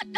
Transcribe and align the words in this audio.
Bonjour 0.00 0.12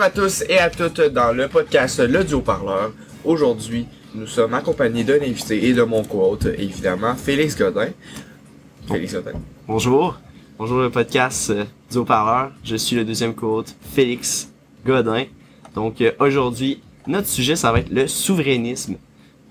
à 0.00 0.10
tous 0.10 0.44
et 0.46 0.58
à 0.58 0.68
toutes 0.68 1.00
dans 1.00 1.32
le 1.32 1.48
podcast 1.48 2.00
Le 2.00 2.22
Duo 2.22 2.42
Parleur. 2.42 2.92
Aujourd'hui, 3.24 3.86
nous 4.14 4.26
sommes 4.26 4.52
accompagnés 4.52 5.04
d'un 5.04 5.22
invité 5.22 5.68
et 5.68 5.72
de 5.72 5.82
mon 5.84 6.04
quote, 6.04 6.44
évidemment, 6.44 7.14
Félix 7.14 7.56
Godin. 7.56 7.88
Félix 8.86 9.14
Godin. 9.14 9.40
Bonjour. 9.66 10.20
Bonjour 10.58 10.82
le 10.82 10.90
podcast 10.90 11.50
euh, 11.50 11.64
du 11.94 11.98
haut-parleur. 11.98 12.50
Je 12.62 12.76
suis 12.76 12.96
le 12.96 13.04
deuxième 13.04 13.34
co-hôte, 13.34 13.74
Félix 13.94 14.52
Godin. 14.86 15.24
Donc 15.74 16.00
euh, 16.00 16.12
aujourd'hui, 16.20 16.80
notre 17.06 17.28
sujet, 17.28 17.56
ça 17.56 17.72
va 17.72 17.80
être 17.80 17.90
le 17.90 18.06
souverainisme. 18.06 18.96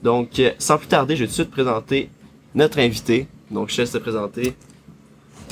Donc 0.04 0.40
euh, 0.40 0.52
sans 0.60 0.78
plus 0.78 0.88
tarder, 0.88 1.16
je 1.16 1.22
vais 1.22 1.28
tout 1.28 1.32
de 1.32 1.36
suite 1.36 1.52
présenter 1.52 2.10
notre 2.56 2.80
invité. 2.80 3.28
Donc 3.52 3.70
je 3.70 3.76
te 3.76 3.82
laisse 3.82 3.92
te 3.92 3.98
présenter. 3.98 4.56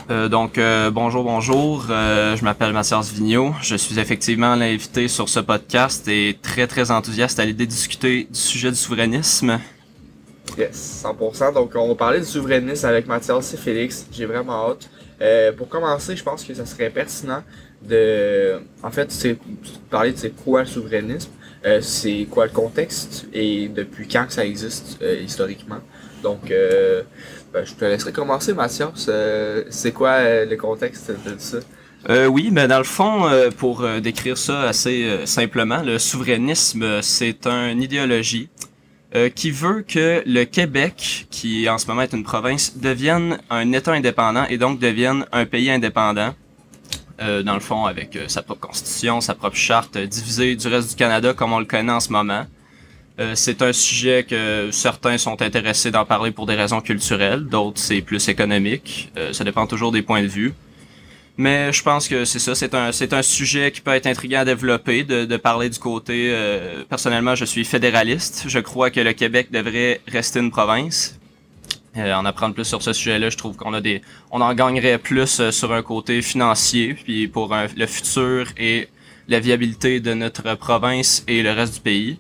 Euh, 0.10 0.28
donc, 0.28 0.58
euh, 0.58 0.90
bonjour, 0.92 1.24
bonjour. 1.24 1.86
Euh, 1.90 2.36
je 2.36 2.44
m'appelle 2.44 2.74
Mathias 2.74 3.12
Vigneault. 3.14 3.54
Je 3.62 3.76
suis 3.76 4.00
effectivement 4.00 4.56
l'invité 4.56 5.08
sur 5.08 5.30
ce 5.30 5.40
podcast 5.40 6.08
et 6.08 6.38
très, 6.42 6.68
très 6.68 6.92
enthousiaste 6.92 7.40
à 7.40 7.46
l'idée 7.46 7.66
de 7.66 7.72
discuter 7.72 8.28
du 8.30 8.40
sujet 8.40 8.72
du 8.72 8.78
souverainisme. 8.78 9.60
Yes, 10.58 11.06
100%. 11.06 11.54
Donc, 11.54 11.72
on 11.76 11.88
va 11.90 11.96
parler 11.96 12.20
du 12.20 12.26
souverainisme 12.26 12.86
avec 12.88 13.08
Mathias 13.08 13.54
et 13.54 13.58
Félix. 13.58 14.06
J'ai 14.12 14.26
vraiment 14.26 14.72
hâte. 14.72 14.90
Euh, 15.22 15.52
pour 15.52 15.70
commencer, 15.70 16.16
je 16.16 16.24
pense 16.24 16.44
que 16.44 16.54
ça 16.54 16.66
serait 16.66 16.90
pertinent 16.90 17.44
de, 17.82 18.60
en 18.82 18.90
fait, 18.90 19.16
parler 19.90 20.14
de 20.14 20.18
c'est 20.18 20.32
quoi 20.32 20.62
le 20.62 20.68
souverainisme, 20.68 21.30
euh, 21.66 21.80
c'est 21.82 22.28
quoi 22.30 22.46
le 22.46 22.52
contexte 22.52 23.28
et 23.34 23.68
depuis 23.68 24.08
quand 24.08 24.26
que 24.26 24.34
ça 24.34 24.44
existe 24.44 24.98
euh, 25.02 25.22
historiquement. 25.24 25.80
Donc, 26.24 26.54
ben, 27.54 27.66
je 27.66 27.74
te 27.74 27.84
laisserai 27.84 28.12
commencer, 28.12 28.54
Mathias. 28.54 29.10
C'est 29.72 29.92
quoi 29.92 30.46
le 30.46 30.56
contexte 30.56 31.10
de 31.10 31.36
ça? 31.40 31.58
Oui, 32.28 32.50
mais 32.52 32.68
dans 32.68 32.78
le 32.78 32.84
fond, 32.84 33.28
pour 33.58 33.84
décrire 34.02 34.38
ça 34.38 34.62
assez 34.62 35.26
simplement, 35.26 35.82
le 35.82 35.98
souverainisme, 35.98 37.02
c'est 37.02 37.48
une 37.48 37.82
idéologie 37.82 38.50
euh, 39.14 39.28
qui 39.28 39.52
veut 39.52 39.84
que 39.86 40.24
le 40.26 40.46
Québec, 40.46 41.28
qui 41.30 41.68
en 41.68 41.78
ce 41.78 41.86
moment 41.88 42.02
est 42.02 42.14
une 42.14 42.24
province, 42.24 42.78
devienne 42.78 43.40
un 43.50 43.70
État 43.74 43.92
indépendant 43.92 44.46
et 44.46 44.58
donc 44.58 44.80
devienne 44.80 45.26
un 45.34 45.46
pays 45.46 45.70
indépendant. 45.70 46.34
Euh, 47.22 47.44
dans 47.44 47.54
le 47.54 47.60
fond, 47.60 47.86
avec 47.86 48.16
euh, 48.16 48.30
sa 48.30 48.42
propre 48.42 48.62
constitution, 48.62 49.20
sa 49.20 49.36
propre 49.36 49.58
charte, 49.58 49.98
divisée 49.98 50.56
du 50.56 50.66
reste 50.68 50.92
du 50.92 50.96
Canada 50.96 51.34
comme 51.34 51.52
on 51.52 51.60
le 51.60 51.66
connaît 51.66 51.92
en 51.92 52.00
ce 52.00 52.12
moment. 52.12 52.46
C'est 53.36 53.62
un 53.62 53.72
sujet 53.72 54.26
que 54.28 54.70
certains 54.72 55.20
sont 55.20 55.44
intéressés 55.44 55.92
d'en 55.92 56.06
parler 56.06 56.32
pour 56.32 56.48
des 56.48 56.56
raisons 56.56 56.82
culturelles, 56.82 57.46
d'autres 57.46 57.78
c'est 57.78 58.02
plus 58.02 58.28
économique. 58.30 59.12
Ça 59.32 59.44
dépend 59.44 59.68
toujours 59.68 59.92
des 59.92 60.02
points 60.02 60.24
de 60.24 60.28
vue. 60.28 60.56
Mais 61.42 61.74
je 61.74 61.82
pense 61.82 62.08
que 62.08 62.24
c'est 62.24 62.38
ça, 62.40 62.54
c'est 62.54 62.74
un, 62.76 62.92
c'est 62.92 63.14
un 63.14 63.24
sujet 63.24 63.72
qui 63.72 63.82
peut 63.82 63.92
être 64.00 64.06
intriguant 64.06 64.42
à 64.42 64.46
développer, 64.46 65.04
de, 65.04 65.26
de 65.26 65.38
parler 65.38 65.70
du 65.70 65.80
côté. 65.80 66.30
euh, 66.32 66.84
personnellement, 66.88 67.34
je 67.36 67.46
suis 67.46 67.66
fédéraliste. 67.66 68.44
Je 68.48 68.60
crois 68.60 68.92
que 68.92 69.00
le 69.00 69.14
Québec 69.14 69.48
devrait 69.52 70.02
rester 70.08 70.40
une 70.40 70.52
province. 70.52 71.18
Euh, 71.98 72.14
en 72.14 72.26
apprendre 72.26 72.54
plus 72.54 72.64
sur 72.66 72.82
ce 72.84 72.94
sujet-là, 72.94 73.30
je 73.30 73.38
trouve 73.38 73.56
qu'on 73.58 73.74
a 73.74 73.82
des, 73.82 74.02
on 74.32 74.40
en 74.40 74.54
gagnerait 74.54 74.98
plus 75.00 75.40
euh, 75.40 75.52
sur 75.52 75.74
un 75.74 75.82
côté 75.82 76.22
financier, 76.22 76.94
puis 76.94 77.28
pour 77.28 77.54
un- 77.54 77.68
le 77.76 77.86
futur 77.88 78.46
et 78.58 78.88
la 79.28 79.40
viabilité 79.40 80.00
de 80.00 80.14
notre 80.14 80.56
province 80.56 81.24
et 81.28 81.42
le 81.44 81.52
reste 81.52 81.74
du 81.76 81.80
pays. 81.82 82.20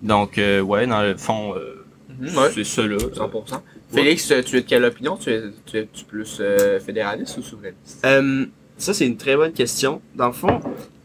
Donc, 0.00 0.38
euh, 0.38 0.60
ouais, 0.60 0.86
dans 0.86 1.02
le 1.02 1.16
fond, 1.16 1.54
euh, 1.54 1.84
Mhm, 2.18 2.36
ouais. 2.36 2.50
c'est 2.54 2.64
ça 2.64 2.82
là. 2.82 2.96
100%. 2.98 3.62
Félix, 3.94 4.26
tu 4.26 4.56
es 4.56 4.60
de 4.62 4.66
quelle 4.66 4.84
opinion? 4.84 5.16
Tu 5.16 5.30
es, 5.30 5.42
tu 5.66 5.76
es 5.78 5.82
-tu 5.82 6.04
plus 6.04 6.38
euh, 6.40 6.80
fédéraliste 6.80 7.36
ou 7.38 7.42
souverainiste? 7.42 8.02
Euh, 8.04 8.46
ça 8.82 8.92
c'est 8.92 9.06
une 9.06 9.16
très 9.16 9.36
bonne 9.36 9.52
question. 9.52 10.02
Dans 10.16 10.26
le 10.26 10.32
fond, 10.32 10.60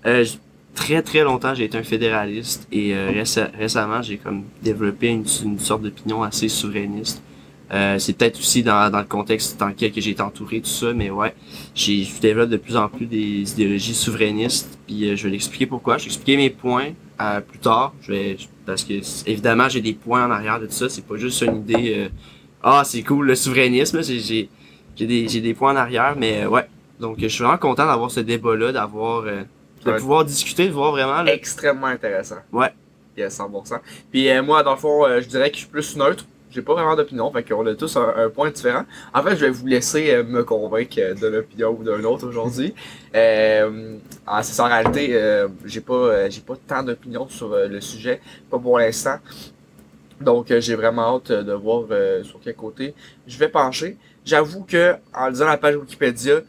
euh, 0.06 0.26
très 0.74 1.02
très 1.04 1.24
longtemps 1.24 1.54
j'ai 1.54 1.66
été 1.66 1.78
un 1.78 1.84
fédéraliste 1.84 2.68
et 2.72 2.96
euh, 2.96 3.12
réce- 3.12 3.52
récemment 3.58 4.02
j'ai 4.02 4.18
comme 4.18 4.44
développé 4.64 5.08
une, 5.08 5.26
sorte 5.60 5.84
d'opinion 5.84 6.24
assez 6.24 6.50
souverainiste. 6.50 7.22
Euh, 7.72 8.00
c'est 8.00 8.14
peut-être 8.14 8.40
aussi 8.40 8.64
dans, 8.64 8.90
le 8.92 9.04
contexte 9.04 9.60
dans 9.60 9.68
lequel 9.68 9.92
que 9.92 10.00
j'ai 10.00 10.12
été 10.12 10.22
entouré 10.22 10.62
tout 10.62 10.70
ça, 10.70 10.94
mais 10.94 11.10
ouais, 11.10 11.36
je 11.76 12.06
développe 12.22 12.50
de 12.50 12.58
plus 12.58 12.78
en 12.78 12.88
plus 12.88 13.06
des 13.06 13.52
idéologies 13.52 13.94
souverainistes. 13.94 14.80
Puis 14.88 15.16
je 15.16 15.24
vais 15.24 15.30
l'expliquer 15.30 15.66
pourquoi. 15.66 15.98
Je 15.98 16.06
vais 16.06 16.08
expliquer 16.08 16.38
mes 16.38 16.50
points 16.50 16.94
plus 17.48 17.60
tard. 17.60 17.94
Je 18.02 18.12
vais 18.12 18.38
parce 18.66 18.84
que 18.84 18.94
évidemment 19.30 19.70
j'ai 19.70 19.82
des 19.82 19.94
points 19.94 20.26
en 20.26 20.32
arrière 20.32 20.60
de 20.60 20.66
tout 20.66 20.72
ça. 20.72 20.90
C'est 20.90 21.06
pas 21.06 21.18
juste 21.18 21.42
une 21.42 21.58
idée. 21.58 22.10
ah 22.64 22.84
c'est 22.86 23.04
cool 23.04 23.28
le 23.28 23.36
souverainisme. 23.36 24.02
J'ai 24.02 25.42
des 25.42 25.54
points 25.54 25.74
en 25.74 25.78
arrière, 25.78 26.16
mais 26.18 26.46
ouais. 26.46 26.66
Donc 27.00 27.18
je 27.20 27.28
suis 27.28 27.44
vraiment 27.44 27.58
content 27.60 27.86
d'avoir 27.86 28.10
ce 28.12 28.20
débat 28.20 28.56
là, 28.56 28.72
d'avoir 28.72 29.24
euh, 29.26 29.44
de 29.86 29.92
Ouais. 29.92 29.98
pouvoir 29.98 30.26
discuter, 30.26 30.68
de 30.68 30.74
voir 30.74 30.92
vraiment 30.92 31.22
là, 31.22 31.34
Extrêmement 31.34 31.88
intéressant. 31.88 32.38
Ouais. 32.52 32.74
Yes, 33.16 33.38
100%. 33.40 33.80
Puis 34.12 34.30
euh, 34.30 34.44
moi, 34.44 34.64
dans 34.64 34.72
le 34.72 34.78
fond, 34.78 35.06
euh, 35.06 35.22
je 35.22 35.28
dirais 35.28 35.50
que 35.50 35.56
je 35.56 35.62
suis 35.62 35.70
plus 35.70 35.96
neutre. 35.98 36.26
J'ai 36.50 36.62
pas 36.62 36.74
vraiment 36.74 36.96
d'opinion, 36.96 37.32
fait 37.32 37.44
qu'on 37.44 37.66
a 37.68 37.76
tous 37.76 37.98
un, 37.98 38.14
un 38.16 38.30
point 38.30 38.50
différent. 38.50 38.86
En 39.14 39.22
fait, 39.22 39.32
je 39.36 39.46
vais 39.46 39.50
vous 39.50 39.66
laisser 39.68 40.12
euh, 40.12 40.24
me 40.24 40.44
convaincre 40.44 40.96
euh, 41.00 41.14
de 41.14 41.28
l'opinion 41.28 41.76
ou 41.80 41.84
d'un 41.84 42.04
autre 42.04 42.28
aujourd'hui. 42.28 42.74
Euh, 43.16 43.98
en, 44.28 44.44
c'est 44.44 44.62
en 44.62 44.66
réalité, 44.66 45.10
euh, 45.14 45.48
j'ai 45.66 45.82
pas, 45.82 46.30
j'ai 46.30 46.42
pas 46.42 46.54
tant 46.68 46.84
d'opinion 46.84 47.28
sur 47.30 47.50
le 47.56 47.82
sujet, 47.82 48.22
pas 48.52 48.60
pour 48.60 48.78
l'instant. 48.78 49.18
Donc, 50.22 50.54
j'ai 50.60 50.76
vraiment 50.76 51.16
hâte 51.16 51.32
de 51.32 51.54
voir 51.54 51.86
sur 52.24 52.40
quel 52.44 52.56
côté 52.56 52.94
je 53.26 53.38
vais 53.40 53.48
pencher. 53.50 53.98
J'avoue 54.26 54.64
que, 54.66 54.96
en 55.16 55.30
lisant 55.30 55.46
la 55.48 55.58
page 55.58 55.76
Wikipédia, 55.78 56.42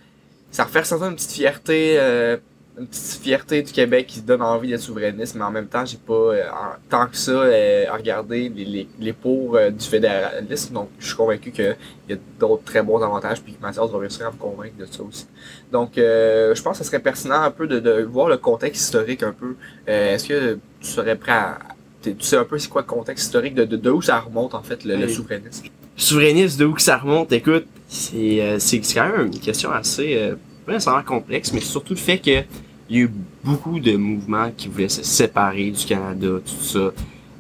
ça 0.51 0.65
refait 0.65 0.81
ressentir 0.81 1.07
une 1.09 1.15
petite 1.17 1.33
fierté, 1.33 1.97
euh, 1.99 2.37
une 2.79 2.87
petite 2.87 3.21
fierté 3.23 3.63
du 3.63 3.73
Québec 3.73 4.07
qui 4.07 4.21
donne 4.21 4.41
envie 4.41 4.69
d'être 4.69 4.81
souverainiste, 4.81 5.35
mais 5.35 5.43
en 5.45 5.51
même 5.51 5.67
temps, 5.67 5.85
j'ai 5.85 5.97
pas 5.99 6.13
euh, 6.15 6.45
en- 6.51 6.77
tant 6.89 7.07
que 7.09 7.17
ça 7.17 7.33
euh, 7.33 7.87
à 7.91 7.95
regarder 7.97 8.49
les, 8.49 8.65
les, 8.65 8.89
les 9.01 9.13
pour 9.13 9.57
euh, 9.57 9.71
du 9.71 9.85
fédéralisme. 9.85 10.75
Donc, 10.75 10.89
je 11.01 11.07
suis 11.09 11.17
convaincu 11.17 11.51
qu'il 11.51 11.77
y 12.09 12.13
a 12.13 12.17
d'autres 12.39 12.63
très 12.65 12.83
bons 12.83 13.03
avantages, 13.03 13.43
puis 13.43 13.55
que 13.55 13.61
Mathias 13.61 13.91
va 13.91 13.99
réussir 13.99 14.27
à 14.29 14.31
me 14.31 14.37
convaincre 14.37 14.77
de 14.79 14.87
ça 14.87 15.03
aussi. 15.03 15.27
Donc, 15.73 15.99
euh, 15.99 16.55
je 16.55 16.63
pense 16.63 16.79
que 16.79 16.85
ce 16.85 16.89
serait 16.91 17.01
pertinent 17.03 17.43
un 17.43 17.51
peu 17.51 17.67
de, 17.67 17.81
de 17.81 18.03
voir 18.05 18.29
le 18.29 18.37
contexte 18.37 18.81
historique 18.83 19.23
un 19.25 19.33
peu. 19.33 19.57
Euh, 19.89 20.15
Est-ce 20.15 20.29
que 20.29 20.59
tu 20.81 20.87
serais 20.89 21.17
prêt 21.17 21.33
à... 21.33 21.59
Tu 22.01 22.15
sais 22.21 22.37
un 22.37 22.45
peu 22.45 22.59
c'est 22.59 22.69
quoi 22.69 22.83
le 22.83 22.87
contexte 22.87 23.25
historique, 23.27 23.55
de, 23.57 23.65
de, 23.65 23.77
de 23.77 23.91
où 23.91 24.01
ça 24.01 24.21
remonte 24.21 24.55
en 24.55 24.63
fait 24.63 24.85
le, 24.85 24.95
le 24.97 25.09
souverainisme? 25.09 25.67
souverainiste 25.97 26.61
de 26.61 26.65
où 26.65 26.75
que 26.75 26.81
ça 26.83 26.97
remonte, 26.97 27.33
écoute, 27.33 27.67
c'est 27.89 28.43
euh, 28.43 28.59
c'est 28.59 28.81
quand 28.81 29.09
même 29.09 29.27
une 29.27 29.41
question 29.41 29.73
assez 29.73 30.15
euh, 30.17 30.37
pas 30.67 30.73
nécessairement 30.73 31.03
complexe, 31.03 31.53
mais 31.53 31.61
surtout 31.61 31.95
le 31.95 31.99
fait 31.99 32.19
que 32.19 32.45
il 32.91 32.97
y 32.97 33.01
a 33.01 33.05
eu 33.05 33.11
beaucoup 33.45 33.81
de 33.81 33.97
mouvements 33.97 34.51
qui 34.57 34.69
voulaient 34.69 34.89
se 34.89 35.03
séparer 35.03 35.71
du 35.71 35.85
Canada, 35.85 36.29
tout 36.45 36.63
ça. 36.63 36.91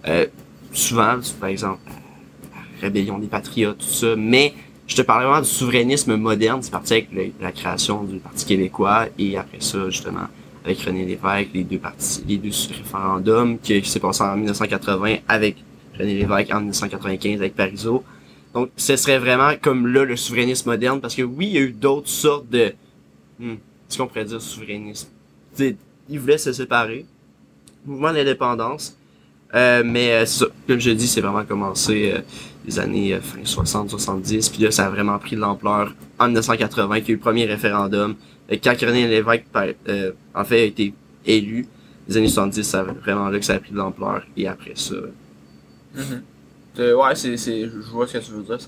Euh, 0.06 0.26
souvent, 0.72 1.16
par 1.41 1.48
exemple, 1.48 1.81
la 2.53 2.81
rébellion 2.82 3.19
des 3.19 3.28
patriotes, 3.28 3.78
tout 3.78 3.86
ça, 3.86 4.14
mais 4.16 4.53
je 4.86 4.97
te 4.97 5.03
parlais 5.03 5.26
vraiment 5.26 5.41
du 5.41 5.48
souverainisme 5.48 6.16
moderne, 6.16 6.62
c'est 6.62 6.70
parti 6.70 6.94
avec 6.94 7.09
la 7.41 7.53
création 7.53 8.04
du 8.04 8.19
Parti 8.19 8.44
québécois 8.44 9.06
et 9.19 9.38
après 9.38 9.60
ça, 9.60 9.88
justement, 9.88 10.28
avec 10.65 10.80
René 10.80 11.06
Lévesque, 11.06 11.48
les 11.54 11.65
deux 11.65 11.78
partis, 11.78 12.22
les 12.26 12.36
deux 12.36 12.50
référendums 12.76 13.59
qui, 13.59 13.80
qui 13.80 13.88
s'est 13.88 14.00
passé 14.00 14.22
en 14.22 14.36
1980 14.36 15.16
avec 15.28 15.56
René 15.98 16.15
Lévesque 16.15 16.53
en 16.53 16.60
1995 16.60 17.41
avec 17.41 17.54
Parizeau. 17.54 18.04
Donc, 18.59 18.71
ce 18.77 18.97
serait 18.97 19.21
vraiment 19.21 19.53
comme 19.63 19.87
là 19.87 20.05
le 20.05 20.17
souverainisme 20.17 20.69
moderne, 20.69 21.01
parce 21.01 21.15
que 21.15 21.23
oui, 21.23 21.47
il 21.47 21.53
y 21.53 21.59
a 21.59 21.61
eu 21.61 21.71
d'autres 21.71 22.09
sortes 22.09 22.51
de... 22.51 22.73
Hmm, 23.39 23.55
ce 23.89 23.97
qu'on 23.97 24.09
pourrait 24.09 24.25
dire 24.25 24.43
souverainisme. 24.43 25.07
Ils 25.61 26.19
voulaient 26.19 26.39
se 26.39 26.53
séparer. 26.53 27.07
Mouvement 27.87 28.13
d'indépendance. 28.13 28.97
Euh, 29.55 29.84
mais 29.87 30.10
euh, 30.13 30.47
comme 30.66 30.81
je 30.81 30.91
dis, 30.91 31.07
c'est 31.07 31.21
vraiment 31.21 31.45
commencé 31.45 32.10
euh, 32.13 32.21
les 32.66 32.81
années 32.81 33.15
euh, 33.15 33.21
fin 33.21 33.39
60-70. 33.43 34.51
Puis 34.51 34.65
là, 34.65 34.72
ça 34.72 34.87
a 34.87 34.91
vraiment 34.91 35.21
pris 35.21 35.37
de 35.37 35.41
l'ampleur 35.41 35.95
en 36.19 36.25
1980, 36.25 36.97
qu'il 36.97 37.04
y 37.04 37.11
a 37.11 37.13
eu 37.13 37.15
le 37.15 37.21
premier 37.21 37.45
référendum. 37.45 38.16
Quand 38.51 38.75
René 38.81 39.07
Lévesque, 39.07 39.45
en 40.34 40.45
fait, 40.45 40.61
a 40.61 40.65
été 40.65 40.93
élu, 41.25 41.69
les 42.09 42.16
années 42.16 42.27
70, 42.27 42.65
ça 42.65 42.81
a 42.81 42.83
vraiment 42.83 43.28
là 43.28 43.39
que 43.39 43.45
ça 43.45 43.54
a 43.54 43.61
pris 43.61 43.71
de 43.71 43.77
l'ampleur. 43.77 44.27
Et 44.37 44.49
après 44.49 44.72
ça... 44.75 44.97
Mhm. 45.95 46.03
Euh, 46.03 46.19
ouais, 46.78 47.15
c'est, 47.15 47.36
c'est, 47.36 47.63
je 47.65 47.91
vois 47.91 48.07
ce 48.07 48.15
que 48.19 48.25
tu 48.25 48.33
veux 48.33 48.42
dire, 48.42 48.57
100%. 48.57 48.60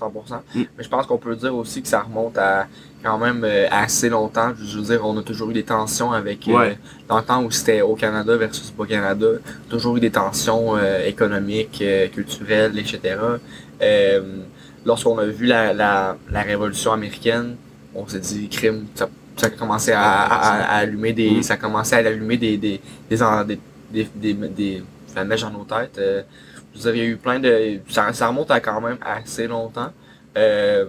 Mm. 0.55 0.61
Mais 0.77 0.83
je 0.83 0.89
pense 0.89 1.05
qu'on 1.05 1.17
peut 1.17 1.35
dire 1.35 1.55
aussi 1.55 1.81
que 1.81 1.87
ça 1.87 2.01
remonte 2.01 2.37
à 2.37 2.67
quand 3.03 3.17
même 3.17 3.43
euh, 3.43 3.67
assez 3.71 4.09
longtemps. 4.09 4.53
Je 4.61 4.77
veux 4.77 4.83
dire, 4.83 5.05
on 5.05 5.17
a 5.17 5.23
toujours 5.23 5.49
eu 5.49 5.53
des 5.53 5.63
tensions 5.63 6.11
avec 6.11 6.47
euh, 6.47 6.51
Ouais. 6.53 6.77
dans 7.07 7.17
le 7.17 7.23
temps 7.23 7.43
où 7.43 7.49
c'était 7.51 7.81
au 7.81 7.95
Canada 7.95 8.35
versus 8.37 8.69
pas 8.71 8.85
Canada. 8.85 9.27
Toujours 9.69 9.97
eu 9.97 9.99
des 9.99 10.11
tensions 10.11 10.75
euh, 10.77 11.05
économiques, 11.05 11.79
euh, 11.81 12.07
culturelles, 12.09 12.77
etc. 12.77 13.17
Euh, 13.81 14.21
lorsqu'on 14.85 15.17
a 15.17 15.25
vu 15.25 15.45
la, 15.45 15.73
la, 15.73 16.17
la 16.31 16.41
révolution 16.41 16.91
américaine, 16.93 17.55
on 17.95 18.07
s'est 18.07 18.19
dit 18.19 18.47
crime, 18.49 18.85
ça, 18.95 19.09
ça 19.37 19.49
commençait 19.49 19.93
à, 19.93 20.01
à, 20.03 20.49
à 20.61 20.75
allumer 20.77 21.13
des. 21.13 21.31
Mm. 21.31 21.43
Ça 21.43 21.57
commençait 21.57 21.95
à 21.95 22.07
allumer 22.07 22.37
des 22.37 22.57
des 22.57 22.79
des, 23.09 23.17
des, 23.47 23.59
des, 23.91 24.07
des, 24.15 24.33
des- 24.49 24.83
la 25.15 25.25
mèche 25.25 25.41
dans 25.41 25.49
nos 25.51 25.65
têtes. 25.65 25.97
Euh, 25.97 26.21
je 26.75 26.81
veux 26.89 26.95
eu 26.97 27.17
plein 27.17 27.39
de. 27.39 27.79
Ça, 27.89 28.11
remonte 28.27 28.51
à 28.51 28.59
quand 28.59 28.81
même 28.81 28.97
assez 29.01 29.47
longtemps. 29.47 29.91
Euh, 30.37 30.85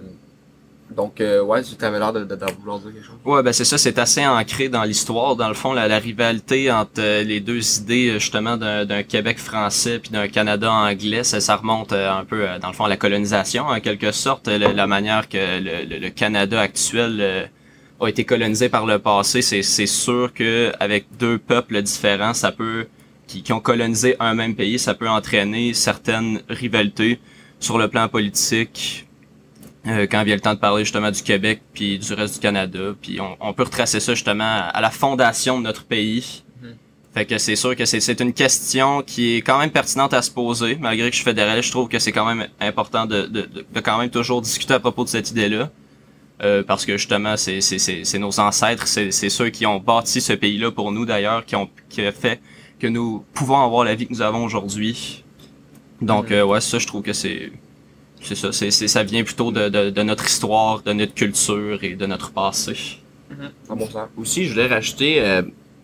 donc 0.95 1.21
euh, 1.21 1.41
ouais, 1.41 1.63
tu 1.63 1.83
avais 1.83 1.97
l'air 1.97 2.13
de, 2.13 2.23
de, 2.23 2.35
de 2.35 2.45
vouloir 2.59 2.77
dire 2.79 2.93
quelque 2.93 3.05
chose. 3.05 3.15
Ouais, 3.25 3.41
ben 3.41 3.51
c'est 3.51 3.65
ça, 3.65 3.77
c'est 3.79 3.97
assez 3.97 4.25
ancré 4.25 4.69
dans 4.69 4.83
l'histoire. 4.83 5.35
Dans 5.35 5.47
le 5.47 5.53
fond, 5.55 5.73
la, 5.73 5.87
la 5.87 5.97
rivalité 5.97 6.71
entre 6.71 6.99
euh, 7.01 7.23
les 7.23 7.39
deux 7.39 7.79
idées, 7.79 8.09
euh, 8.11 8.19
justement, 8.19 8.57
d'un 8.57 9.03
Québec 9.03 9.39
français 9.39 9.97
puis 9.99 10.11
d'un 10.11 10.27
Canada 10.27 10.71
anglais, 10.71 11.23
ça, 11.23 11.39
ça 11.39 11.55
remonte 11.55 11.93
euh, 11.93 12.11
un 12.11 12.25
peu, 12.25 12.45
dans 12.61 12.67
le 12.67 12.73
fond, 12.73 12.85
à 12.85 12.89
la 12.89 12.97
colonisation, 12.97 13.65
en 13.67 13.79
quelque 13.79 14.11
sorte. 14.11 14.47
La 14.47 14.85
manière 14.87 15.27
que 15.29 15.37
le, 15.37 15.85
le- 15.89 15.99
le 15.99 16.09
Canada 16.09 16.59
actuel 16.61 17.49
a 17.99 18.07
été 18.09 18.23
colonisé 18.25 18.69
par 18.69 18.85
le 18.85 18.99
passé, 18.99 19.41
c'est 19.41 19.63
c'est 19.63 19.85
sûr 19.87 20.31
que 20.33 20.71
avec 20.79 21.05
deux 21.17 21.37
peuples 21.39 21.81
différents, 21.81 22.33
ça 22.33 22.51
peut 22.51 22.85
qui, 23.27 23.43
qui 23.43 23.53
ont 23.53 23.59
colonisé 23.59 24.15
un 24.19 24.33
même 24.33 24.55
pays, 24.55 24.79
ça 24.79 24.93
peut 24.93 25.09
entraîner 25.09 25.73
certaines 25.73 26.41
rivalités 26.49 27.19
sur 27.59 27.77
le 27.77 27.87
plan 27.87 28.07
politique, 28.09 29.07
euh, 29.87 30.07
quand 30.09 30.23
vient 30.23 30.35
le 30.35 30.41
temps 30.41 30.53
de 30.53 30.59
parler 30.59 30.83
justement 30.85 31.11
du 31.11 31.21
Québec 31.23 31.61
puis 31.73 31.99
du 31.99 32.13
reste 32.13 32.35
du 32.35 32.39
Canada. 32.39 32.93
Puis 33.01 33.19
on, 33.19 33.35
on 33.39 33.53
peut 33.53 33.63
retracer 33.63 33.99
ça 33.99 34.13
justement 34.13 34.43
à, 34.45 34.69
à 34.77 34.81
la 34.81 34.89
fondation 34.91 35.57
de 35.59 35.63
notre 35.63 35.83
pays. 35.85 36.43
Mhm. 36.61 36.75
Fait 37.13 37.25
que 37.25 37.37
c'est 37.37 37.55
sûr 37.55 37.75
que 37.75 37.85
c'est 37.85 37.99
c'est 37.99 38.19
une 38.21 38.33
question 38.33 39.01
qui 39.01 39.35
est 39.35 39.41
quand 39.41 39.59
même 39.59 39.71
pertinente 39.71 40.13
à 40.13 40.21
se 40.21 40.31
poser. 40.31 40.75
Malgré 40.79 41.07
que 41.09 41.11
je 41.15 41.17
suis 41.21 41.25
fédéraliste, 41.25 41.67
je 41.67 41.71
trouve 41.71 41.87
que 41.89 41.99
c'est 41.99 42.11
quand 42.11 42.25
même 42.25 42.47
important 42.59 43.05
de, 43.05 43.23
de, 43.23 43.41
de, 43.41 43.65
de 43.73 43.79
quand 43.81 43.97
même 43.99 44.09
toujours 44.09 44.41
discuter 44.41 44.73
à 44.73 44.79
propos 44.79 45.03
de 45.03 45.09
cette 45.09 45.31
idée-là. 45.31 45.69
Euh, 46.41 46.63
parce 46.63 46.85
que 46.85 46.97
justement, 46.97 47.37
c'est 47.37 47.61
c'est- 47.61 47.77
c'est 47.77 48.03
c'est 48.03 48.19
nos 48.19 48.39
ancêtres, 48.39 48.87
c'est 48.87 49.11
c'est 49.11 49.29
ceux 49.29 49.49
qui 49.49 49.65
ont 49.65 49.79
bâti 49.79 50.19
ce 50.19 50.33
pays-là 50.33 50.71
pour 50.71 50.91
nous 50.91 51.05
d'ailleurs, 51.05 51.45
qui 51.45 51.55
ont 51.55 51.69
qui 51.89 52.01
a 52.05 52.11
fait 52.11 52.41
que 52.83 52.87
nous 52.87 53.23
pouvons 53.33 53.59
avoir 53.67 53.85
la 53.85 53.95
vie 53.95 54.05
que 54.07 54.13
nous 54.13 54.21
avons 54.21 54.43
aujourd'hui. 54.43 55.23
Donc 56.01 56.25
Mhm. 56.29 56.33
euh, 56.37 56.45
ouais, 56.49 56.59
ça 56.69 56.77
je 56.83 56.87
trouve 56.87 57.01
que 57.09 57.13
c'est 57.21 57.51
c'est 58.25 58.35
ça, 58.35 58.51
c'est 58.51 58.71
c'est- 58.77 58.89
ça 58.95 59.03
vient 59.03 59.23
plutôt 59.23 59.51
de, 59.57 59.63
de, 59.75 59.81
de 59.89 60.03
notre 60.11 60.25
histoire, 60.33 60.81
de 60.89 60.91
notre 60.93 61.13
culture 61.23 61.77
et 61.87 61.93
de 62.01 62.05
notre 62.13 62.29
passé. 62.41 62.75
Bon 63.69 63.87
sens. 63.89 64.07
Aussi, 64.17 64.39
je 64.45 64.51
voulais 64.51 64.67
rajouter, 64.67 65.11
euh, 65.21 65.41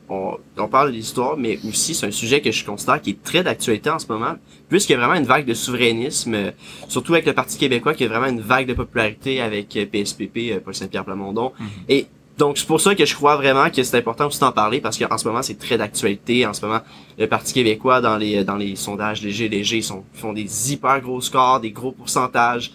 on, 0.10 0.38
on 0.58 0.68
parle 0.68 0.90
de 0.92 0.96
l'histoire, 1.00 1.36
mais 1.44 1.54
aussi 1.70 1.92
c'est 1.96 2.06
un 2.12 2.12
sujet 2.24 2.40
que 2.42 2.52
je 2.52 2.62
considère 2.66 3.02
qui 3.02 3.12
est 3.12 3.24
très 3.30 3.44
d'actualité 3.44 3.90
en 3.90 4.00
ce 4.00 4.08
moment, 4.14 4.36
puisqu'il 4.70 4.94
y 4.94 4.96
a 4.96 5.00
vraiment 5.00 5.20
une 5.24 5.26
vague 5.36 5.46
de 5.46 5.54
souverainisme, 5.66 6.34
euh, 6.36 6.52
surtout 6.90 7.14
avec 7.14 7.26
le 7.26 7.34
Parti 7.34 7.58
québécois, 7.58 7.94
qui 7.96 8.04
a 8.04 8.08
vraiment 8.14 8.28
une 8.38 8.42
vague 8.54 8.68
de 8.68 8.74
popularité 8.74 9.40
avec 9.42 9.68
euh, 9.78 9.86
PSPP, 9.92 10.60
Paul 10.64 10.76
Saint-Pierre 10.76 11.06
Plamondon. 11.06 11.52
Mhm. 11.60 11.68
Et 11.96 12.08
donc 12.40 12.58
c'est 12.58 12.66
pour 12.66 12.82
ça 12.82 12.96
que 12.96 13.06
je 13.06 13.14
crois 13.14 13.36
vraiment 13.36 13.70
que 13.70 13.84
c'est 13.84 13.98
important 13.98 14.28
aussi 14.28 14.40
d'en 14.40 14.52
parler, 14.52 14.82
parce 14.82 14.98
qu'en 14.98 15.18
ce 15.18 15.28
moment 15.28 15.44
c'est 15.44 15.60
très 15.60 15.78
d'actualité. 15.78 16.48
En 16.48 16.54
ce 16.54 16.66
moment, 16.66 16.80
le 17.18 17.28
Parti 17.28 17.54
québécois, 17.54 18.02
dans 18.02 18.18
les 18.18 18.44
dans 18.44 18.56
les 18.56 18.76
sondages 18.76 19.22
légers, 19.22 19.50
légers, 19.50 19.78
ils, 19.78 20.20
font 20.20 20.34
des 20.34 20.72
hyper 20.74 21.02
gros 21.02 21.22
scores, 21.22 21.60
des 21.60 21.72
gros 21.72 21.92
pourcentages 21.92 22.72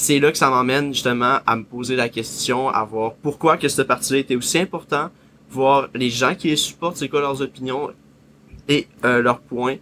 c'est 0.00 0.18
là 0.18 0.32
que 0.32 0.38
ça 0.38 0.48
m'emmène 0.48 0.94
justement 0.94 1.40
à 1.46 1.56
me 1.56 1.62
poser 1.62 1.94
la 1.94 2.08
question, 2.08 2.70
à 2.70 2.84
voir 2.84 3.12
pourquoi 3.22 3.58
que 3.58 3.68
ce 3.68 3.82
parti-là 3.82 4.20
était 4.20 4.36
aussi 4.36 4.58
important, 4.58 5.10
voir 5.50 5.88
les 5.94 6.08
gens 6.08 6.34
qui 6.34 6.48
les 6.48 6.56
supportent, 6.56 6.96
c'est 6.96 7.08
quoi 7.08 7.20
leurs 7.20 7.42
opinions 7.42 7.90
et 8.68 8.86
euh, 9.04 9.20
leurs 9.20 9.40
points. 9.40 9.76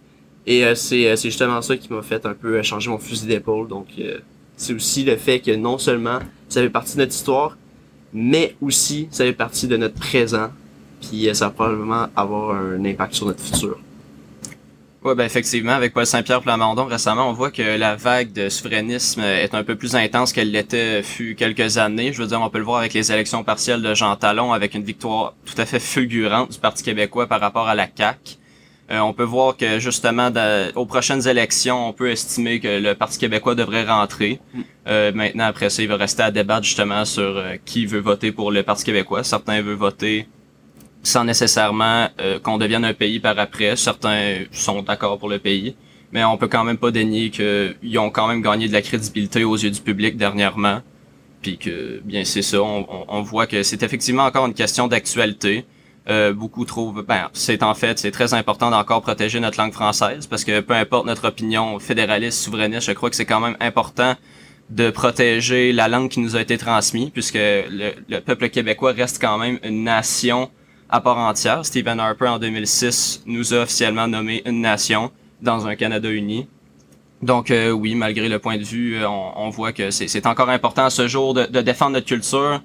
Et 0.45 0.65
euh, 0.65 0.75
c'est 0.75 1.09
euh, 1.09 1.15
c'est 1.15 1.29
justement 1.29 1.61
ça 1.61 1.77
qui 1.77 1.91
m'a 1.93 2.01
fait 2.01 2.25
un 2.25 2.33
peu 2.33 2.57
euh, 2.57 2.63
changer 2.63 2.89
mon 2.89 2.97
fusil 2.97 3.27
d'épaule. 3.27 3.67
Donc 3.67 3.87
euh, 3.99 4.19
c'est 4.57 4.73
aussi 4.73 5.03
le 5.03 5.15
fait 5.15 5.39
que 5.39 5.55
non 5.55 5.77
seulement 5.77 6.19
ça 6.49 6.61
fait 6.61 6.69
partie 6.69 6.95
de 6.95 6.99
notre 6.99 7.13
histoire, 7.13 7.57
mais 8.13 8.55
aussi 8.61 9.07
ça 9.11 9.23
fait 9.23 9.33
partie 9.33 9.67
de 9.67 9.77
notre 9.77 9.95
présent. 9.95 10.49
Puis 11.01 11.29
euh, 11.29 11.33
ça 11.33 11.45
va 11.45 11.51
probablement 11.51 12.07
avoir 12.15 12.55
un 12.55 12.83
impact 12.85 13.13
sur 13.13 13.25
notre 13.25 13.41
futur. 13.41 13.77
Ouais, 15.01 15.15
ben 15.15 15.23
effectivement, 15.23 15.71
avec 15.71 15.93
Paul 15.93 16.05
Saint-Pierre 16.05 16.41
Plamondon, 16.41 16.83
récemment, 16.83 17.29
on 17.29 17.33
voit 17.33 17.51
que 17.51 17.61
la 17.61 17.95
vague 17.95 18.33
de 18.33 18.49
souverainisme 18.49 19.21
est 19.21 19.55
un 19.55 19.63
peu 19.63 19.77
plus 19.77 19.95
intense 19.95 20.33
qu'elle 20.33 20.51
l'était 20.51 21.01
fut 21.03 21.35
quelques 21.35 21.77
années. 21.77 22.11
Je 22.11 22.21
veux 22.21 22.27
dire, 22.27 22.41
on 22.41 22.49
peut 22.49 22.57
le 22.57 22.65
voir 22.65 22.79
avec 22.79 22.93
les 22.93 23.09
élections 23.09 23.45
partielles 23.45 23.81
de 23.81 23.93
Jean 23.93 24.17
Talon, 24.17 24.51
avec 24.51 24.73
une 24.73 24.83
victoire 24.83 25.35
tout 25.45 25.53
à 25.57 25.65
fait 25.65 25.79
fulgurante 25.79 26.51
du 26.51 26.59
Parti 26.59 26.83
québécois 26.83 27.27
par 27.27 27.39
rapport 27.39 27.69
à 27.69 27.75
la 27.75 27.87
CAQ. 27.95 28.35
Euh, 28.91 28.99
on 28.99 29.13
peut 29.13 29.23
voir 29.23 29.55
que 29.55 29.77
justement, 29.77 30.31
aux 30.75 30.85
prochaines 30.85 31.27
élections, 31.27 31.89
on 31.89 31.93
peut 31.93 32.09
estimer 32.09 32.59
que 32.59 32.79
le 32.79 32.95
Parti 32.95 33.19
québécois 33.19 33.53
devrait 33.53 33.85
rentrer. 33.85 34.39
Euh, 34.87 35.11
maintenant, 35.13 35.45
après 35.45 35.69
ça, 35.69 35.83
il 35.83 35.87
va 35.87 35.95
rester 35.95 36.23
à 36.23 36.31
débattre 36.31 36.63
justement 36.63 37.05
sur 37.05 37.21
euh, 37.37 37.55
qui 37.65 37.85
veut 37.85 37.99
voter 37.99 38.31
pour 38.31 38.51
le 38.51 38.63
Parti 38.63 38.85
québécois. 38.85 39.23
Certains 39.23 39.61
veulent 39.61 39.75
voter 39.75 40.27
sans 41.03 41.23
nécessairement 41.23 42.09
qu'on 42.43 42.57
devienne 42.57 42.83
un 42.83 42.93
pays 42.93 43.21
par 43.21 43.39
après. 43.39 43.77
Certains 43.77 44.39
sont 44.51 44.81
d'accord 44.81 45.17
pour 45.17 45.29
le 45.29 45.39
pays, 45.39 45.77
mais 46.11 46.25
on 46.25 46.35
peut 46.35 46.49
quand 46.49 46.65
même 46.65 46.77
pas 46.77 46.91
dénier 46.91 47.29
qu'ils 47.29 47.97
ont 47.99 48.09
quand 48.09 48.27
même 48.27 48.41
gagné 48.41 48.67
de 48.67 48.73
la 48.73 48.81
crédibilité 48.81 49.45
aux 49.45 49.55
yeux 49.55 49.71
du 49.71 49.79
public 49.79 50.17
dernièrement. 50.17 50.81
Puis 51.41 51.57
que, 51.57 52.01
bien, 52.03 52.25
c'est 52.25 52.41
ça, 52.41 52.61
on 52.61 53.21
voit 53.21 53.47
que 53.47 53.63
c'est 53.63 53.81
effectivement 53.81 54.23
encore 54.23 54.45
une 54.45 54.53
question 54.53 54.89
d'actualité. 54.89 55.63
Euh, 56.09 56.33
beaucoup 56.33 56.65
trouvent, 56.65 57.03
ben, 57.03 57.29
c'est 57.33 57.61
en 57.61 57.75
fait, 57.75 57.99
c'est 57.99 58.09
très 58.09 58.33
important 58.33 58.71
d'encore 58.71 59.01
protéger 59.01 59.39
notre 59.39 59.59
langue 59.59 59.73
française 59.73 60.25
parce 60.25 60.43
que 60.43 60.59
peu 60.59 60.73
importe 60.73 61.05
notre 61.05 61.27
opinion 61.27 61.77
fédéraliste, 61.77 62.39
souverainiste, 62.39 62.87
je 62.87 62.93
crois 62.93 63.11
que 63.11 63.15
c'est 63.15 63.27
quand 63.27 63.39
même 63.39 63.55
important 63.59 64.15
de 64.71 64.89
protéger 64.89 65.71
la 65.71 65.87
langue 65.87 66.09
qui 66.09 66.19
nous 66.19 66.35
a 66.35 66.41
été 66.41 66.57
transmise 66.57 67.11
puisque 67.11 67.35
le, 67.35 67.91
le 68.07 68.19
peuple 68.21 68.49
québécois 68.49 68.93
reste 68.93 69.21
quand 69.21 69.37
même 69.37 69.59
une 69.63 69.83
nation 69.83 70.49
à 70.89 70.99
part 70.99 71.17
entière. 71.17 71.63
Stephen 71.63 71.99
Harper, 71.99 72.27
en 72.27 72.39
2006, 72.39 73.23
nous 73.27 73.53
a 73.53 73.57
officiellement 73.57 74.07
nommé 74.07 74.41
une 74.45 74.61
nation 74.61 75.11
dans 75.41 75.67
un 75.67 75.75
Canada 75.75 76.09
uni. 76.09 76.47
Donc 77.21 77.51
euh, 77.51 77.69
oui, 77.69 77.95
malgré 77.95 78.29
le 78.29 78.39
point 78.39 78.57
de 78.57 78.63
vue, 78.63 78.95
euh, 78.97 79.07
on, 79.07 79.49
voit 79.49 79.73
que 79.73 79.91
c'est 79.91 80.25
encore 80.25 80.49
important 80.49 80.85
à 80.85 80.89
ce 80.89 81.07
jour 81.07 81.33
de 81.33 81.61
défendre 81.61 81.91
notre 81.91 82.07
culture, 82.07 82.61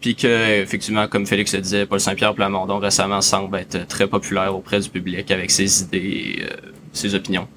puis 0.00 0.14
que 0.14 0.60
effectivement, 0.62 1.08
comme 1.08 1.26
Félix 1.26 1.54
le 1.54 1.60
disait, 1.60 1.86
Paul 1.86 2.00
Saint-Pierre 2.00 2.34
Plamondon 2.34 2.78
récemment 2.78 3.20
semble 3.20 3.56
être 3.58 3.86
très 3.86 4.06
populaire 4.06 4.54
auprès 4.54 4.80
du 4.80 4.88
public 4.88 5.30
avec 5.30 5.50
ses 5.50 5.82
idées, 5.82 5.98
et, 6.38 6.42
euh, 6.44 6.56
ses 6.92 7.14
opinions. 7.14 7.48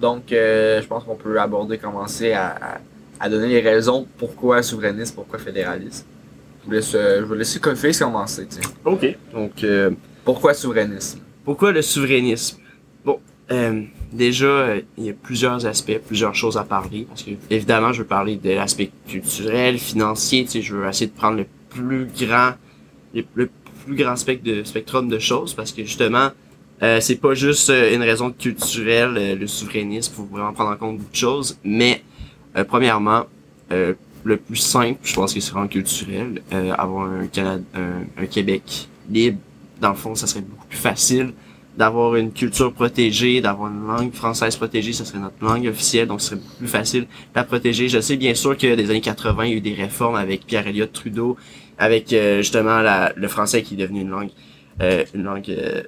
Donc, 0.00 0.32
euh, 0.32 0.82
je 0.82 0.86
pense 0.86 1.04
qu'on 1.04 1.14
peut 1.16 1.40
aborder, 1.40 1.78
commencer 1.78 2.32
à, 2.32 2.48
à, 2.48 2.78
à 3.20 3.28
donner 3.28 3.48
les 3.48 3.60
raisons 3.60 4.06
pourquoi 4.18 4.62
souverainisme, 4.62 5.14
pourquoi 5.14 5.38
fédéralisme. 5.38 6.04
Je 6.62 6.66
vous 6.66 6.72
laisse, 6.72 6.94
euh, 6.94 7.20
je 7.20 7.24
vous 7.24 7.34
laisse 7.34 7.58
Félix 7.76 7.98
commencer. 8.00 8.46
tiens. 8.48 8.70
Ok. 8.84 9.16
Donc 9.32 9.62
euh, 9.64 9.90
Pourquoi 10.24 10.52
souverainisme 10.54 11.20
Pourquoi 11.44 11.72
le 11.72 11.82
souverainisme? 11.82 12.58
Bon, 13.04 13.20
euh, 13.50 13.82
déjà, 14.14 14.46
euh, 14.46 14.80
il 14.96 15.04
y 15.04 15.10
a 15.10 15.12
plusieurs 15.12 15.66
aspects, 15.66 15.98
plusieurs 16.06 16.34
choses 16.34 16.56
à 16.56 16.64
parler. 16.64 17.06
Parce 17.08 17.22
que, 17.22 17.32
évidemment, 17.50 17.92
je 17.92 18.02
veux 18.02 18.08
parler 18.08 18.36
de 18.36 18.50
l'aspect 18.50 18.90
culturel, 19.08 19.78
financier, 19.78 20.44
tu 20.44 20.50
sais, 20.52 20.62
je 20.62 20.74
veux 20.74 20.88
essayer 20.88 21.08
de 21.08 21.16
prendre 21.16 21.38
le 21.38 21.46
plus 21.68 22.06
grand, 22.18 22.52
le, 23.14 23.50
plus 23.84 23.96
grand 23.96 24.16
spectre 24.16 24.44
de, 24.44 24.64
spectrum 24.64 25.08
de 25.08 25.18
choses, 25.18 25.54
parce 25.54 25.72
que 25.72 25.82
justement, 25.84 26.30
euh, 26.82 27.00
c'est 27.00 27.16
pas 27.16 27.34
juste 27.34 27.70
euh, 27.70 27.94
une 27.94 28.02
raison 28.02 28.30
culturelle, 28.32 29.14
euh, 29.16 29.34
le 29.34 29.46
souverainisme, 29.46 30.12
faut 30.14 30.24
vraiment 30.24 30.52
prendre 30.52 30.70
en 30.70 30.76
compte 30.76 30.98
beaucoup 30.98 31.10
de 31.10 31.16
choses, 31.16 31.58
mais, 31.64 32.02
euh, 32.56 32.64
premièrement, 32.64 33.24
le 33.70 34.36
plus 34.36 34.56
simple, 34.56 35.00
je 35.02 35.14
pense 35.14 35.34
que 35.34 35.40
c'est 35.40 35.50
vraiment 35.50 35.66
culturel, 35.66 36.40
avoir 36.78 37.10
un, 37.10 37.26
Canada, 37.26 37.64
un, 37.74 38.22
un 38.22 38.26
Québec 38.26 38.88
libre, 39.10 39.38
dans 39.80 39.88
le 39.88 39.96
fond, 39.96 40.14
ça 40.14 40.28
serait 40.28 40.42
beaucoup 40.42 40.66
plus 40.68 40.78
facile 40.78 41.32
d'avoir 41.76 42.14
une 42.14 42.32
culture 42.32 42.72
protégée, 42.72 43.40
d'avoir 43.40 43.70
une 43.70 43.86
langue 43.86 44.12
française 44.12 44.56
protégée, 44.56 44.92
ça 44.92 45.04
serait 45.04 45.18
notre 45.18 45.42
langue 45.44 45.66
officielle, 45.66 46.06
donc 46.06 46.20
ce 46.20 46.30
serait 46.30 46.40
plus 46.58 46.68
facile 46.68 47.02
de 47.02 47.08
la 47.34 47.44
protéger. 47.44 47.88
Je 47.88 48.00
sais 48.00 48.16
bien 48.16 48.34
sûr 48.34 48.56
que 48.56 48.74
des 48.74 48.90
années 48.90 49.00
80, 49.00 49.44
il 49.44 49.50
y 49.50 49.54
a 49.54 49.56
eu 49.56 49.60
des 49.60 49.74
réformes 49.74 50.16
avec 50.16 50.46
Pierre 50.46 50.66
Elliott 50.66 50.92
Trudeau, 50.92 51.36
avec 51.78 52.12
euh, 52.12 52.38
justement 52.38 52.80
la, 52.80 53.12
le 53.16 53.28
français 53.28 53.62
qui 53.62 53.74
est 53.74 53.76
devenu 53.76 54.02
une 54.02 54.10
langue, 54.10 54.30
euh, 54.80 55.04
une 55.14 55.24
langue 55.24 55.50
euh, 55.50 55.82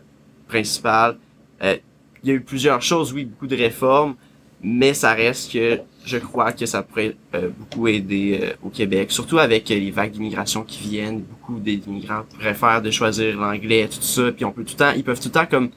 principale. 0.49 1.19
Euh, 1.63 1.77
il 2.23 2.31
y 2.31 2.33
a 2.33 2.35
eu 2.35 2.41
plusieurs 2.41 2.83
choses, 2.83 3.13
oui, 3.13 3.25
beaucoup 3.25 3.47
de 3.47 3.57
réformes, 3.57 4.17
mais 4.63 4.93
ça 4.93 5.13
reste 5.13 5.53
que 5.53 5.79
je 6.07 6.19
crois 6.19 6.53
que 6.53 6.65
ça 6.67 6.83
pourrait 6.83 7.17
euh, 7.35 7.49
beaucoup 7.59 7.89
aider 7.89 8.39
euh, 8.43 8.53
au 8.63 8.69
Québec, 8.71 9.11
surtout 9.11 9.39
avec 9.39 9.71
euh, 9.71 9.75
les 9.75 9.91
vagues 9.91 10.13
d'immigration 10.13 10.63
qui 10.63 10.89
viennent. 10.89 11.21
Beaucoup 11.21 11.59
d'immigrants 11.59 12.23
préfèrent 12.39 12.81
de 12.81 12.91
choisir 12.91 13.39
l'anglais, 13.39 13.89
tout 13.89 14.01
ça, 14.01 14.31
puis 14.33 14.45
on 14.45 14.53
peut 14.53 14.65
tout 14.65 14.75
le 14.75 14.79
temps, 14.79 14.93
ils 14.97 15.05
peuvent 15.05 15.19
tout 15.21 15.29
le 15.29 15.33
temps 15.33 15.47
comme 15.47 15.71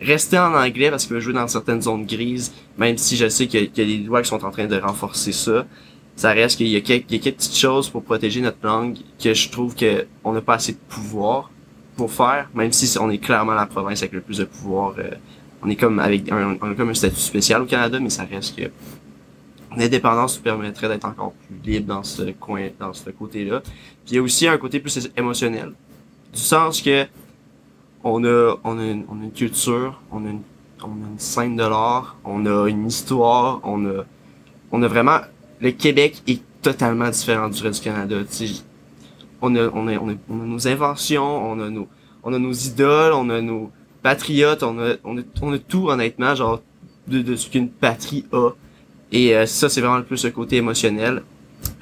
rester 0.00 0.38
en 0.38 0.54
anglais 0.54 0.90
parce 0.90 1.04
qu'ils 1.04 1.14
peuvent 1.14 1.22
jouer 1.22 1.32
dans 1.34 1.48
certaines 1.48 1.82
zones 1.82 2.06
grises, 2.06 2.52
même 2.78 2.96
si 2.96 3.16
je 3.16 3.28
sais 3.28 3.46
qu'il 3.46 3.62
y, 3.76 3.80
a- 3.80 3.84
des 3.84 3.98
lois 3.98 4.22
qui 4.22 4.28
sont 4.28 4.44
en 4.44 4.50
train 4.50 4.66
de 4.66 4.76
renforcer 4.78 5.32
ça. 5.32 5.66
Ça 6.14 6.30
reste 6.32 6.56
qu'il 6.58 6.68
y 6.68 6.76
a 6.76 6.80
quelques 6.80 7.08
petites 7.08 7.56
choses 7.56 7.90
pour 7.90 8.02
protéger 8.02 8.40
notre 8.40 8.58
langue 8.62 8.96
que 9.22 9.34
je 9.34 9.50
trouve 9.50 9.74
que 9.74 10.06
on 10.24 10.32
n'a 10.32 10.40
pas 10.40 10.54
assez 10.54 10.72
de 10.72 10.78
pouvoir 10.88 11.50
pour 11.96 12.10
faire, 12.12 12.48
même 12.54 12.72
si 12.72 12.98
on 12.98 13.10
est 13.10 13.18
clairement 13.18 13.54
la 13.54 13.66
province 13.66 14.00
avec 14.02 14.12
le 14.12 14.20
plus 14.20 14.38
de 14.38 14.44
pouvoir. 14.44 14.94
euh, 14.98 15.10
on 15.62 15.70
est 15.70 15.76
comme 15.76 15.98
avec 15.98 16.30
un, 16.30 16.56
on 16.60 16.70
a 16.70 16.74
comme 16.74 16.90
un 16.90 16.94
statut 16.94 17.16
spécial 17.18 17.62
au 17.62 17.64
Canada, 17.64 17.98
mais 17.98 18.10
ça 18.10 18.24
reste 18.30 18.54
que 18.56 18.70
l'indépendance 19.76 20.36
nous 20.36 20.42
permettrait 20.42 20.88
d'être 20.88 21.04
encore 21.04 21.32
plus 21.32 21.72
libre 21.72 21.86
dans 21.86 22.02
ce 22.02 22.30
coin, 22.32 22.68
dans 22.78 22.92
ce 22.92 23.10
côté-là. 23.10 23.60
Puis 23.60 23.74
il 24.12 24.14
y 24.14 24.18
a 24.18 24.22
aussi 24.22 24.48
un 24.48 24.58
côté 24.58 24.80
plus 24.80 25.10
émotionnel, 25.16 25.72
du 26.32 26.40
sens 26.40 26.80
que 26.80 27.06
on 28.02 28.24
a, 28.24 28.56
on 28.62 28.78
a, 28.78 28.84
une, 28.84 29.04
on 29.08 29.20
a 29.20 29.24
une 29.24 29.32
culture, 29.32 30.00
on 30.12 30.24
a 30.24 30.30
une, 30.30 30.42
on 30.82 30.86
a 30.86 31.08
une 31.10 31.18
scène 31.18 31.56
de 31.56 31.62
l'art, 31.62 32.16
on 32.24 32.46
a 32.46 32.68
une 32.68 32.86
histoire, 32.86 33.60
on 33.64 33.84
a, 33.86 34.04
on 34.70 34.82
a 34.82 34.88
vraiment, 34.88 35.18
le 35.60 35.72
Québec 35.72 36.22
est 36.26 36.40
totalement 36.62 37.08
différent 37.08 37.48
du 37.48 37.62
reste 37.62 37.82
du 37.82 37.90
Canada. 37.90 38.16
Tu 38.24 38.46
sais, 38.46 38.62
on 39.42 39.54
a, 39.56 39.68
on 39.68 39.88
a, 39.88 39.96
on 39.98 40.10
a, 40.10 40.14
on 40.28 40.40
a 40.40 40.44
nos 40.44 40.68
inventions, 40.68 41.50
on 41.50 41.60
a 41.60 41.68
nos, 41.68 41.88
on 42.22 42.32
a 42.32 42.38
nos 42.38 42.52
idoles, 42.52 43.12
on 43.12 43.28
a 43.30 43.40
nos 43.40 43.70
patriotes, 44.02 44.62
on 44.62 44.78
a, 44.78 44.94
on 45.04 45.18
a, 45.18 45.22
on 45.42 45.52
a 45.52 45.58
tout 45.58 45.88
honnêtement, 45.88 46.34
genre 46.34 46.60
de, 47.08 47.22
de 47.22 47.36
ce 47.36 47.50
qu'une 47.50 47.68
patrie 47.68 48.24
a. 48.32 48.50
Et 49.16 49.34
euh, 49.34 49.46
ça, 49.46 49.70
c'est 49.70 49.80
vraiment 49.80 50.02
plus 50.02 50.26
le 50.26 50.30
côté 50.30 50.56
émotionnel. 50.56 51.22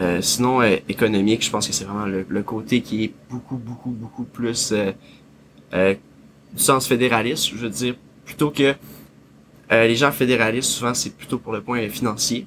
Euh, 0.00 0.23
sinon, 0.23 0.62
euh, 0.62 0.76
économique, 0.88 1.45
je 1.45 1.50
pense 1.50 1.67
que 1.67 1.73
c'est 1.73 1.85
vraiment 1.85 2.07
le, 2.07 2.25
le, 2.29 2.43
côté 2.45 2.81
qui 2.81 3.03
est 3.03 3.12
beaucoup, 3.29 3.57
beaucoup, 3.57 3.91
beaucoup 3.91 4.23
plus 4.23 4.73
euh, 4.73 5.95
du 6.53 6.62
sens 6.62 6.87
fédéraliste. 6.87 7.50
Je 7.50 7.57
veux 7.57 7.71
dire, 7.71 7.97
plutôt 8.25 8.53
que 8.53 8.75
les 9.69 9.97
gens 9.97 10.12
fédéralistes, 10.12 10.71
souvent, 10.71 10.95
c'est 10.95 11.17
plutôt 11.17 11.38
pour 11.38 11.53
le 11.53 11.61
point 11.61 11.88
financier. 11.88 12.47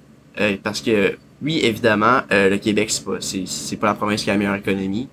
parce 0.64 0.80
que, 0.80 1.18
oui, 1.42 1.60
évidemment, 1.62 2.22
le 2.32 2.56
Québec, 2.56 2.90
c'est 2.90 3.04
pas, 3.04 3.20
c'est, 3.20 3.76
pas 3.76 3.88
la 3.88 3.96
province 3.96 4.24
qui 4.24 4.30
a 4.30 4.34
la 4.34 4.40
meilleure 4.40 4.56
économie. 4.56 5.10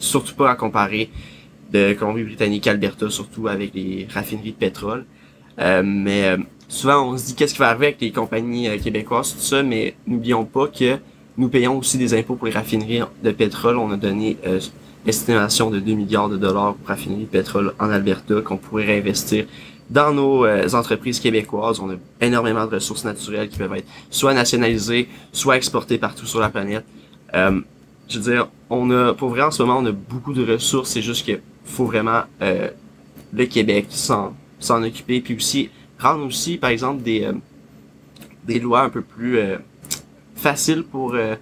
Surtout 0.00 0.34
pas 0.34 0.50
à 0.50 0.56
comparer 0.56 1.10
de 1.70 1.92
Colombie-Britannique, 1.92 2.66
Alberta, 2.66 3.08
surtout 3.08 3.46
avec 3.46 3.72
les 3.72 4.08
raffineries 4.12 4.50
de 4.50 4.56
pétrole. 4.56 5.04
mais 5.56 6.36
souvent 6.74 7.08
on 7.08 7.16
se 7.16 7.26
dit 7.26 7.34
qu'est-ce 7.34 7.54
qui 7.54 7.60
va 7.60 7.68
arriver 7.68 7.86
avec 7.86 8.00
les 8.00 8.10
compagnies 8.10 8.68
euh, 8.68 8.78
québécoises, 8.78 9.34
tout 9.34 9.40
ça, 9.40 9.62
mais 9.62 9.94
n'oublions 10.06 10.44
pas 10.44 10.66
que 10.66 10.98
nous 11.36 11.48
payons 11.48 11.78
aussi 11.78 11.98
des 11.98 12.14
impôts 12.14 12.34
pour 12.34 12.46
les 12.46 12.52
raffineries 12.52 13.02
de 13.22 13.30
pétrole. 13.30 13.78
On 13.78 13.90
a 13.90 13.96
donné 13.96 14.36
euh, 14.46 14.60
estimation 15.06 15.70
de 15.70 15.80
2 15.80 15.94
milliards 15.94 16.28
de 16.28 16.36
dollars 16.36 16.74
pour 16.74 16.88
raffineries 16.88 17.24
de 17.24 17.28
pétrole 17.28 17.74
en 17.78 17.90
Alberta 17.90 18.40
qu'on 18.40 18.56
pourrait 18.56 18.86
réinvestir 18.86 19.46
dans 19.90 20.12
nos 20.12 20.44
euh, 20.44 20.68
entreprises 20.74 21.20
québécoises. 21.20 21.80
On 21.80 21.90
a 21.90 21.94
énormément 22.20 22.66
de 22.66 22.74
ressources 22.74 23.04
naturelles 23.04 23.48
qui 23.48 23.58
peuvent 23.58 23.74
être 23.74 23.86
soit 24.10 24.34
nationalisées, 24.34 25.08
soit 25.32 25.56
exportées 25.56 25.98
partout 25.98 26.26
sur 26.26 26.40
la 26.40 26.48
planète. 26.48 26.84
Euh, 27.34 27.60
je 28.08 28.18
veux 28.18 28.32
dire, 28.32 28.48
on 28.70 28.90
a, 28.90 29.14
pour 29.14 29.30
vrai, 29.30 29.42
en 29.42 29.50
ce 29.50 29.62
moment, 29.62 29.78
on 29.78 29.86
a 29.86 29.92
beaucoup 29.92 30.34
de 30.34 30.44
ressources. 30.52 30.90
C'est 30.90 31.02
juste 31.02 31.26
que 31.26 31.40
faut 31.64 31.86
vraiment 31.86 32.22
le 32.40 33.44
Québec 33.46 33.86
s'en 33.88 34.34
s'en 34.64 34.82
occuper, 34.82 35.20
puis 35.20 35.36
aussi 35.36 35.70
rendre 35.98 36.26
aussi, 36.26 36.58
par 36.58 36.70
exemple, 36.70 37.02
des, 37.02 37.24
euh, 37.24 37.32
des 38.46 38.58
lois 38.58 38.82
un 38.82 38.90
peu 38.90 39.02
plus 39.02 39.38
euh, 39.38 39.56
faciles 40.36 40.84
pour... 40.84 41.14
Euh, 41.14 41.36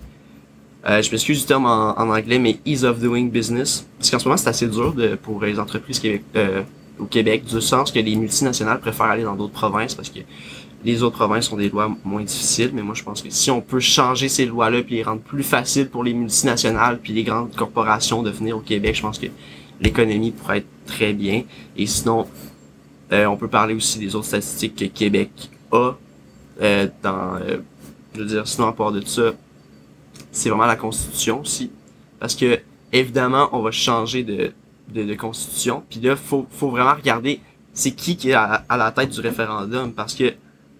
je 0.84 1.10
m'excuse 1.12 1.40
du 1.40 1.46
terme 1.46 1.66
en, 1.66 1.96
anglais, 1.96 2.40
mais 2.40 2.58
ease 2.66 2.84
of 2.84 2.98
doing 2.98 3.28
business. 3.28 3.86
Parce 3.98 4.10
qu'en 4.10 4.18
ce 4.18 4.24
moment, 4.24 4.36
c'est 4.36 4.48
assez 4.48 4.66
dur 4.66 4.92
pour 5.22 5.40
les 5.40 5.60
entreprises 5.60 6.00
Québec, 6.00 6.24
au 6.98 7.04
Québec, 7.04 7.44
du 7.44 7.60
sens 7.60 7.92
que 7.92 8.00
les 8.00 8.16
multinationales 8.16 8.80
préfèrent 8.80 9.06
aller 9.06 9.22
dans 9.22 9.36
d'autres 9.36 9.52
provinces 9.52 9.94
parce 9.94 10.10
que 10.10 10.18
les 10.84 11.02
autres 11.02 11.16
provinces 11.16 11.50
ont 11.52 11.56
des 11.56 11.68
lois 11.68 11.94
moins 12.04 12.22
difficiles, 12.22 12.70
mais 12.74 12.82
moi 12.82 12.94
je 12.94 13.02
pense 13.02 13.22
que 13.22 13.30
si 13.30 13.50
on 13.50 13.60
peut 13.60 13.80
changer 13.80 14.28
ces 14.28 14.46
lois-là 14.46 14.82
puis 14.82 14.96
les 14.96 15.02
rendre 15.02 15.20
plus 15.20 15.44
faciles 15.44 15.88
pour 15.88 16.02
les 16.02 16.12
multinationales 16.12 16.98
puis 16.98 17.12
les 17.12 17.22
grandes 17.22 17.54
corporations 17.54 18.22
de 18.22 18.30
venir 18.30 18.56
au 18.56 18.60
Québec, 18.60 18.96
je 18.96 19.02
pense 19.02 19.18
que 19.18 19.26
l'économie 19.80 20.32
pourrait 20.32 20.58
être 20.58 20.66
très 20.86 21.12
bien. 21.12 21.44
Et 21.76 21.86
sinon, 21.86 22.26
euh, 23.12 23.26
on 23.26 23.36
peut 23.36 23.48
parler 23.48 23.74
aussi 23.74 23.98
des 23.98 24.14
autres 24.14 24.26
statistiques 24.26 24.76
que 24.76 24.84
Québec 24.86 25.30
a 25.70 25.92
euh, 26.60 26.86
euh, 27.04 27.58
je 28.14 28.20
veux 28.20 28.26
dire, 28.26 28.46
sinon 28.46 28.68
à 28.68 28.72
part 28.72 28.92
de 28.92 29.04
ça, 29.04 29.32
c'est 30.30 30.48
vraiment 30.48 30.66
la 30.66 30.76
Constitution 30.76 31.40
aussi, 31.40 31.70
parce 32.20 32.34
que 32.34 32.60
évidemment, 32.92 33.48
on 33.52 33.60
va 33.60 33.70
changer 33.70 34.22
de, 34.22 34.52
constitution, 35.14 35.82
puis 35.88 36.00
là, 36.00 36.16
faut, 36.16 36.46
faut 36.50 36.70
vraiment 36.70 36.94
regarder 36.94 37.40
c'est 37.72 37.92
qui 37.92 38.16
qui 38.16 38.30
est 38.30 38.34
à, 38.34 38.64
la 38.68 38.90
tête 38.92 39.10
du 39.10 39.20
référendum, 39.20 39.92
parce 39.92 40.14
que 40.14 40.34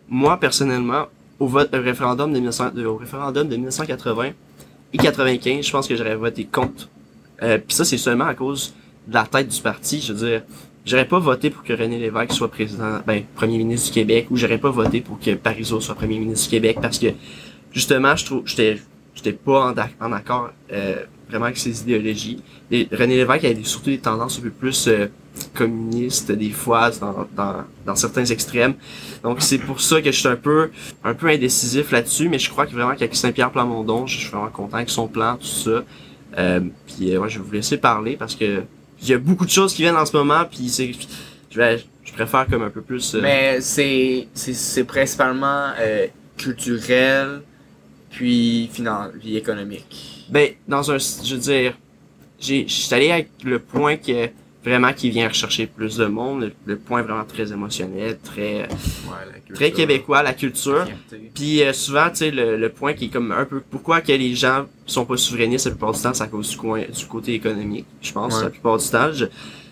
moi 0.09 0.39
personnellement, 0.39 1.07
au 1.39 1.47
vote 1.47 1.71
référendum 1.73 2.31
de 2.31 2.39
1900, 2.39 2.77
au 2.87 2.97
référendum 2.97 3.49
de 3.49 3.57
1980 3.57 4.31
et 4.93 4.99
95, 4.99 5.65
je 5.65 5.73
pense 5.73 5.89
que 5.89 5.97
j'aurais 5.97 6.17
voté 6.17 6.45
contre. 6.45 6.89
Puis 7.41 7.75
ça, 7.75 7.85
c'est 7.85 7.99
seulement 7.99 8.27
à 8.27 8.35
cause 8.35 8.75
de 9.09 9.15
la 9.15 9.25
tête 9.25 9.49
du 9.49 9.61
parti. 9.61 10.01
Je 10.01 10.13
veux 10.13 10.29
dire, 10.29 10.43
j'aurais 10.85 11.07
pas 11.07 11.19
voté 11.19 11.51
pour 11.51 11.63
que 11.63 11.73
René 11.73 11.99
Lévesque 11.99 12.33
soit 12.33 12.51
président, 12.51 13.01
ben, 13.07 13.23
premier 13.35 13.59
ministre 13.59 13.89
du 13.89 13.95
Québec, 13.95 14.27
ou 14.31 14.37
j'aurais 14.37 14.59
pas 14.59 14.71
voté 14.71 15.01
pour 15.01 15.19
que 15.19 15.35
Parizeau 15.35 15.81
soit 15.81 15.95
premier 15.95 16.19
ministre 16.19 16.45
du 16.45 16.51
Québec, 16.51 16.79
parce 16.81 16.99
que, 16.99 17.09
justement, 17.73 18.17
je 18.17 18.25
trouve, 18.25 18.43
j'étais, 18.47 18.79
j'étais 19.15 19.33
pas 19.33 19.75
en, 20.01 20.13
accord, 20.13 20.51
euh, 20.73 21.05
vraiment 21.29 21.47
avec 21.47 21.59
ses 21.59 21.83
idéologies. 21.83 22.43
René 22.71 23.17
Lévesque 23.17 23.45
avait 23.45 23.65
surtout 23.65 23.91
des 23.91 23.99
tendances 23.99 24.39
un 24.39 24.43
peu 24.43 24.51
plus 24.51 24.89
euh, 24.89 25.07
communistes, 25.55 26.33
des 26.33 26.51
fois, 26.51 26.91
dans, 26.91 27.27
dans, 27.35 27.65
dans 27.87 27.95
certains 27.95 28.25
extrêmes. 28.25 28.75
Donc, 29.23 29.41
c'est 29.41 29.59
pour 29.59 29.81
ça 29.81 30.01
que 30.01 30.11
je 30.11 30.19
suis 30.19 30.29
un 30.29 30.37
peu, 30.37 30.71
un 31.05 31.15
peu 31.15 31.29
indécisif 31.29 31.91
là-dessus, 31.91 32.29
mais 32.29 32.39
je 32.39 32.51
crois 32.51 32.67
que 32.67 32.73
vraiment 32.73 32.95
qu'avec 32.95 33.15
Saint-Pierre 33.15 33.51
Plamondon, 33.51 34.07
je 34.07 34.19
suis 34.19 34.31
vraiment 34.31 34.49
content 34.49 34.77
avec 34.77 34.91
son 34.91 35.09
plan, 35.09 35.37
tout 35.37 35.47
ça. 35.47 35.85
Euh, 36.39 36.61
puis, 36.87 37.15
euh, 37.15 37.29
je 37.29 37.39
vais 37.39 37.45
vous 37.45 37.53
laisser 37.53 37.77
parler 37.77 38.17
parce 38.17 38.35
que 38.35 38.63
il 39.03 39.09
y 39.09 39.15
a 39.15 39.19
beaucoup 39.19 39.45
de 39.45 39.51
choses 39.51 39.75
qui 39.75 39.83
viennent 39.83 39.97
en 39.97 40.07
ce 40.07 40.17
moment, 40.17 40.45
puis 40.51 40.69
c'est, 40.69 40.93
je, 41.51 41.59
vais, 41.59 41.85
je 42.05 42.13
préfère 42.13 42.47
comme 42.47 42.63
un 42.63 42.71
peu 42.71 42.83
plus. 42.83 43.15
Euh, 43.15 43.21
Mais 43.21 43.61
c'est, 43.61 44.29
c'est, 44.33 44.55
c'est 44.55 44.85
principalement 44.85 45.73
euh, 45.79 46.07
culturel, 46.37 47.43
puis 48.11 48.71
finan 48.73 49.11
puis 49.19 49.37
économique. 49.37 50.27
Ben, 50.29 50.51
dans 50.69 50.91
un, 50.91 50.99
je 50.99 51.35
veux 51.35 51.41
dire, 51.41 51.77
j'ai, 52.39 52.67
je 52.69 52.73
suis 52.73 52.95
allé 52.95 53.11
avec 53.11 53.31
le 53.45 53.59
point 53.59 53.97
que 53.97 54.29
vraiment 54.65 54.93
qui 54.93 55.11
vient 55.11 55.29
rechercher 55.29 55.67
plus 55.67 55.97
de 55.97 56.07
monde, 56.07 56.53
le, 56.67 56.77
point 56.77 57.03
vraiment 57.03 57.25
très 57.25 57.53
émotionnel, 57.53 58.19
très 58.23 58.69
très 59.53 59.73
québécois, 59.73 60.23
la 60.23 60.35
culture. 60.35 60.87
Puis 61.35 61.63
euh, 61.63 61.73
souvent, 61.73 62.09
tu 62.11 62.17
sais, 62.17 62.31
le, 62.31 62.57
le, 62.57 62.69
point 62.69 62.95
qui 62.95 63.07
est 63.07 63.09
comme 63.09 63.33
un 63.33 63.45
peu 63.45 63.61
pourquoi 63.61 64.01
que 64.01 64.13
les 64.13 64.35
gens 64.35 64.67
sont 64.87 65.05
pas 65.05 65.17
souverainistes 65.17 65.67
la 65.67 65.73
plupart 65.73 65.93
du 65.93 66.01
temps, 66.01 66.15
c'est 66.15 66.23
à 66.23 66.29
cause 66.29 66.51
du 66.51 66.57
coin 66.57 66.83
du 66.83 67.07
côté 67.07 67.35
économique, 67.35 67.87
je 68.01 68.13
pense, 68.13 68.41
la 68.43 68.51
plupart 68.51 68.79
du 68.79 68.89
temps. 68.89 69.13
Je, 69.13 69.27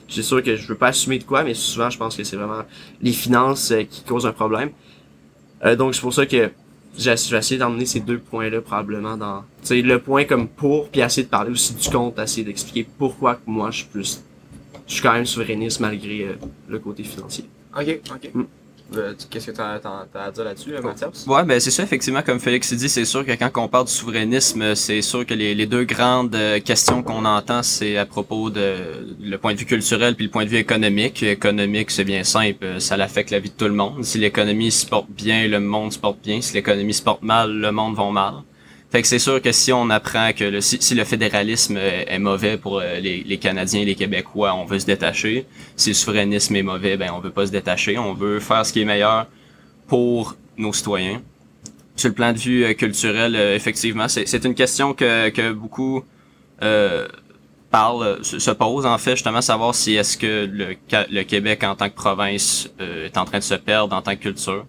suis 0.09 0.25
sûr 0.25 0.43
que 0.43 0.57
je 0.57 0.67
veux 0.67 0.75
pas 0.75 0.89
assumer 0.89 1.21
de 1.21 1.25
quoi, 1.25 1.45
mais 1.45 1.55
souvent 1.55 1.89
je 1.89 1.97
pense 1.97 2.17
que 2.17 2.25
c'est 2.25 2.37
vraiment 2.37 2.63
les 3.01 3.13
finances 3.13 3.71
euh, 3.71 3.85
qui 3.85 4.03
causent 4.03 4.27
un 4.27 4.33
problème. 4.33 4.71
Euh, 5.65 5.77
donc 5.77 5.95
c'est 5.95 6.01
pour 6.01 6.13
ça 6.13 6.27
que 6.27 6.51
j'ai 6.99 7.13
essayé 7.13 7.59
d'emmener 7.59 7.87
ces 7.87 8.01
deux 8.01 8.19
points-là 8.19 8.61
probablement 8.61 9.17
dans, 9.17 9.43
tu 9.63 9.69
sais, 9.69 9.83
le 9.83 10.01
point 10.01 10.25
comme 10.25 10.49
pour, 10.49 10.89
puis 10.89 11.01
essayer 11.01 11.23
de 11.23 11.29
parler 11.29 11.53
aussi 11.53 11.75
du 11.75 11.89
compte, 11.89 12.19
essayer 12.19 12.43
d'expliquer 12.43 12.89
pourquoi 12.99 13.37
que 13.37 13.43
moi 13.47 13.71
je 13.71 13.79
suis 13.79 13.87
plus 13.87 14.25
je 14.91 14.97
suis 14.97 15.03
quand 15.03 15.13
même 15.13 15.27
souverainiste 15.27 15.79
malgré 15.79 16.23
euh, 16.23 16.35
le 16.69 16.79
côté 16.81 17.05
financier. 17.05 17.45
Ok, 17.79 18.01
ok. 18.13 18.31
Mm. 18.35 18.43
Euh, 18.97 19.15
qu'est-ce 19.31 19.47
que 19.47 19.53
tu 19.53 19.61
as, 19.61 19.81
à 20.15 20.31
dire 20.33 20.43
là-dessus, 20.43 20.75
euh, 20.75 20.83
Mathias? 20.83 21.25
Ouais, 21.29 21.45
ben 21.45 21.61
c'est 21.61 21.71
ça, 21.71 21.85
effectivement, 21.85 22.23
comme 22.23 22.41
Félix 22.41 22.75
dit, 22.75 22.89
c'est 22.89 23.05
sûr 23.05 23.25
que 23.25 23.31
quand 23.31 23.51
on 23.63 23.69
parle 23.69 23.85
du 23.85 23.93
souverainisme, 23.93 24.75
c'est 24.75 25.01
sûr 25.01 25.25
que 25.25 25.33
les, 25.33 25.55
les, 25.55 25.67
deux 25.67 25.85
grandes 25.85 26.37
questions 26.65 27.05
qu'on 27.05 27.25
entend, 27.25 27.63
c'est 27.63 27.99
à 27.99 28.05
propos 28.05 28.51
de 28.51 28.75
le 29.21 29.39
point 29.39 29.55
de 29.55 29.61
vue 29.61 29.65
culturel 29.65 30.17
puis 30.17 30.25
le 30.25 30.31
point 30.33 30.45
de 30.45 30.51
vue 30.51 30.57
économique. 30.57 31.23
Économique, 31.23 31.93
c'est 31.93 32.03
bien 32.03 32.25
simple, 32.25 32.81
ça 32.81 32.97
l'affecte 32.97 33.31
la 33.31 33.39
vie 33.39 33.51
de 33.51 33.55
tout 33.55 33.67
le 33.67 33.75
monde. 33.75 34.05
Si 34.05 34.19
l'économie 34.19 34.73
se 34.73 34.87
porte 34.87 35.09
bien, 35.09 35.47
le 35.47 35.61
monde 35.61 35.93
se 35.93 35.99
porte 36.01 36.19
bien. 36.21 36.41
Si 36.41 36.55
l'économie 36.55 36.95
se 36.95 37.03
porte 37.03 37.23
mal, 37.23 37.53
le 37.53 37.71
monde 37.71 37.95
va 37.95 38.11
mal. 38.11 38.35
Fait 38.91 39.03
que 39.03 39.09
c'est 39.09 39.21
sûr 39.21 39.41
que 39.41 39.53
si 39.53 39.73
on 39.73 39.89
apprend 39.89 40.33
que 40.33 40.43
le, 40.43 40.61
si, 40.61 40.95
le 40.95 41.05
fédéralisme 41.05 41.77
est 41.77 42.19
mauvais 42.19 42.57
pour 42.57 42.81
euh, 42.81 42.99
les, 42.99 43.23
les, 43.23 43.39
Canadiens 43.39 43.83
et 43.83 43.85
les 43.85 43.95
Québécois, 43.95 44.53
on 44.55 44.65
veut 44.65 44.81
se 44.81 44.87
détacher. 44.87 45.47
Si 45.77 45.91
le 45.91 45.95
souverainisme 45.95 46.57
est 46.57 46.63
mauvais, 46.65 46.97
ben 46.97 47.11
on 47.15 47.21
veut 47.21 47.31
pas 47.31 47.47
se 47.47 47.53
détacher. 47.53 47.99
On 47.99 48.15
veut 48.15 48.41
faire 48.41 48.67
ce 48.67 48.73
qui 48.73 48.81
est 48.81 48.85
meilleur 48.85 49.29
pour 49.87 50.37
nos 50.57 50.73
citoyens. 50.73 51.23
Sur 51.97 52.09
le 52.09 52.15
plan 52.15 52.33
de 52.33 52.39
vue 52.39 52.65
euh, 52.65 52.73
culturel, 52.75 53.37
euh, 53.37 53.55
effectivement, 53.55 54.09
c'est 54.09 54.45
une 54.45 54.55
question 54.55 54.95
que, 54.95 55.29
que 55.31 55.53
beaucoup 55.53 56.03
euh, 56.63 57.07
parlent, 57.71 58.19
se, 58.23 58.51
posent 58.51 58.87
en 58.87 58.99
fait, 58.99 59.13
justement, 59.13 59.41
savoir 59.41 59.75
si 59.75 59.97
est-ce 59.97 60.17
que 60.17 60.49
le, 60.51 60.77
le 61.11 61.23
Québec 61.25 61.63
en 61.65 61.75
tant 61.75 61.89
que 61.89 61.95
province 61.95 62.71
est 62.79 63.17
en 63.17 63.25
train 63.25 63.39
de 63.39 63.45
se 63.45 63.55
perdre 63.55 63.95
en 63.95 64.03
tant 64.03 64.17
que 64.17 64.21
culture. 64.23 64.67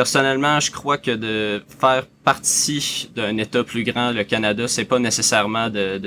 Personnellement, 0.00 0.60
je 0.60 0.70
crois 0.70 0.96
que 0.96 1.10
de 1.10 1.62
faire 1.78 2.06
partie 2.24 3.10
d'un 3.14 3.36
État 3.36 3.62
plus 3.62 3.84
grand, 3.84 4.12
le 4.12 4.24
Canada, 4.24 4.66
c'est 4.66 4.86
pas 4.86 4.98
nécessairement 4.98 5.68
de, 5.68 6.00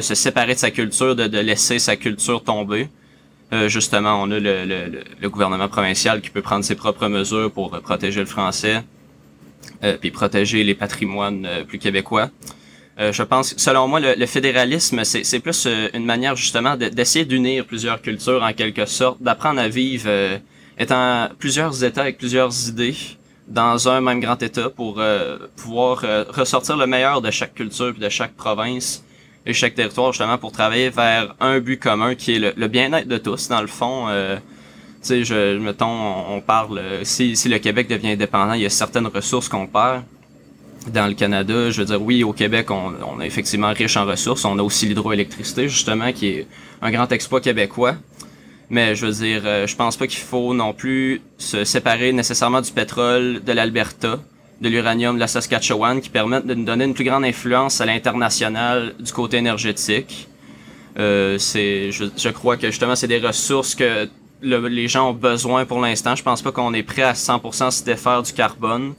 se 0.00 0.14
séparer 0.14 0.54
de 0.54 0.60
sa 0.60 0.70
culture, 0.70 1.16
de, 1.16 1.38
laisser 1.40 1.80
sa 1.80 1.96
culture 1.96 2.44
tomber. 2.44 2.88
Euh, 3.52 3.68
justement, 3.68 4.22
on 4.22 4.30
a 4.30 4.38
le, 4.38 5.28
gouvernement 5.28 5.66
provincial 5.66 6.20
qui 6.20 6.30
peut 6.30 6.40
prendre 6.40 6.64
ses 6.64 6.76
propres 6.76 7.08
mesures 7.08 7.50
pour 7.50 7.72
protéger 7.80 8.20
le 8.20 8.26
français, 8.26 8.84
euh, 9.82 9.96
puis 10.00 10.12
protéger 10.12 10.62
les 10.62 10.76
patrimoines 10.76 11.46
euh, 11.46 11.64
plus 11.64 11.80
québécois. 11.80 12.30
Euh, 13.00 13.12
je 13.12 13.24
pense, 13.24 13.56
selon 13.56 13.88
moi, 13.88 13.98
le, 13.98 14.26
fédéralisme, 14.26 15.02
c'est 15.02 15.40
plus 15.40 15.66
euh, 15.66 15.88
une 15.94 16.04
manière 16.04 16.36
justement 16.36 16.76
d'essayer 16.76 17.24
d'unir 17.24 17.64
plusieurs 17.64 18.00
cultures 18.02 18.44
en 18.44 18.52
quelque 18.52 18.86
sorte, 18.86 19.20
d'apprendre 19.20 19.58
à 19.58 19.66
vivre 19.68 20.08
étant 20.80 21.28
plusieurs 21.38 21.84
États 21.84 22.00
avec 22.00 22.18
plusieurs 22.18 22.68
idées 22.68 22.96
dans 23.46 23.88
un 23.88 24.00
même 24.00 24.18
grand 24.18 24.42
État 24.42 24.70
pour 24.70 24.96
euh, 24.98 25.36
pouvoir 25.56 26.02
euh, 26.04 26.24
ressortir 26.30 26.76
le 26.76 26.86
meilleur 26.86 27.20
de 27.20 27.30
chaque 27.30 27.54
culture 27.54 27.92
puis 27.92 28.02
de 28.02 28.08
chaque 28.08 28.32
province 28.32 29.04
et 29.44 29.52
chaque 29.52 29.74
territoire 29.74 30.12
justement 30.12 30.38
pour 30.38 30.52
travailler 30.52 30.88
vers 30.88 31.34
un 31.38 31.60
but 31.60 31.78
commun 31.78 32.14
qui 32.14 32.36
est 32.36 32.56
le, 32.56 32.68
bien-être 32.68 33.08
de 33.08 33.18
tous 33.18 33.48
dans 33.48 33.60
le 33.60 33.66
fond. 33.66 34.06
Euh, 34.08 34.36
tu 34.36 34.42
sais, 35.02 35.24
je, 35.24 35.58
mettons, 35.58 35.86
on, 35.86 36.40
parle, 36.40 36.80
si, 37.02 37.36
si 37.36 37.48
le 37.48 37.58
Québec 37.58 37.88
devient 37.88 38.12
indépendant, 38.12 38.54
il 38.54 38.62
y 38.62 38.66
a 38.66 38.70
certaines 38.70 39.06
ressources 39.06 39.48
qu'on 39.48 39.66
perd. 39.66 40.02
Dans 40.88 41.06
le 41.06 41.14
Canada, 41.14 41.70
je 41.70 41.80
veux 41.80 41.86
dire, 41.86 42.00
oui, 42.00 42.22
au 42.22 42.32
Québec, 42.32 42.70
on, 42.70 42.94
on 43.06 43.20
est 43.20 43.26
effectivement 43.26 43.72
riche 43.72 43.96
en 43.96 44.06
ressources. 44.06 44.44
On 44.44 44.58
a 44.58 44.62
aussi 44.62 44.86
l'hydroélectricité, 44.86 45.68
justement, 45.68 46.12
qui 46.12 46.28
est 46.28 46.46
un 46.82 46.90
grand 46.90 47.10
exploit 47.12 47.40
québécois. 47.40 47.96
Mais 48.70 48.94
je 48.94 49.06
veux 49.06 49.12
dire, 49.12 49.42
euh, 49.44 49.66
je 49.66 49.74
pense 49.74 49.96
pas 49.96 50.06
qu'il 50.06 50.20
faut 50.20 50.54
non 50.54 50.72
plus 50.72 51.20
se 51.38 51.64
séparer 51.64 52.12
nécessairement 52.12 52.60
du 52.60 52.70
pétrole 52.70 53.42
de 53.44 53.52
l'Alberta, 53.52 54.20
de 54.60 54.68
l'uranium 54.68 55.16
de 55.16 55.20
la 55.20 55.26
Saskatchewan, 55.26 56.00
qui 56.00 56.08
permettent 56.08 56.46
de 56.46 56.54
nous 56.54 56.64
donner 56.64 56.84
une 56.84 56.94
plus 56.94 57.04
grande 57.04 57.24
influence 57.24 57.80
à 57.80 57.86
l'international 57.86 58.94
du 59.00 59.12
côté 59.12 59.38
énergétique. 59.38 60.28
Euh, 60.98 61.36
c'est, 61.38 61.90
je, 61.90 62.04
je 62.16 62.28
crois 62.28 62.56
que 62.56 62.68
justement, 62.68 62.94
c'est 62.94 63.08
des 63.08 63.18
ressources 63.18 63.74
que 63.74 64.08
le- 64.42 64.68
les 64.68 64.86
gens 64.88 65.10
ont 65.10 65.14
besoin 65.14 65.64
pour 65.64 65.80
l'instant. 65.80 66.14
Je 66.14 66.22
pense 66.22 66.40
pas 66.42 66.52
qu'on 66.52 66.72
est 66.74 66.82
prêt 66.82 67.02
à 67.02 67.14
100% 67.14 67.70
se 67.72 67.82
défaire 67.84 68.22
du 68.22 68.32
carbone. 68.32 68.94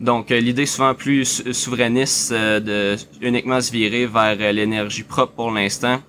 Donc, 0.00 0.32
euh, 0.32 0.40
l'idée 0.40 0.66
souvent 0.66 0.94
plus 0.94 1.24
sou- 1.26 1.52
souverainiste 1.52 2.32
euh, 2.32 2.58
de 2.58 2.96
uniquement 3.20 3.60
se 3.60 3.70
virer 3.70 4.06
vers 4.06 4.36
euh, 4.40 4.50
l'énergie 4.52 5.04
propre 5.04 5.32
pour 5.34 5.50
l'instant. 5.52 6.00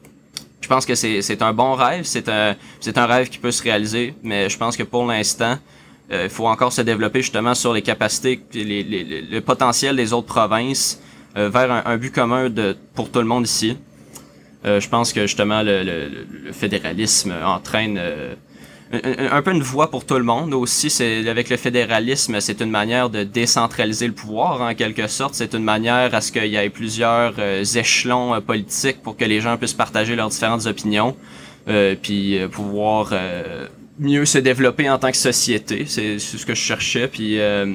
Je 0.63 0.67
pense 0.69 0.85
que 0.85 0.95
c'est 0.95 1.41
un 1.41 1.51
bon 1.53 1.73
rêve, 1.73 2.05
c'est 2.05 2.29
un 2.29 2.55
un 2.95 3.05
rêve 3.05 3.27
qui 3.27 3.37
peut 3.37 3.51
se 3.51 3.61
réaliser, 3.61 4.13
mais 4.23 4.49
je 4.49 4.57
pense 4.57 4.77
que 4.77 4.83
pour 4.83 5.05
l'instant, 5.05 5.57
euh, 6.09 6.23
il 6.23 6.29
faut 6.29 6.47
encore 6.47 6.71
se 6.71 6.81
développer 6.81 7.21
justement 7.21 7.53
sur 7.53 7.73
les 7.73 7.81
capacités, 7.81 8.39
les, 8.53 8.63
les- 8.63 9.03
les- 9.03 9.21
le 9.23 9.41
potentiel 9.41 9.97
des 9.97 10.13
autres 10.13 10.27
provinces 10.27 11.01
euh, 11.35 11.49
vers 11.49 11.69
un, 11.69 11.81
un 11.85 11.97
but 11.97 12.13
commun 12.13 12.49
de 12.49 12.77
pour 12.95 13.11
tout 13.11 13.19
le 13.19 13.25
monde 13.25 13.45
ici. 13.45 13.77
Euh, 14.65 14.79
je 14.79 14.87
pense 14.87 15.11
que 15.11 15.21
justement 15.23 15.61
le, 15.63 15.83
le- 15.83 16.07
le- 16.07 16.27
le 16.45 16.51
fédéralisme 16.53 17.33
entraîne 17.43 17.97
euh, 17.99 18.33
un, 18.93 19.37
un 19.37 19.41
peu 19.41 19.51
une 19.51 19.63
voie 19.63 19.89
pour 19.89 20.05
tout 20.05 20.17
le 20.17 20.23
monde 20.23 20.53
aussi. 20.53 20.89
C'est 20.89 21.27
avec 21.27 21.49
le 21.49 21.57
fédéralisme, 21.57 22.39
c'est 22.39 22.61
une 22.61 22.69
manière 22.69 23.09
de 23.09 23.23
décentraliser 23.23 24.07
le 24.07 24.13
pouvoir 24.13 24.61
en 24.61 24.73
quelque 24.75 25.07
sorte. 25.07 25.35
C'est 25.35 25.53
une 25.53 25.63
manière 25.63 26.13
à 26.13 26.21
ce 26.21 26.31
qu'il 26.31 26.45
y 26.45 26.55
ait 26.55 26.69
plusieurs 26.69 27.33
euh, 27.39 27.63
échelons 27.63 28.33
euh, 28.35 28.39
politiques 28.39 29.01
pour 29.01 29.17
que 29.17 29.25
les 29.25 29.41
gens 29.41 29.57
puissent 29.57 29.73
partager 29.73 30.15
leurs 30.15 30.29
différentes 30.29 30.65
opinions, 30.65 31.15
euh, 31.67 31.95
puis 32.01 32.37
euh, 32.37 32.47
pouvoir 32.47 33.09
euh, 33.11 33.67
mieux 33.99 34.25
se 34.25 34.37
développer 34.37 34.89
en 34.89 34.97
tant 34.97 35.11
que 35.11 35.17
société. 35.17 35.85
C'est 35.87 36.19
ce 36.19 36.45
que 36.45 36.55
je 36.55 36.61
cherchais. 36.61 37.07
Puis 37.07 37.39
euh, 37.39 37.65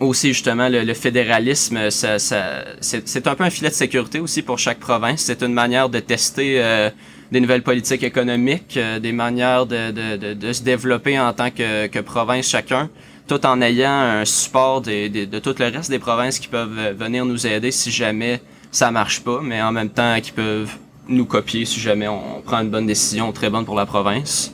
aussi 0.00 0.28
justement 0.28 0.68
le, 0.68 0.82
le 0.82 0.94
fédéralisme, 0.94 1.90
ça, 1.90 2.18
ça, 2.18 2.64
c'est 2.80 3.26
un 3.26 3.34
peu 3.34 3.44
un 3.44 3.50
filet 3.50 3.70
de 3.70 3.74
sécurité 3.74 4.20
aussi 4.20 4.42
pour 4.42 4.58
chaque 4.58 4.78
province. 4.78 5.22
C'est 5.22 5.42
une 5.42 5.54
manière 5.54 5.88
de 5.88 6.00
tester 6.00 6.62
euh, 6.62 6.90
des 7.32 7.40
nouvelles 7.40 7.62
politiques 7.62 8.02
économiques, 8.02 8.76
euh, 8.76 8.98
des 9.00 9.12
manières 9.12 9.66
de, 9.66 9.90
de, 9.90 10.16
de, 10.16 10.34
de 10.34 10.52
se 10.52 10.62
développer 10.62 11.18
en 11.18 11.32
tant 11.32 11.50
que, 11.50 11.86
que 11.88 11.98
province 11.98 12.48
chacun, 12.48 12.88
tout 13.26 13.44
en 13.44 13.60
ayant 13.60 13.90
un 13.90 14.24
support 14.24 14.80
des, 14.80 15.08
des- 15.08 15.26
de 15.26 15.38
tout 15.40 15.54
le 15.58 15.64
reste 15.66 15.90
des 15.90 15.98
provinces 15.98 16.38
qui 16.38 16.48
peuvent 16.48 16.78
euh, 16.78 16.92
venir 16.96 17.24
nous 17.24 17.46
aider 17.46 17.70
si 17.72 17.90
jamais 17.90 18.40
ça 18.70 18.90
marche 18.90 19.20
pas, 19.20 19.40
mais 19.42 19.60
en 19.62 19.72
même 19.72 19.90
temps 19.90 20.20
qui 20.20 20.32
peuvent 20.32 20.70
nous 21.08 21.24
copier 21.24 21.64
si 21.64 21.80
jamais 21.80 22.08
on, 22.08 22.40
prend 22.42 22.60
une 22.60 22.70
bonne 22.70 22.86
décision 22.86 23.32
très 23.32 23.50
bonne 23.50 23.64
pour 23.64 23.76
la 23.76 23.86
province. 23.86 24.52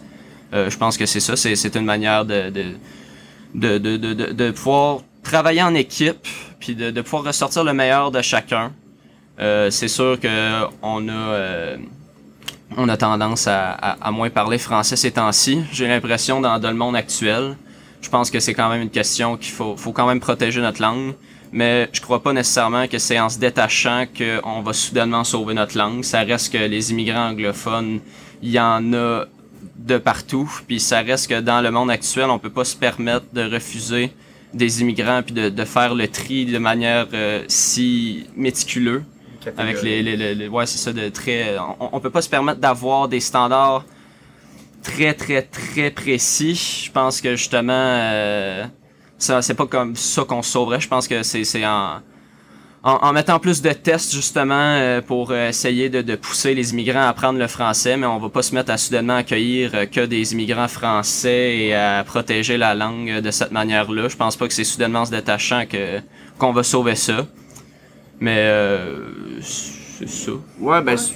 Euh, 0.55 0.71
je 0.71 0.77
pense 0.77 0.97
que 0.97 1.07
c'est 1.07 1.21
ça, 1.21 1.37
c'est 1.37 1.77
une 1.77 1.85
manière 1.85 2.25
de, 2.25 2.51
de, 2.51 3.79
de, 3.79 3.97
de, 3.97 4.15
de, 4.33 4.51
pouvoir 4.51 5.01
travailler 5.23 5.63
en 5.63 5.75
équipe, 5.75 6.27
puis 6.61 6.75
de, 6.75 6.91
de 6.91 7.01
pouvoir 7.01 7.25
ressortir 7.25 7.65
le 7.65 7.73
meilleur 7.73 8.11
de 8.11 8.21
chacun. 8.23 8.73
Euh, 9.41 9.71
c'est 9.71 9.89
sûr 9.89 10.21
que 10.21 10.65
on 10.83 11.09
a 11.09 11.13
euh, 11.13 11.77
on 12.77 12.89
a 12.89 12.97
tendance 12.97 13.47
à, 13.47 13.71
à, 13.73 14.09
à 14.09 14.11
moins 14.11 14.31
parler 14.31 14.59
français 14.59 14.97
ces 14.97 15.13
temps-ci. 15.13 15.63
J'ai 15.73 15.89
l'impression 15.89 16.41
dans, 16.41 16.59
dans 16.59 16.71
le 16.71 16.77
monde 16.77 16.97
actuel. 16.97 17.57
Je 18.01 18.09
pense 18.09 18.31
que 18.31 18.41
c'est 18.41 18.55
quand 18.55 18.69
même 18.69 18.83
une 18.83 18.91
question 18.91 19.37
qu'il 19.37 19.53
faut, 19.53 19.77
faut 19.77 19.93
quand 19.93 20.07
même 20.07 20.21
protéger 20.21 20.61
notre 20.61 20.83
langue. 20.83 21.15
Mais 21.53 21.89
je 21.93 22.01
crois 22.01 22.23
pas 22.23 22.33
nécessairement 22.33 22.89
que 22.89 22.99
c'est 22.99 23.21
en 23.21 23.29
se 23.29 23.39
détachant 23.39 24.07
qu'on 24.17 24.63
va 24.63 24.73
soudainement 24.73 25.23
sauver 25.23 25.55
notre 25.55 25.77
langue. 25.77 26.03
Ça 26.03 26.21
reste 26.21 26.53
que 26.53 26.59
les 26.59 26.91
immigrants 26.91 27.29
anglophones, 27.29 28.01
il 28.43 28.51
y 28.51 28.59
en 28.59 28.93
a 28.95 29.27
de 29.77 29.99
partout. 29.99 30.51
Puis 30.67 30.81
ça 30.81 31.01
reste 31.01 31.29
que 31.29 31.41
dans 31.41 31.61
le 31.61 31.71
monde 31.71 31.91
actuel, 31.91 32.31
on 32.31 32.39
peut 32.39 32.51
pas 32.51 32.65
se 32.65 32.75
permettre 32.75 33.27
de 33.33 33.43
refuser 33.43 34.13
des 34.55 34.81
immigrants 34.81 35.23
puis 35.23 35.35
de, 35.35 35.49
de 35.49 35.65
faire 35.65 35.95
le 35.95 36.09
tri 36.09 36.47
de 36.47 36.59
manière 36.59 37.07
euh, 37.15 37.45
si 37.49 38.27
méticuleuse 38.37 39.03
avec 39.57 39.83
les, 39.83 40.03
les, 40.03 40.35
les- 40.35 40.49
ouais 40.49 40.67
c'est 40.67 40.79
ça 40.79 40.93
de 40.93 41.09
très 41.09 41.57
on, 41.59 41.97
on 41.97 42.01
peut 42.01 42.11
pas 42.11 42.23
se 42.23 42.29
permettre 42.29 42.61
d'avoir 42.61 43.09
des 43.09 43.21
standards 43.21 43.85
très 44.83 45.15
très 45.15 45.43
très 45.43 45.91
précis. 45.91 46.85
Je 46.87 46.91
pense 46.93 47.21
que 47.21 47.37
justement 47.37 47.73
euh, 47.73 48.65
ça 49.19 49.43
c'est 49.43 49.55
pas 49.55 49.67
comme 49.67 49.95
ça 49.97 50.25
qu'on 50.25 50.43
sauverait. 50.43 50.81
Je 50.81 50.89
pense 50.89 51.07
que 51.07 51.23
c'est 51.23 51.45
en, 51.65 52.01
en 52.85 53.13
mettant 53.13 53.39
plus 53.39 53.63
de 53.63 53.71
tests 53.73 54.13
justement 54.13 54.55
euh, 54.75 55.01
pour 55.01 55.33
essayer 55.33 55.89
de, 55.89 56.17
pousser 56.17 56.53
les 56.55 56.73
immigrants 56.73 57.03
à 57.03 57.09
apprendre 57.09 57.39
le 57.39 57.47
français 57.47 57.97
mais 57.97 58.07
on 58.07 58.19
va 58.19 58.29
pas 58.29 58.43
se 58.43 58.55
mettre 58.55 58.73
à 58.73 58.77
soudainement 58.77 59.17
accueillir 59.17 59.71
euh, 59.75 59.87
que 59.87 60.05
des 60.05 60.33
immigrants 60.33 60.67
français 60.69 61.59
et 61.59 61.75
à 61.75 62.03
protéger 62.05 62.57
la 62.57 62.75
langue 62.75 63.21
de 63.21 63.31
cette 63.31 63.53
manière 63.53 63.91
là 63.93 64.09
je 64.09 64.17
pense 64.17 64.37
pas 64.37 64.49
que 64.49 64.55
c'est 64.55 64.65
soudainement 64.65 65.01
en 65.03 65.05
se 65.05 65.13
détachant 65.13 65.65
que 65.67 66.01
qu'on 66.39 66.53
va 66.53 66.65
sauver 66.65 66.97
ça 66.97 67.27
mais 68.23 68.37
euh, 68.39 69.41
c'est 69.41 70.09
ça. 70.09 70.31
Ouais, 70.61 70.81
ben, 70.81 70.97
je 70.97 71.13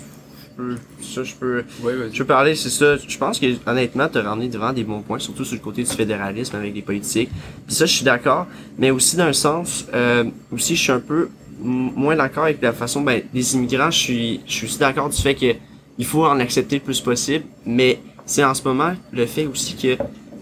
peux, 0.56 0.76
ça, 1.00 1.22
je 1.22 1.34
peux, 1.36 1.62
Ouais, 1.80 1.92
je 2.12 2.18
peux 2.18 2.24
parler, 2.24 2.56
c'est 2.56 2.68
ça. 2.68 2.96
Je 2.96 3.16
pense 3.16 3.38
que, 3.38 3.46
honnêtement, 3.64 4.08
t'as 4.08 4.22
ramené 4.22 4.48
devant 4.48 4.72
des 4.72 4.82
bons 4.82 5.02
points, 5.02 5.20
surtout 5.20 5.44
sur 5.44 5.54
le 5.54 5.60
côté 5.60 5.84
du 5.84 5.90
fédéralisme 5.90 6.56
avec 6.56 6.74
les 6.74 6.82
politiques. 6.82 7.30
Puis 7.64 7.76
ça, 7.76 7.86
je 7.86 7.92
suis 7.92 8.04
d'accord. 8.04 8.48
Mais 8.76 8.90
aussi, 8.90 9.14
d'un 9.14 9.32
sens, 9.32 9.86
euh, 9.94 10.24
aussi, 10.50 10.74
je 10.74 10.82
suis 10.82 10.90
un 10.90 10.98
peu 10.98 11.28
moins 11.60 12.16
d'accord 12.16 12.44
avec 12.44 12.60
la 12.60 12.72
façon, 12.72 13.02
ben, 13.02 13.22
les 13.32 13.54
immigrants, 13.54 13.92
je 13.92 13.98
suis, 13.98 14.40
je 14.44 14.52
suis 14.52 14.66
aussi 14.66 14.78
d'accord 14.80 15.08
du 15.08 15.22
fait 15.22 15.36
que 15.36 15.54
il 15.98 16.04
faut 16.04 16.26
en 16.26 16.40
accepter 16.40 16.76
le 16.76 16.82
plus 16.82 17.00
possible. 17.00 17.44
Mais 17.64 18.00
c'est 18.24 18.42
en 18.42 18.54
ce 18.54 18.64
moment 18.64 18.94
le 19.12 19.26
fait 19.26 19.46
aussi 19.46 19.76
que 19.76 19.96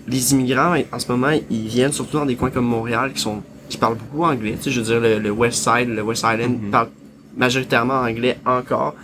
les 0.08 0.32
immigrants, 0.32 0.74
en 0.90 0.98
ce 0.98 1.12
moment, 1.12 1.38
ils 1.50 1.68
viennent 1.68 1.92
surtout 1.92 2.16
dans 2.16 2.26
des 2.26 2.36
coins 2.36 2.50
comme 2.50 2.64
Montréal 2.64 3.12
qui 3.12 3.20
sont, 3.20 3.42
qui 3.68 3.76
parlent 3.78 3.96
beaucoup 3.96 4.24
anglais. 4.24 4.54
Tu 4.56 4.64
sais, 4.64 4.70
je 4.70 4.80
veux 4.80 4.86
dire, 4.86 5.00
le, 5.00 5.18
le 5.18 5.30
West 5.30 5.62
Side, 5.64 5.88
le 5.88 6.02
West 6.02 6.24
Island 6.26 6.60
Mhm. 6.62 6.70
parle 6.70 6.88
majoritairement 7.36 8.00
anglais 8.00 8.38
encore. 8.46 8.94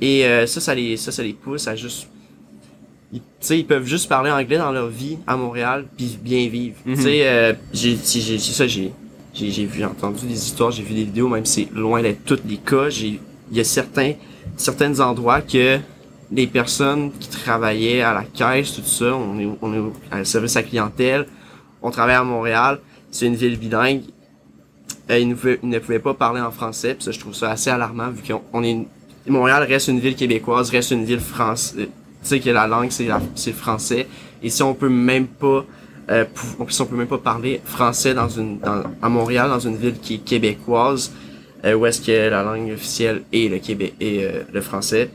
Et 0.00 0.24
euh, 0.26 0.46
ça, 0.46 0.60
ça 0.60 0.74
les, 0.74 0.96
ça, 0.96 1.10
ça 1.12 1.22
les 1.22 1.32
pousse 1.32 1.66
à 1.68 1.74
juste, 1.76 2.08
ils, 3.12 3.20
tu 3.20 3.24
sais, 3.40 3.58
ils 3.58 3.66
peuvent 3.66 3.86
juste 3.86 4.08
parler 4.08 4.30
anglais 4.30 4.58
dans 4.58 4.72
leur 4.72 4.88
vie 4.88 5.18
à 5.26 5.36
Montréal 5.36 5.84
puis 5.96 6.18
bien 6.22 6.48
vivre. 6.48 6.76
Mhm. 6.84 6.94
Tu 6.96 7.02
sais, 7.02 7.20
euh, 7.26 7.52
j'ai, 7.72 7.96
ça, 7.96 8.66
j'ai, 8.66 8.92
j'ai, 9.34 9.50
j'ai 9.50 9.64
vu, 9.66 9.84
entendu 9.84 10.26
des 10.26 10.34
histoires, 10.34 10.70
j'ai 10.70 10.82
vu 10.82 10.94
des 10.94 11.04
vidéos, 11.04 11.28
même 11.28 11.44
si 11.46 11.68
c'est 11.72 11.78
loin 11.78 12.02
d'être 12.02 12.24
tous 12.24 12.40
les 12.46 12.56
cas. 12.58 12.88
J'ai, 12.90 13.20
il 13.50 13.56
y 13.56 13.60
a 13.60 13.64
certains, 13.64 14.12
certains 14.56 14.98
endroits 15.00 15.40
que 15.40 15.78
les 16.32 16.46
personnes 16.48 17.12
qui 17.20 17.28
travaillaient 17.28 18.02
à 18.02 18.12
la 18.12 18.24
caisse, 18.24 18.74
tout 18.74 18.82
ça, 18.82 19.14
on 19.14 19.38
est, 19.38 19.48
on 19.62 19.72
est 19.72 20.18
le 20.18 20.24
service 20.24 20.56
à 20.56 20.62
la 20.62 20.66
clientèle, 20.66 21.26
on 21.80 21.90
travaille 21.92 22.16
à 22.16 22.24
Montréal, 22.24 22.80
c'est 23.16 23.26
une 23.26 23.34
ville 23.36 23.58
bilingue, 23.58 24.02
euh, 25.10 25.18
ils, 25.18 25.28
ne 25.28 25.78
pouvaient, 25.78 25.98
pas 25.98 26.14
parler 26.14 26.40
en 26.40 26.50
français, 26.50 26.94
puis 26.94 27.04
ça, 27.04 27.10
je 27.12 27.18
trouve 27.20 27.34
ça 27.34 27.50
assez 27.50 27.70
alarmant, 27.70 28.10
vu 28.10 28.22
qu'on 28.26 28.42
on 28.52 28.62
est... 28.62 28.70
une- 28.70 28.86
Montréal 29.28 29.64
reste 29.64 29.88
une 29.88 29.98
ville 29.98 30.14
québécoise, 30.14 30.70
reste 30.70 30.92
une 30.92 31.04
ville 31.04 31.18
française, 31.20 31.76
tu 31.76 31.88
sais 32.22 32.38
que 32.40 32.50
la 32.50 32.66
langue, 32.68 32.90
c'est 32.90 33.06
la- 33.06 33.20
le 33.46 33.52
français, 33.52 34.06
et 34.42 34.50
si 34.50 34.62
on 34.62 34.74
peut 34.74 34.88
même 34.88 35.26
pas... 35.26 35.64
Euh, 36.08 36.24
pou- 36.32 36.70
si 36.70 36.80
on 36.80 36.86
peut 36.86 36.94
même 36.94 37.08
pas 37.08 37.18
parler 37.18 37.60
français 37.64 38.14
dans 38.14 38.28
une 38.28 38.60
dans, 38.60 38.84
à 39.02 39.08
Montréal 39.08 39.48
dans 39.50 39.58
une 39.58 39.76
ville 39.76 39.98
qui 40.00 40.14
est 40.14 40.18
québécoise 40.18 41.10
euh, 41.64 41.74
où 41.74 41.84
est-ce 41.84 42.00
que 42.00 42.30
la 42.30 42.44
langue 42.44 42.70
officielle 42.70 43.22
est 43.32 43.48
le 43.50 43.58
Québec 43.58 43.94
et 43.98 44.22
euh, 44.24 44.42
le 44.52 44.60
français 44.60 45.10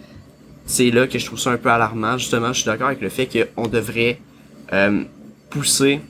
c'est 0.66 0.92
là 0.92 1.08
que 1.08 1.18
je 1.18 1.26
trouve 1.26 1.40
ça 1.40 1.52
un 1.52 1.58
peu 1.58 1.70
alarmant. 1.70 2.18
Justement, 2.18 2.50
je 2.52 2.60
suis 2.60 2.66
d'accord 2.66 2.88
avec 2.88 3.00
le 3.00 3.08
fait 3.08 3.26
qu'on 3.56 3.68
devrait 3.70 4.20
euh, 4.74 5.04
pousser 5.50 6.02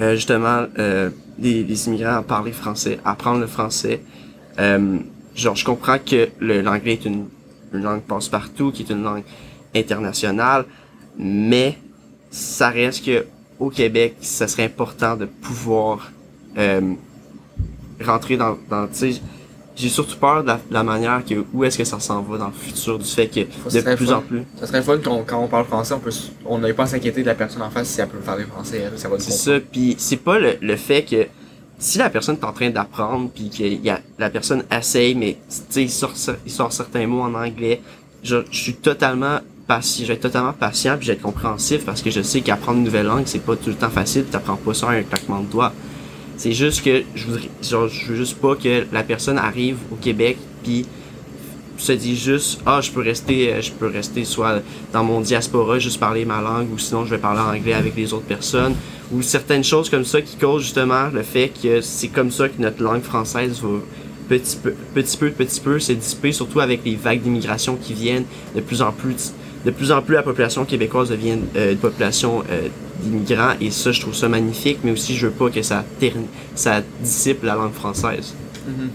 euh, 0.00 0.14
justement 0.14 0.66
euh, 0.78 1.10
les, 1.38 1.62
les 1.62 1.86
immigrants 1.86 2.16
à 2.16 2.22
parler 2.22 2.52
français, 2.52 2.98
apprendre 3.04 3.40
le 3.40 3.46
français. 3.46 4.00
Euh, 4.58 4.98
genre, 5.34 5.56
je 5.56 5.64
comprends 5.64 5.98
que 5.98 6.28
le- 6.40 6.60
l'anglais 6.62 6.92
est 6.94 7.04
une, 7.04 7.26
une 7.72 7.82
langue 7.82 8.02
passe-partout, 8.02 8.70
qui 8.72 8.82
est 8.82 8.90
une 8.90 9.02
langue 9.02 9.24
internationale, 9.74 10.64
mais 11.18 11.78
ça 12.30 12.70
reste 12.70 13.04
que 13.04 13.26
au 13.58 13.70
Québec, 13.70 14.16
ça 14.20 14.48
serait 14.48 14.64
important 14.64 15.16
de 15.16 15.26
pouvoir 15.26 16.10
euh, 16.58 16.92
rentrer 18.04 18.36
dans, 18.36 18.56
dans 18.68 18.86
tu 18.88 19.12
sais, 19.14 19.20
j'ai 19.76 19.88
surtout 19.88 20.16
peur 20.16 20.42
de 20.42 20.48
la, 20.48 20.60
la 20.70 20.82
manière 20.84 21.22
que 21.24 21.34
où 21.52 21.64
est-ce 21.64 21.76
que 21.78 21.84
ça 21.84 21.98
s'en 22.00 22.22
va 22.22 22.38
dans 22.38 22.46
le 22.46 22.52
futur 22.52 22.98
du 22.98 23.04
fait 23.04 23.26
que 23.26 23.40
Ça 23.68 23.82
de 23.82 23.96
plus 23.96 24.06
fun. 24.06 24.16
en 24.18 24.20
plus 24.22 24.42
Ça 24.60 24.66
serait 24.66 24.82
fun 24.82 24.98
qu'on- 24.98 25.24
quand 25.24 25.40
on 25.42 25.48
parle 25.48 25.64
français, 25.66 25.94
on 25.94 25.98
peut, 26.00 26.12
on 26.46 26.58
n'avait 26.58 26.74
pas 26.74 26.84
à 26.84 26.86
s'inquiéter 26.86 27.22
de 27.22 27.26
la 27.26 27.34
personne 27.34 27.62
en 27.62 27.70
face 27.70 27.88
si 27.88 28.00
elle 28.00 28.08
peut 28.08 28.18
parler 28.18 28.44
français, 28.44 28.82
elle, 28.92 28.98
ça 28.98 29.08
va 29.08 29.18
C'est 29.18 29.32
ça, 29.32 29.58
puis 29.60 29.96
c'est 29.98 30.16
pas 30.18 30.38
le, 30.38 30.56
le 30.60 30.76
fait 30.76 31.02
que 31.04 31.26
si 31.78 31.98
la 31.98 32.08
personne 32.08 32.36
est 32.40 32.44
en 32.44 32.52
train 32.52 32.70
d'apprendre, 32.70 33.30
puis 33.34 33.50
que 33.50 33.64
y 33.64 33.90
a, 33.90 34.00
la 34.18 34.30
personne 34.30 34.62
essaye, 34.70 35.14
mais 35.16 35.38
tu 35.48 35.56
sais, 35.70 35.82
il 35.82 35.90
sort, 35.90 36.12
il 36.46 36.52
sort 36.52 36.72
certains 36.72 37.06
mots 37.06 37.22
en 37.22 37.34
anglais, 37.34 37.82
je, 38.22 38.36
je 38.50 38.56
suis 38.56 38.74
totalement 38.74 39.38
patient, 39.66 40.02
je 40.04 40.08
vais 40.08 40.14
être 40.14 40.20
totalement 40.22 40.52
patient, 40.52 40.96
puis 40.96 41.06
je 41.06 41.12
vais 41.12 41.16
être 41.16 41.22
compréhensif, 41.22 41.84
parce 41.84 42.00
que 42.00 42.10
je 42.10 42.22
sais 42.22 42.42
qu'apprendre 42.42 42.78
une 42.78 42.84
nouvelle 42.84 43.06
langue, 43.06 43.24
c'est 43.26 43.40
pas 43.44 43.56
tout 43.56 43.70
le 43.70 43.74
temps 43.74 43.90
facile, 43.90 44.24
t'apprends 44.26 44.56
pas 44.56 44.72
ça 44.72 44.90
à 44.90 44.92
un 44.92 45.02
claquement 45.02 45.40
de 45.40 45.46
doigts. 45.50 45.72
C'est 46.36 46.52
juste 46.52 46.84
que 46.84 47.02
je 47.14 47.26
voudrais, 47.26 47.48
genre, 47.62 47.88
je 47.88 48.06
veux 48.06 48.16
juste 48.16 48.38
pas 48.38 48.56
que 48.56 48.84
la 48.92 49.02
personne 49.02 49.38
arrive 49.38 49.76
au 49.92 49.96
Québec, 49.96 50.36
puis 50.62 50.84
se 51.76 51.92
dit 51.92 52.16
juste 52.16 52.60
ah 52.66 52.80
je 52.80 52.90
peux 52.90 53.02
rester 53.02 53.52
euh, 53.52 53.60
je 53.60 53.72
peux 53.72 53.88
rester 53.88 54.24
soit 54.24 54.62
dans 54.92 55.04
mon 55.04 55.20
diaspora 55.20 55.78
juste 55.78 55.98
parler 55.98 56.24
ma 56.24 56.40
langue 56.40 56.72
ou 56.72 56.78
sinon 56.78 57.04
je 57.04 57.10
vais 57.10 57.18
parler 57.18 57.40
anglais 57.40 57.74
avec 57.74 57.96
les 57.96 58.12
autres 58.12 58.26
personnes 58.26 58.74
ou 59.12 59.22
certaines 59.22 59.64
choses 59.64 59.90
comme 59.90 60.04
ça 60.04 60.22
qui 60.22 60.36
causent 60.36 60.62
justement 60.62 61.08
le 61.12 61.22
fait 61.22 61.50
que 61.62 61.80
c'est 61.80 62.08
comme 62.08 62.30
ça 62.30 62.48
que 62.48 62.60
notre 62.60 62.82
langue 62.82 63.02
française 63.02 63.60
va 63.60 63.80
petit 64.28 64.56
peu 64.56 64.72
petit 64.94 65.16
peu 65.16 65.30
petit 65.30 65.60
peu 65.60 65.78
se 65.78 65.92
dissiper 65.92 66.32
surtout 66.32 66.60
avec 66.60 66.80
les 66.84 66.96
vagues 66.96 67.22
d'immigration 67.22 67.76
qui 67.76 67.92
viennent 67.92 68.24
de 68.54 68.60
plus 68.60 68.80
en 68.80 68.92
plus 68.92 69.34
de 69.64 69.70
plus 69.70 69.90
en 69.92 70.02
plus 70.02 70.14
la 70.14 70.22
population 70.22 70.64
québécoise 70.64 71.08
devient 71.10 71.38
euh, 71.56 71.72
une 71.72 71.78
population 71.78 72.42
euh, 72.50 72.68
d'immigrants 73.02 73.54
et 73.60 73.70
ça 73.70 73.92
je 73.92 74.00
trouve 74.00 74.14
ça 74.14 74.28
magnifique 74.28 74.78
mais 74.84 74.90
aussi 74.92 75.16
je 75.16 75.26
veux 75.26 75.32
pas 75.32 75.50
que 75.50 75.62
ça 75.62 75.84
ça 76.54 76.82
dissipe 77.00 77.42
la 77.44 77.54
langue 77.54 77.72
française 77.72 78.34
Mhm. 78.66 78.90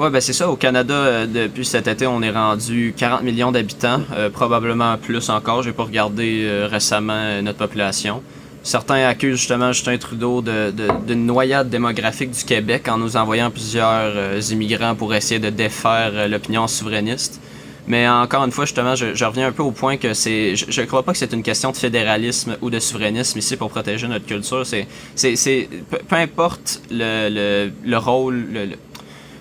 Ouais, 0.00 0.08
ben 0.10 0.20
c'est 0.20 0.32
ça. 0.32 0.50
Au 0.50 0.56
Canada, 0.56 0.94
euh, 0.94 1.26
depuis 1.26 1.64
cet 1.64 1.86
été, 1.86 2.06
on 2.06 2.22
est 2.22 2.30
rendu 2.30 2.94
40 2.96 3.22
millions 3.22 3.52
d'habitants, 3.52 4.00
probablement 4.32 4.96
plus 4.96 5.28
encore. 5.28 5.62
J'ai 5.62 5.72
pas 5.72 5.84
regardé 5.84 6.48
récemment 6.70 7.42
notre 7.42 7.58
population. 7.58 8.22
Certains 8.62 9.06
accusent 9.06 9.36
justement 9.38 9.72
Justin 9.72 9.96
Trudeau 9.98 10.40
de, 10.42 10.70
de- 10.70 10.88
d'une 11.06 11.26
noyade 11.26 11.68
démographique 11.70 12.30
du 12.30 12.44
Québec 12.44 12.88
en 12.88 12.96
nous 12.98 13.16
envoyant 13.16 13.50
plusieurs 13.50 14.50
immigrants 14.50 14.94
pour 14.94 15.14
essayer 15.14 15.38
de 15.38 15.50
défaire 15.50 16.28
l'opinion 16.28 16.66
souverainiste. 16.66 17.40
Mais 17.90 18.08
encore 18.08 18.44
une 18.44 18.52
fois, 18.52 18.66
justement, 18.66 18.94
je, 18.94 19.24
reviens 19.24 19.48
un 19.48 19.52
peu 19.52 19.64
au 19.64 19.72
point 19.72 19.96
que 19.96 20.14
c'est, 20.14 20.54
je, 20.54 20.66
je 20.70 20.82
crois 20.82 21.02
pas 21.02 21.10
que 21.10 21.18
c'est 21.18 21.32
une 21.32 21.42
question 21.42 21.72
de 21.72 21.76
fédéralisme 21.76 22.56
ou 22.60 22.70
de 22.70 22.78
souverainisme 22.78 23.36
ici 23.40 23.56
pour 23.56 23.68
protéger 23.68 24.06
notre 24.06 24.26
culture. 24.26 24.64
C'est, 24.64 24.86
c'est, 25.16 25.68
peu, 26.08 26.14
importe 26.14 26.82
le, 26.88 27.28
le, 27.28 27.72
le 27.84 27.98
rôle, 27.98 28.46
le- 28.52 28.66
le, 28.66 28.76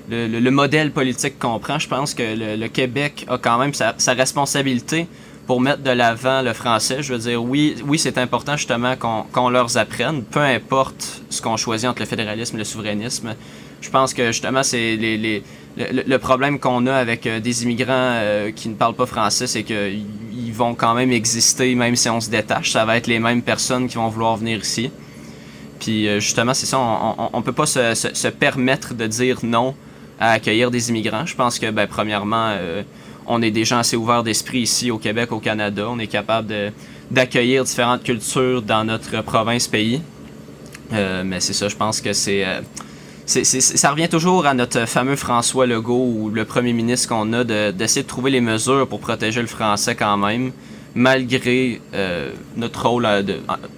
le, 0.09 0.27
le- 0.27 0.39
le 0.39 0.51
modèle 0.51 0.89
politique 0.89 1.37
qu'on 1.37 1.59
prend, 1.59 1.77
je 1.77 1.87
pense 1.87 2.15
que 2.15 2.23
le, 2.23 2.67
Québec 2.69 3.23
a 3.27 3.37
quand 3.37 3.59
même 3.59 3.75
sa, 3.75 3.93
sa 3.99 4.13
responsabilité 4.13 5.05
pour 5.45 5.61
mettre 5.61 5.83
de 5.83 5.91
l'avant 5.91 6.41
le 6.41 6.53
français. 6.53 7.03
Je 7.03 7.13
veux 7.13 7.19
dire, 7.19 7.43
oui, 7.43 7.75
oui 7.85 7.99
c'est 7.99 8.17
important 8.17 8.57
justement 8.57 8.95
qu'on 8.95 9.49
leur 9.49 9.77
apprenne, 9.77 10.23
peu 10.23 10.41
importe 10.41 11.21
ce 11.29 11.39
qu'on 11.39 11.55
choisit 11.55 11.87
entre 11.87 11.99
le 12.01 12.07
fédéralisme 12.07 12.55
et 12.55 12.59
le 12.59 12.65
souverainisme. 12.65 13.35
Je 13.81 13.89
pense 13.89 14.13
que 14.13 14.27
justement, 14.27 14.63
c'est 14.63 14.95
les, 14.95 15.43
le, 15.77 16.03
le 16.05 16.17
problème 16.17 16.59
qu'on 16.59 16.85
a 16.87 16.95
avec 16.95 17.25
euh, 17.25 17.39
des 17.39 17.63
immigrants 17.63 17.93
euh, 17.93 18.51
qui 18.51 18.69
ne 18.69 18.75
parlent 18.75 18.95
pas 18.95 19.05
français, 19.05 19.47
c'est 19.47 19.63
qu'ils 19.63 20.05
ils 20.33 20.53
vont 20.53 20.75
quand 20.75 20.93
même 20.93 21.11
exister, 21.11 21.73
même 21.75 21.95
si 21.95 22.09
on 22.09 22.19
se 22.19 22.29
détache. 22.29 22.71
Ça 22.71 22.85
va 22.85 22.97
être 22.97 23.07
les 23.07 23.19
mêmes 23.19 23.41
personnes 23.41 23.87
qui 23.87 23.95
vont 23.95 24.09
vouloir 24.09 24.37
venir 24.37 24.59
ici. 24.59 24.91
Puis 25.79 26.07
euh, 26.07 26.19
justement, 26.19 26.53
c'est 26.53 26.65
ça, 26.65 26.77
on, 26.79 27.29
on 27.31 27.41
peut 27.41 27.53
pas 27.53 27.65
se, 27.65 27.93
se, 27.95 28.13
se 28.13 28.27
permettre 28.27 28.93
de 28.93 29.07
dire 29.07 29.39
non 29.43 29.75
à 30.19 30.31
accueillir 30.31 30.69
des 30.69 30.89
immigrants. 30.89 31.25
Je 31.25 31.35
pense 31.35 31.57
que, 31.59 31.71
ben, 31.71 31.87
premièrement, 31.87 32.53
on 33.25 33.41
est 33.41 33.51
des 33.51 33.63
gens 33.63 33.77
assez 33.77 33.95
ouverts 33.95 34.23
d'esprit 34.23 34.59
ici 34.59 34.91
au 34.91 34.97
Québec, 34.97 35.31
au 35.31 35.39
Canada. 35.39 35.87
On 35.89 35.97
est 35.97 36.07
capable 36.07 36.53
d'accueillir 37.09 37.63
différentes 37.63 38.03
cultures 38.03 38.61
dans 38.61 38.83
notre 38.83 39.21
province-pays. 39.23 40.01
Mais 40.91 41.39
c'est 41.39 41.53
ça, 41.53 41.69
je 41.69 41.75
pense 41.77 42.01
que 42.01 42.11
c'est, 42.11 42.43
c'est, 43.29 43.61
ça 43.61 43.91
revient 43.91 44.09
toujours 44.09 44.45
à 44.45 44.53
notre 44.53 44.85
fameux 44.87 45.15
François 45.15 45.65
Legault 45.67 46.07
ou 46.17 46.29
le 46.33 46.45
premier 46.45 46.73
ministre 46.73 47.09
qu'on 47.09 47.31
a 47.33 47.43
de- 47.43 47.71
d'essayer 47.71 48.03
de 48.03 48.07
trouver 48.07 48.31
les 48.31 48.41
mesures 48.41 48.87
pour 48.87 48.99
protéger 48.99 49.41
le 49.41 49.47
français 49.47 49.95
quand 49.95 50.17
même, 50.17 50.51
malgré 50.95 51.79
euh, 51.93 52.31
notre 52.57 52.87
rôle, 52.87 53.07
de, 53.23 53.35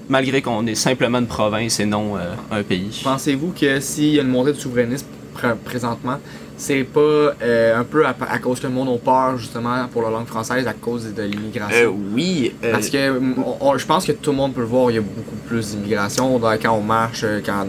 malgré 0.10 0.42
qu'on 0.42 0.66
est 0.68 0.76
simplement 0.76 1.20
une 1.20 1.28
province 1.28 1.80
et 1.80 1.86
non 1.86 2.18
euh, 2.18 2.34
un 2.52 2.64
pays. 2.64 3.02
Pensez-vous 3.04 3.54
que 3.60 3.80
s'il 3.80 4.14
y 4.16 4.20
a 4.20 4.24
une 4.24 4.30
montée 4.30 4.54
du 4.54 4.60
souverainisme 4.60 5.06
pr- 5.38 5.56
présentement, 5.56 6.18
c'est 6.62 6.84
pas 6.84 7.00
euh, 7.00 7.80
un 7.80 7.84
peu 7.84 8.06
à, 8.06 8.16
à 8.30 8.38
cause 8.38 8.60
que 8.60 8.68
le 8.68 8.74
monde 8.74 8.90
a 8.90 8.98
peur 8.98 9.36
justement 9.36 9.88
pour 9.92 10.04
la 10.04 10.12
langue 10.12 10.28
française 10.28 10.68
à 10.68 10.74
cause 10.74 11.12
de 11.12 11.24
l'immigration? 11.24 11.90
Euh, 11.90 12.14
oui 12.14 12.54
euh, 12.64 12.72
Parce 12.72 12.88
que 12.90 12.98
je 12.98 13.86
pense 13.88 14.06
que 14.06 14.12
tout 14.12 14.30
le 14.30 14.38
monde 14.38 14.54
peut 14.54 14.62
le 14.62 14.68
voir, 14.68 14.92
il 14.92 14.96
y 14.96 14.98
a 15.00 15.02
beaucoup 15.02 15.36
plus 15.48 15.72
d'immigration. 15.72 16.40
Quand 16.62 16.74
on 16.78 16.82
marche, 16.82 17.26
quand 17.44 17.66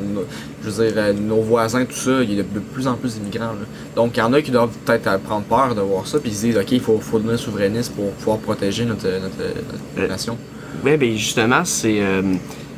je 0.63 0.69
veux 0.69 0.93
dire, 0.93 1.15
nos 1.15 1.41
voisins, 1.41 1.87
tout 1.87 1.95
ça, 1.95 2.23
il 2.23 2.35
y 2.35 2.41
a 2.41 2.43
de 2.43 2.59
plus 2.59 2.87
en 2.87 2.95
plus 2.95 3.15
d'immigrants. 3.15 3.55
Donc 3.97 4.15
il 4.19 4.21
y 4.21 4.23
en 4.23 4.33
a 4.35 4.43
qui 4.43 4.51
doivent 4.51 4.77
peut-être 4.85 5.19
prendre 5.21 5.45
peur 5.45 5.75
de 5.75 5.81
voir 5.81 6.07
ça, 6.07 6.19
puis 6.19 6.31
ils 6.31 6.37
se 6.37 6.41
disent, 6.43 6.59
ok, 6.59 6.73
il 6.73 6.81
faut, 6.81 6.99
faut 6.99 7.19
devenir 7.19 7.39
souverainiste 7.39 7.95
pour 7.95 8.11
pouvoir 8.13 8.39
protéger 8.39 8.85
notre, 8.85 9.07
notre, 9.07 9.39
notre 9.39 9.85
population. 9.95 10.37
Ouais, 10.85 10.99
ben 10.99 11.17
justement, 11.17 11.65
c'est. 11.65 11.99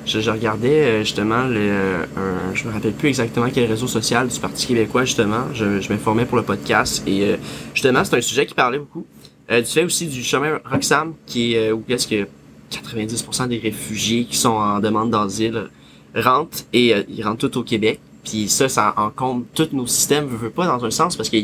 Euh, 0.05 0.07
je, 0.07 0.21
je 0.21 0.31
regardais 0.31 0.85
euh, 0.85 0.99
justement 1.01 1.45
le. 1.45 2.05
Un, 2.17 2.55
je 2.55 2.67
me 2.67 2.73
rappelle 2.73 2.93
plus 2.93 3.09
exactement 3.09 3.49
quel 3.53 3.69
réseau 3.69 3.87
social 3.87 4.29
du 4.29 4.39
Parti 4.39 4.67
québécois, 4.67 5.05
justement. 5.05 5.45
Je, 5.53 5.81
je 5.81 5.93
m'informais 5.93 6.25
pour 6.27 6.37
le 6.37 6.43
podcast. 6.45 7.03
Et 7.07 7.25
euh, 7.25 7.37
justement, 7.75 8.05
c'est 8.05 8.17
un 8.17 8.21
sujet 8.21 8.47
qui 8.47 8.55
parlait 8.55 8.79
beaucoup. 8.79 9.07
Euh, 9.51 9.61
du 9.61 9.67
fait 9.67 9.85
aussi 9.85 10.07
du 10.07 10.23
chemin 10.23 10.59
Roxham, 10.65 11.15
qui 11.27 11.55
est 11.55 11.71
euh, 11.71 11.75
où 11.75 11.85
est-ce 11.89 12.09
que 12.09 12.27
90% 12.71 13.49
des 13.49 13.59
réfugiés 13.59 14.25
qui 14.25 14.37
sont 14.37 14.51
en 14.51 14.81
demande 14.81 15.11
d'asile 15.11 15.69
rentrent 16.15 16.59
et 16.73 16.95
euh, 16.95 17.03
ils 17.09 17.23
rentrent 17.23 17.49
tout 17.49 17.59
au 17.59 17.63
Québec. 17.63 18.01
Puis 18.25 18.49
ça, 18.49 18.69
ça 18.69 18.95
encombre 18.97 19.45
tous 19.55 19.69
nos 19.73 19.87
systèmes, 19.87 20.27
veut, 20.27 20.51
pas 20.51 20.67
dans 20.67 20.85
un 20.85 20.91
sens, 20.91 21.17
parce 21.17 21.29
que 21.29 21.37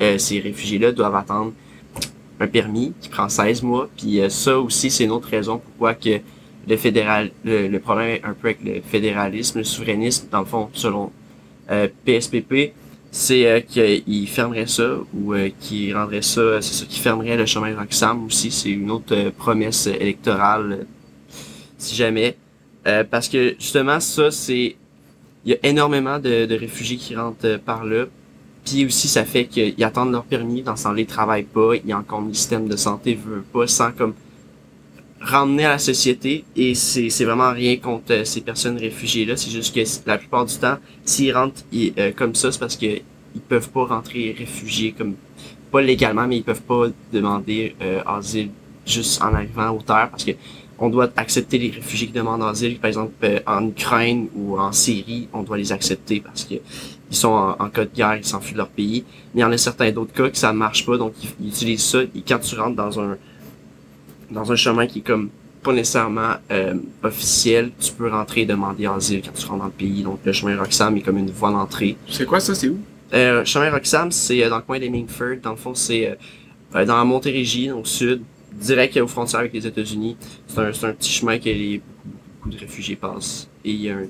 euh, 0.00 0.18
ces 0.18 0.40
réfugiés-là 0.40 0.92
doivent 0.92 1.14
attendre 1.14 1.52
un 2.40 2.46
permis 2.46 2.94
qui 3.00 3.08
prend 3.10 3.28
16 3.28 3.62
mois. 3.62 3.88
Puis 3.96 4.20
euh, 4.20 4.28
ça 4.28 4.58
aussi, 4.58 4.90
c'est 4.90 5.04
une 5.04 5.10
autre 5.10 5.28
raison 5.28 5.58
pourquoi 5.58 5.94
que 5.94 6.20
le 6.68 6.76
fédéral, 6.76 7.30
le, 7.44 7.68
le 7.68 7.80
problème 7.80 8.18
un 8.22 8.34
peu 8.34 8.48
avec 8.48 8.62
le 8.64 8.80
fédéralisme, 8.80 9.58
le 9.58 9.64
souverainisme, 9.64 10.28
dans 10.30 10.40
le 10.40 10.46
fond, 10.46 10.68
selon 10.72 11.10
euh, 11.70 11.88
PSPP, 12.04 12.72
c'est 13.10 13.46
euh, 13.46 13.60
qu'il 13.60 14.26
fermerait 14.26 14.66
ça 14.66 14.96
ou 15.14 15.34
euh, 15.34 15.50
qu'il 15.60 15.94
rendrait 15.94 16.22
ça, 16.22 16.62
c'est 16.62 16.72
ça, 16.72 16.86
qui 16.86 16.98
fermerait 16.98 17.36
le 17.36 17.44
chemin 17.46 17.76
Roxham 17.78 18.24
aussi. 18.24 18.50
C'est 18.50 18.70
une 18.70 18.90
autre 18.90 19.14
euh, 19.14 19.30
promesse 19.30 19.86
électorale, 19.86 20.72
euh, 20.72 20.84
si 21.76 21.94
jamais. 21.94 22.36
Euh, 22.86 23.04
parce 23.08 23.28
que 23.28 23.54
justement, 23.58 24.00
ça, 24.00 24.30
c'est. 24.30 24.76
Il 25.44 25.50
y 25.50 25.54
a 25.54 25.58
énormément 25.64 26.18
de, 26.20 26.46
de 26.46 26.54
réfugiés 26.54 26.96
qui 26.96 27.16
rentrent 27.16 27.58
par 27.58 27.84
là. 27.84 28.04
Puis 28.64 28.86
aussi, 28.86 29.08
ça 29.08 29.24
fait 29.24 29.46
qu'ils 29.46 29.82
attendent 29.82 30.12
leur 30.12 30.22
permis, 30.22 30.62
dans 30.62 30.76
ce 30.76 30.84
temps-là, 30.84 31.00
ils 31.00 31.06
travaillent 31.06 31.42
pas, 31.42 31.72
ils 31.84 31.92
encombrent 31.92 32.28
le 32.28 32.34
système 32.34 32.68
de 32.68 32.76
santé, 32.76 33.14
veut 33.14 33.42
pas, 33.52 33.66
sans 33.66 33.90
comme 33.90 34.14
ramener 35.22 35.64
à 35.64 35.70
la 35.70 35.78
société. 35.78 36.44
Et 36.56 36.74
c'est 36.74 37.10
c'est 37.10 37.24
vraiment 37.24 37.52
rien 37.52 37.76
contre 37.76 38.12
euh, 38.12 38.24
ces 38.24 38.40
personnes 38.40 38.78
réfugiées-là. 38.78 39.36
C'est 39.36 39.50
juste 39.50 39.74
que 39.74 39.80
la 40.06 40.18
plupart 40.18 40.44
du 40.46 40.56
temps, 40.56 40.76
s'ils 41.04 41.34
rentrent 41.34 41.62
ils, 41.72 41.92
euh, 41.98 42.12
comme 42.14 42.34
ça, 42.34 42.52
c'est 42.52 42.58
parce 42.58 42.76
que 42.76 42.86
ils 43.34 43.40
peuvent 43.40 43.70
pas 43.70 43.84
rentrer 43.86 44.34
réfugiés 44.38 44.92
comme 44.96 45.14
pas 45.70 45.80
légalement, 45.80 46.26
mais 46.26 46.38
ils 46.38 46.44
peuvent 46.44 46.62
pas 46.62 46.86
demander 47.12 47.74
euh, 47.80 48.02
asile 48.06 48.50
juste 48.86 49.22
en 49.22 49.32
arrivant 49.34 49.70
aux 49.70 49.80
terres 49.80 50.08
parce 50.10 50.24
que 50.24 50.32
on 50.78 50.90
doit 50.90 51.08
accepter 51.16 51.58
les 51.58 51.70
réfugiés 51.70 52.08
qui 52.08 52.12
demandent 52.12 52.42
asile, 52.42 52.78
par 52.78 52.88
exemple 52.88 53.12
euh, 53.24 53.38
en 53.46 53.68
Ukraine 53.68 54.28
ou 54.34 54.58
en 54.58 54.72
Syrie, 54.72 55.28
on 55.32 55.42
doit 55.42 55.56
les 55.56 55.72
accepter 55.72 56.20
parce 56.20 56.44
que 56.44 56.54
ils 57.10 57.16
sont 57.16 57.28
en, 57.28 57.50
en 57.58 57.68
cas 57.68 57.84
de 57.84 57.90
guerre, 57.94 58.16
ils 58.16 58.24
s'enfuient 58.24 58.54
de 58.54 58.58
leur 58.58 58.68
pays. 58.68 59.04
Mais 59.34 59.40
il 59.40 59.42
y 59.42 59.44
en 59.44 59.52
a 59.52 59.58
certains 59.58 59.90
d'autres 59.92 60.12
cas 60.12 60.30
que 60.30 60.36
ça 60.36 60.52
marche 60.52 60.84
pas, 60.84 60.96
donc 60.96 61.12
ils, 61.22 61.28
ils 61.40 61.48
utilisent 61.48 61.84
ça. 61.84 62.02
Et 62.02 62.22
quand 62.26 62.38
tu 62.38 62.58
rentres 62.58 62.76
dans 62.76 62.98
un 63.00 63.16
dans 64.32 64.50
un 64.50 64.56
chemin 64.56 64.86
qui 64.86 64.98
est 65.00 65.02
comme 65.02 65.30
pas 65.62 65.72
nécessairement 65.72 66.34
euh, 66.50 66.74
officiel, 67.04 67.70
tu 67.78 67.92
peux 67.92 68.10
rentrer 68.10 68.40
et 68.40 68.46
demander 68.46 68.86
asile 68.86 69.22
quand 69.24 69.32
tu 69.32 69.46
rentres 69.46 69.60
dans 69.60 69.66
le 69.66 69.70
pays. 69.70 70.02
Donc 70.02 70.18
le 70.24 70.32
chemin 70.32 70.58
Roxham 70.58 70.96
est 70.96 71.02
comme 71.02 71.18
une 71.18 71.30
voie 71.30 71.52
d'entrée. 71.52 71.96
C'est 72.10 72.26
quoi 72.26 72.40
ça, 72.40 72.54
c'est 72.54 72.68
où? 72.68 72.78
Euh, 73.14 73.44
chemin 73.44 73.70
Roxham, 73.70 74.10
c'est 74.10 74.42
euh, 74.42 74.48
dans 74.50 74.56
le 74.56 74.62
coin 74.62 74.80
des 74.80 74.90
Mingford. 74.90 75.36
Dans 75.42 75.52
le 75.52 75.56
fond, 75.56 75.74
c'est 75.74 76.08
euh, 76.08 76.14
euh, 76.74 76.84
dans 76.84 76.96
la 76.96 77.04
Montérégie, 77.04 77.70
au 77.70 77.84
sud, 77.84 78.22
direct 78.52 78.96
aux 78.96 79.06
frontières 79.06 79.40
avec 79.40 79.52
les 79.52 79.66
États-Unis. 79.66 80.16
C'est 80.48 80.58
un, 80.58 80.68
un 80.68 80.92
petit 80.92 81.10
chemin 81.12 81.38
que 81.38 81.44
les, 81.44 81.80
beaucoup, 82.04 82.18
beaucoup 82.38 82.50
de 82.50 82.58
réfugiés 82.58 82.96
passent. 82.96 83.48
Et 83.64 83.70
il 83.70 83.82
y 83.82 83.90
a 83.90 83.96
un... 83.98 84.06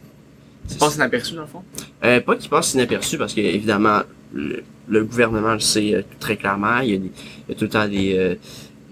Tu 0.69 0.77
passes 0.77 0.95
inaperçu 0.95 1.35
dans 1.35 1.43
le 1.43 1.49
fond? 1.49 1.63
Euh, 2.05 2.21
pas 2.21 2.37
qu'il 2.37 2.49
passe 2.49 2.73
inaperçu 2.75 3.19
parce 3.19 3.35
que 3.35 3.41
évidemment 3.41 4.03
le, 4.33 4.63
le 4.89 5.05
gouvernement 5.05 5.55
le 5.55 5.61
sait 5.61 5.93
euh, 5.93 6.03
très 6.21 6.37
clairement. 6.37 6.79
Il 6.79 6.91
y, 6.91 6.95
a 6.95 6.99
des- 6.99 7.11
il 7.49 7.53
y 7.53 7.53
a 7.53 7.55
tout 7.57 7.65
le 7.65 7.71
temps 7.71 7.89
des 7.89 8.17
euh, 8.17 8.35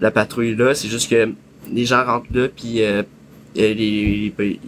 la 0.01 0.11
patrouille 0.11 0.55
là. 0.55 0.73
C'est 0.75 0.87
juste 0.89 1.09
que 1.09 1.29
les 1.71 1.85
gens 1.85 2.03
rentrent 2.03 2.27
là 2.33 2.47
puis 2.49 2.81
euh, 2.83 3.01
euh, 3.01 3.03
les, 3.55 3.73
les- 3.75 4.33
les- 4.37 4.59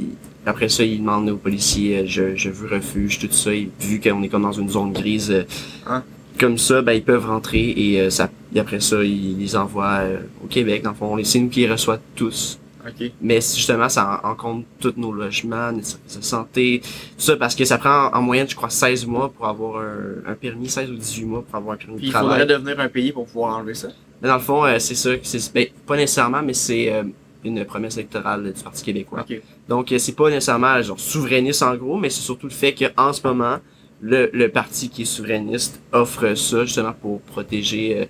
après 0.46 0.68
ça 0.70 0.84
ils 0.84 1.00
demandent 1.00 1.30
aux 1.30 1.38
policiers 1.38 2.00
euh, 2.00 2.04
je, 2.06 2.36
je 2.36 2.50
veux 2.50 2.68
refuge 2.68 3.20
tout 3.20 3.28
ça. 3.32 3.54
Et 3.54 3.70
vu 3.80 4.00
qu'on 4.00 4.22
est 4.24 4.30
comme 4.30 4.44
dans 4.44 4.52
une 4.52 4.70
zone 4.70 4.94
grise, 4.94 5.32
euh, 5.32 5.44
Hein? 5.88 6.04
comme 6.40 6.58
ça, 6.58 6.82
ben, 6.82 6.94
ils 6.94 7.04
peuvent 7.04 7.26
rentrer 7.28 7.74
et, 7.78 8.02
euh, 8.02 8.10
ça, 8.10 8.30
et 8.56 8.60
après 8.60 8.80
ça, 8.80 9.04
ils 9.04 9.38
les 9.38 9.56
envoient 9.56 10.02
au 10.44 10.48
Québec. 10.48 10.82
Dans 10.82 10.90
le 10.90 10.96
fond, 10.96 11.16
c'est 11.24 11.40
nous 11.40 11.50
qui 11.50 11.60
les 11.62 11.70
reçoit 11.72 12.00
tous. 12.16 12.58
Ok. 12.86 13.12
Mais 13.22 13.36
justement, 13.36 13.88
ça 13.88 14.20
en, 14.24 14.30
en 14.32 14.36
compte 14.36 14.66
tous 14.80 14.94
nos 14.98 15.12
logements, 15.14 15.72
notre 15.72 15.98
santé, 16.08 16.82
tout 16.84 16.90
ça, 17.24 17.38
parce 17.38 17.56
que 17.56 17.64
ça 17.66 17.78
prend 17.78 18.08
en, 18.08 18.18
en 18.18 18.22
moyenne, 18.24 18.50
je 18.50 18.56
crois, 18.56 18.70
16 18.72 19.06
mois 19.06 19.32
pour 19.32 19.46
avoir 19.48 19.82
un, 19.82 20.32
un 20.32 20.34
permis, 20.34 20.68
16 20.70 20.90
ou 20.92 20.96
18 20.96 21.26
mois 21.26 21.44
pour 21.44 21.56
avoir 21.56 21.76
un 21.76 21.78
permis 21.78 21.96
Puis 21.98 22.06
de 22.06 22.08
il 22.08 22.12
travail. 22.12 22.40
faudrait 22.42 22.54
devenir 22.58 22.80
un 22.80 22.90
pays 22.90 23.12
pour 23.14 23.26
pouvoir 23.28 23.56
enlever 23.58 23.76
ça? 23.76 23.90
Mais 24.24 24.30
dans 24.30 24.36
le 24.36 24.42
fond, 24.42 24.64
euh, 24.66 24.80
c'est 24.80 24.96
ça, 24.96 25.10
c'est, 25.22 25.54
ben, 25.54 25.68
pas 25.86 25.98
nécessairement, 25.98 26.42
mais 26.42 26.54
c'est 26.54 26.92
euh, 26.92 27.04
une 27.44 27.64
promesse 27.66 27.98
électorale 27.98 28.54
du 28.54 28.64
Parti 28.64 28.82
québécois. 28.84 29.26
Ok. 29.30 29.42
Donc, 29.68 29.92
euh, 29.92 29.98
c'est 30.00 30.16
pas 30.16 30.30
nécessairement 30.30 30.82
genre 30.82 31.00
souverainiste 31.00 31.62
en 31.62 31.76
gros, 31.76 31.98
mais 31.98 32.10
c'est 32.10 32.22
surtout 32.22 32.48
le 32.48 32.54
fait 32.54 32.74
qu'en 32.74 33.12
ce 33.12 33.22
moment, 33.28 33.58
le, 34.02 34.30
le 34.34 34.50
parti 34.50 34.90
qui 34.90 35.02
est 35.04 35.06
souverainiste 35.06 35.82
offre 35.92 36.36
ça 36.36 36.66
justement 36.66 36.94
pour 36.94 37.22
protéger 37.22 37.98
euh, 38.00 38.06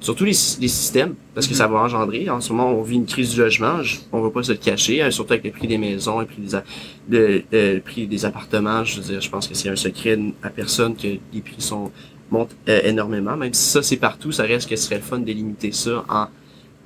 surtout 0.00 0.24
les, 0.24 0.30
les 0.60 0.68
systèmes, 0.68 1.14
parce 1.34 1.46
que 1.46 1.52
Mhm. 1.52 1.58
ça 1.58 1.68
va 1.68 1.78
engendrer. 1.78 2.28
En 2.28 2.40
ce 2.40 2.52
moment, 2.52 2.70
on 2.72 2.82
vit 2.82 2.96
une 2.96 3.06
crise 3.06 3.30
du 3.34 3.38
logement, 3.40 3.82
je- 3.84 3.98
on 4.10 4.20
va 4.20 4.30
pas 4.30 4.42
se 4.42 4.50
le 4.50 4.58
cacher, 4.58 5.00
hein, 5.00 5.12
surtout 5.12 5.34
avec 5.34 5.44
le 5.44 5.52
prix 5.52 5.68
des 5.68 5.78
maisons, 5.78 6.18
le 6.18 6.26
prix 6.26 6.42
des, 6.42 6.54
a- 6.56 6.64
le, 7.08 7.42
euh, 7.54 7.74
le 7.74 7.80
prix 7.80 8.08
des 8.08 8.24
appartements. 8.24 8.82
Je 8.84 8.96
veux 9.00 9.02
dire, 9.06 9.20
je 9.20 9.30
pense 9.30 9.46
que 9.46 9.54
c'est 9.54 9.68
un 9.68 9.76
secret 9.76 10.18
à 10.42 10.50
personne 10.50 10.96
que 10.96 11.06
les 11.32 11.40
prix 11.40 11.60
sont 11.60 11.92
montent 12.32 12.56
euh, 12.68 12.80
énormément. 12.84 13.36
Même 13.36 13.54
si 13.54 13.62
ça 13.62 13.82
c'est 13.82 13.96
partout, 13.96 14.32
ça 14.32 14.44
reste 14.44 14.68
que 14.68 14.74
ce 14.74 14.84
serait 14.84 14.96
le 14.96 15.02
fun 15.02 15.18
de 15.18 15.30
limiter 15.30 15.70
ça 15.70 16.04
en, 16.08 16.26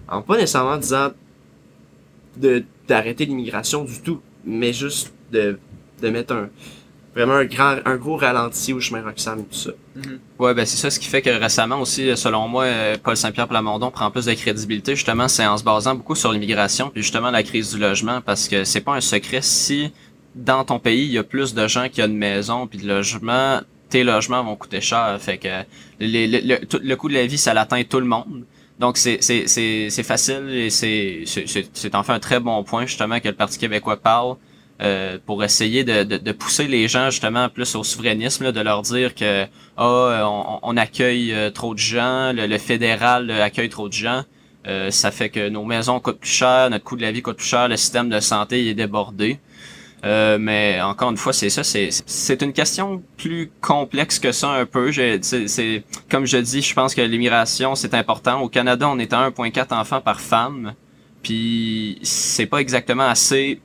en 0.08 0.22
pas 0.22 0.36
nécessairement 0.36 0.76
disant 0.76 1.10
de 2.36 2.64
d'arrêter 2.86 3.24
l'immigration 3.24 3.84
du 3.84 4.00
tout, 4.00 4.20
mais 4.44 4.72
juste 4.72 5.12
de, 5.32 5.58
mettre 6.02 6.34
un 6.34 6.48
vraiment 7.14 7.34
un 7.34 7.44
grand 7.46 7.78
un 7.84 7.96
gros 7.96 8.16
ralenti 8.16 8.72
au 8.72 8.80
chemin 8.80 9.02
Roxham 9.02 9.40
et 9.40 9.44
tout 9.44 9.58
ça. 9.58 9.70
Mhm. 9.96 10.18
Ouais, 10.38 10.54
ben 10.54 10.66
c'est 10.66 10.76
ça 10.76 10.90
ce 10.90 11.00
qui 11.00 11.06
fait 11.06 11.22
que 11.22 11.30
récemment 11.30 11.80
aussi, 11.80 12.14
selon 12.16 12.46
moi, 12.46 12.64
euh, 12.64 12.96
Paul 13.02 13.16
Saint-Pierre 13.16 13.48
Plamondon 13.48 13.90
prend 13.90 14.10
plus 14.10 14.26
de 14.26 14.34
crédibilité. 14.34 14.94
Justement, 14.94 15.26
c'est 15.26 15.46
en 15.46 15.56
se 15.56 15.64
basant 15.64 15.94
beaucoup 15.94 16.14
sur 16.14 16.32
l'immigration, 16.32 16.90
puis 16.90 17.02
justement 17.02 17.30
la 17.30 17.42
crise 17.42 17.72
du 17.72 17.78
logement, 17.78 18.20
parce 18.20 18.48
que 18.48 18.64
c'est 18.64 18.82
pas 18.82 18.94
un 18.94 19.00
secret 19.00 19.40
si 19.42 19.90
dans 20.34 20.64
ton 20.64 20.78
pays 20.78 21.06
il 21.06 21.12
y 21.12 21.18
a 21.18 21.24
plus 21.24 21.54
de 21.54 21.66
gens 21.66 21.88
qui 21.88 22.02
ont 22.02 22.06
une 22.06 22.18
maison 22.18 22.66
puis 22.66 22.78
de 22.78 22.86
logement, 22.86 23.60
tes 23.88 24.04
logements 24.04 24.42
vont 24.44 24.56
coûter 24.56 24.80
cher. 24.80 25.16
Fait 25.20 25.38
que 25.38 25.48
le, 26.00 26.40
le, 26.40 26.78
le 26.82 26.96
coût 26.96 27.08
de 27.08 27.14
la 27.14 27.26
vie, 27.26 27.38
ça 27.38 27.54
l'atteint 27.54 27.82
tout 27.84 28.00
le 28.00 28.06
monde. 28.06 28.44
Donc 28.78 28.98
c'est 28.98 29.20
facile 30.02 30.48
et 30.50 30.70
c'est 30.70 31.22
c'est 31.24 31.46
c'est- 31.46 31.70
c'est 31.72 31.94
en 31.94 32.02
fait 32.02 32.12
un 32.12 32.18
très 32.20 32.40
bon 32.40 32.62
point 32.62 32.84
justement 32.84 33.20
que 33.20 33.28
le 33.28 33.34
Parti 33.34 33.58
québécois 33.58 33.96
parle 33.96 34.36
euh, 34.82 35.16
pour 35.24 35.42
essayer 35.42 35.82
de, 35.84 36.02
de, 36.04 36.18
de 36.18 36.32
pousser 36.32 36.66
les 36.68 36.86
gens 36.86 37.08
justement 37.08 37.48
plus 37.48 37.74
au 37.74 37.82
souverainisme, 37.82 38.52
de 38.52 38.60
leur 38.60 38.82
dire 38.82 39.14
que 39.14 39.46
on, 39.78 40.76
accueille 40.76 41.34
trop 41.54 41.72
de 41.72 41.78
gens, 41.78 42.32
le, 42.34 42.58
fédéral 42.58 43.30
accueille 43.30 43.70
trop 43.70 43.88
de 43.88 43.94
gens, 43.94 44.24
ça 44.90 45.10
fait 45.10 45.30
que 45.30 45.48
nos 45.48 45.64
maisons 45.64 45.98
coûtent 46.00 46.20
plus 46.20 46.28
cher, 46.30 46.68
notre 46.68 46.84
coût 46.84 46.96
de 46.96 47.02
la 47.02 47.12
vie 47.12 47.22
coûte 47.22 47.38
plus 47.38 47.46
cher, 47.46 47.68
le 47.68 47.76
système 47.78 48.10
de 48.10 48.20
santé 48.20 48.68
est 48.68 48.74
débordé. 48.74 49.38
Euh, 50.04 50.38
mais 50.38 50.80
encore 50.82 51.10
une 51.10 51.16
fois, 51.16 51.32
c'est 51.32 51.50
ça, 51.50 51.64
c'est 51.64 51.88
c'est 51.90 52.42
une 52.42 52.52
question 52.52 53.02
plus 53.16 53.50
complexe 53.60 54.18
que 54.18 54.30
ça 54.30 54.50
un 54.50 54.66
peu. 54.66 54.92
C'est 55.22 55.82
comme 56.10 56.26
je 56.26 56.36
dis, 56.36 56.62
je 56.62 56.74
pense 56.74 56.94
que 56.94 57.00
l'immigration 57.00 57.74
c'est 57.74 57.94
important. 57.94 58.40
Au 58.40 58.48
Canada, 58.48 58.88
on 58.88 58.98
est 58.98 59.12
à 59.12 59.30
1,4 59.30 59.74
enfants 59.74 60.00
par 60.00 60.20
femme, 60.20 60.74
puis 61.22 61.98
c'est 62.02 62.46
pas 62.46 62.58
exactement 62.58 63.08
assez. 63.08 63.60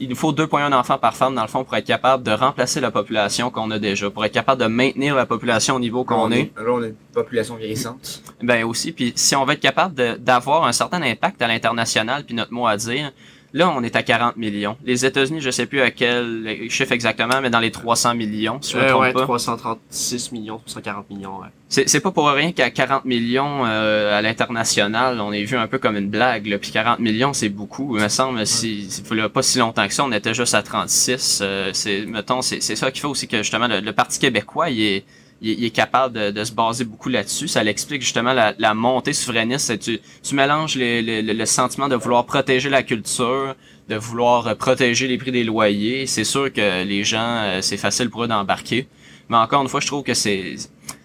Il 0.00 0.08
nous 0.08 0.16
faut 0.16 0.32
2,1 0.32 0.72
enfants 0.72 0.96
par 0.96 1.14
femme 1.14 1.34
dans 1.34 1.42
le 1.42 1.48
fond 1.48 1.62
pour 1.62 1.76
être 1.76 1.84
capable 1.84 2.22
de 2.22 2.30
remplacer 2.30 2.80
la 2.80 2.90
population 2.90 3.50
qu'on 3.50 3.70
a 3.70 3.78
déjà, 3.78 4.08
pour 4.08 4.24
être 4.24 4.32
capable 4.32 4.62
de 4.62 4.66
maintenir 4.66 5.14
la 5.14 5.26
population 5.26 5.74
au 5.74 5.80
niveau 5.80 6.02
qu'on 6.02 6.30
est. 6.32 6.50
Là, 6.56 6.62
on 6.68 6.82
a 6.82 6.86
une 6.86 6.94
population 7.12 7.56
vieillissante. 7.56 8.22
Ben 8.42 8.64
aussi, 8.64 8.92
puis 8.92 9.12
si 9.16 9.36
on 9.36 9.44
va 9.44 9.52
être 9.52 9.60
capable 9.60 10.18
d'avoir 10.18 10.64
un 10.64 10.72
certain 10.72 11.02
impact 11.02 11.42
à 11.42 11.48
l'international, 11.48 12.24
puis 12.24 12.34
notre 12.34 12.54
mot 12.54 12.66
à 12.66 12.78
dire, 12.78 13.12
là 13.56 13.72
on 13.76 13.82
est 13.82 13.96
à 13.96 14.02
40 14.02 14.36
millions. 14.36 14.76
Les 14.84 15.04
États-Unis, 15.06 15.40
je 15.40 15.50
sais 15.50 15.66
plus 15.66 15.80
à 15.80 15.90
quel 15.90 16.68
chiffre 16.70 16.92
exactement, 16.92 17.40
mais 17.40 17.50
dans 17.50 17.58
les 17.60 17.70
300 17.70 18.14
millions, 18.14 18.58
si 18.60 18.72
je 18.72 18.76
me 18.78 18.82
Euh, 18.82 18.88
trompe 18.88 19.02
ouais, 19.02 19.12
pas. 19.12 19.22
336 19.22 20.32
millions, 20.32 20.58
340 20.66 21.10
millions, 21.10 21.38
ouais. 21.40 21.48
C'est 21.68 21.88
c'est 21.88 22.00
pas 22.00 22.12
pour 22.12 22.28
rien 22.28 22.52
qu'à 22.52 22.70
40 22.70 23.04
millions 23.04 23.64
euh, 23.66 24.16
à 24.16 24.22
l'international, 24.22 25.20
on 25.20 25.32
est 25.32 25.42
vu 25.44 25.56
un 25.56 25.66
peu 25.66 25.78
comme 25.78 25.96
une 25.96 26.08
blague. 26.08 26.46
Là. 26.46 26.58
Puis 26.58 26.70
40 26.70 27.00
millions, 27.00 27.32
c'est 27.32 27.48
beaucoup. 27.48 27.96
Il 27.96 28.02
me 28.02 28.08
semble, 28.08 28.46
si, 28.46 28.88
si- 28.90 29.02
pas 29.02 29.42
si 29.42 29.58
longtemps 29.58 29.86
que 29.88 29.92
ça, 29.94 30.04
on 30.04 30.12
était 30.12 30.34
juste 30.34 30.54
à 30.54 30.62
36. 30.62 31.40
Euh, 31.42 31.70
c'est, 31.72 32.06
mettons, 32.06 32.42
c'est, 32.42 32.60
c'est 32.62 32.76
ça 32.76 32.90
qui 32.90 33.00
fait 33.00 33.06
aussi 33.08 33.26
que 33.26 33.38
justement 33.38 33.66
le, 33.66 33.80
le 33.80 33.92
Parti 33.92 34.18
québécois, 34.20 34.70
il 34.70 34.80
est, 34.80 35.04
il 35.42 35.64
est, 35.64 35.70
capable 35.70 36.32
de, 36.32 36.44
se 36.44 36.52
baser 36.52 36.84
beaucoup 36.84 37.08
là-dessus. 37.08 37.48
Ça 37.48 37.62
l'explique 37.62 38.02
justement 38.02 38.32
la, 38.32 38.74
montée 38.74 39.12
souverainiste. 39.12 39.78
Tu, 39.78 40.00
tu 40.22 40.34
mélanges 40.34 40.76
le, 40.78 41.44
sentiment 41.44 41.88
de 41.88 41.96
vouloir 41.96 42.24
protéger 42.24 42.70
la 42.70 42.82
culture, 42.82 43.54
de 43.88 43.96
vouloir 43.96 44.46
euh, 44.48 44.54
protéger 44.54 45.06
les 45.06 45.18
prix 45.18 45.32
des 45.32 45.44
loyers. 45.44 46.06
C'est 46.06 46.24
sûr 46.24 46.52
que 46.52 46.84
les 46.84 47.04
gens, 47.04 47.42
euh, 47.44 47.60
c'est 47.60 47.76
facile 47.76 48.10
pour 48.10 48.24
eux 48.24 48.28
d'embarquer. 48.28 48.88
Mais 49.28 49.36
encore 49.36 49.62
une 49.62 49.68
fois, 49.68 49.80
je 49.80 49.86
trouve 49.86 50.02
que 50.02 50.14
c'est 50.14 50.56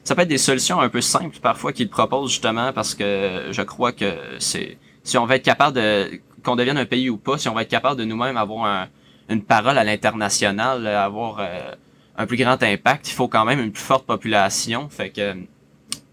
ça 0.03 0.15
peut 0.15 0.21
être 0.23 0.27
des 0.27 0.37
solutions 0.37 0.79
un 0.79 0.89
peu 0.89 1.01
simples 1.01 1.37
parfois 1.41 1.73
qu'ils 1.73 1.89
proposent 1.89 2.31
justement 2.31 2.73
parce 2.73 2.95
que 2.95 3.47
je 3.51 3.61
crois 3.61 3.91
que 3.91 4.15
c'est 4.39 4.77
si 5.03 5.17
on 5.17 5.25
va 5.25 5.35
être 5.35 5.43
capable 5.45 5.75
de 5.75 6.19
qu'on 6.43 6.55
devienne 6.55 6.77
un 6.77 6.85
pays 6.85 7.09
ou 7.09 7.17
pas, 7.17 7.37
si 7.37 7.47
on 7.49 7.53
va 7.53 7.61
être 7.61 7.69
capable 7.69 7.99
de 7.99 8.05
nous-mêmes 8.05 8.37
avoir 8.37 8.65
un- 8.65 8.87
une 9.29 9.43
parole 9.43 9.77
à 9.77 9.83
l'international, 9.83 10.87
avoir 10.87 11.37
euh, 11.39 11.75
un 12.17 12.25
plus 12.25 12.37
grand 12.37 12.61
impact, 12.61 13.09
il 13.09 13.13
faut 13.13 13.27
quand 13.27 13.45
même 13.45 13.59
une 13.59 13.71
plus 13.71 13.83
forte 13.83 14.05
population. 14.05 14.89
Fait 14.89 15.09
que 15.09 15.35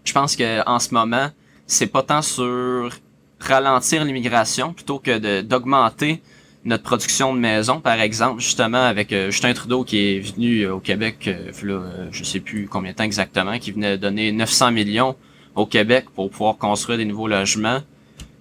je 0.03 0.13
pense 0.13 0.35
que 0.35 0.67
en 0.67 0.79
ce 0.79 0.93
moment, 0.93 1.29
c'est 1.67 1.87
pas 1.87 2.03
tant 2.03 2.21
sur 2.21 2.91
ralentir 3.39 4.03
l'immigration 4.03 4.73
plutôt 4.73 4.99
que 4.99 5.41
d'augmenter 5.41 6.21
notre 6.65 6.83
production 6.83 7.33
de 7.33 7.39
maisons, 7.39 7.79
par 7.79 7.99
exemple, 8.01 8.41
justement 8.41 8.83
avec 8.83 9.13
euh, 9.13 9.31
Justin 9.31 9.53
Trudeau 9.53 9.83
qui 9.83 9.97
est 9.97 10.19
venu 10.19 10.61
euh, 10.61 10.75
au 10.75 10.79
Québec, 10.79 11.27
euh, 11.27 11.51
là, 11.63 11.73
euh, 11.73 12.07
je 12.11 12.23
sais 12.23 12.41
plus 12.41 12.67
combien 12.67 12.91
de 12.91 12.97
temps 12.97 13.05
exactement, 13.05 13.57
qui 13.59 13.71
venait 13.71 13.97
donner 13.97 14.31
900 14.31 14.71
millions 14.71 15.15
au 15.55 15.65
Québec 15.65 16.05
pour 16.13 16.29
pouvoir 16.29 16.57
construire 16.57 16.97
des 16.97 17.05
nouveaux 17.05 17.27
logements. 17.27 17.79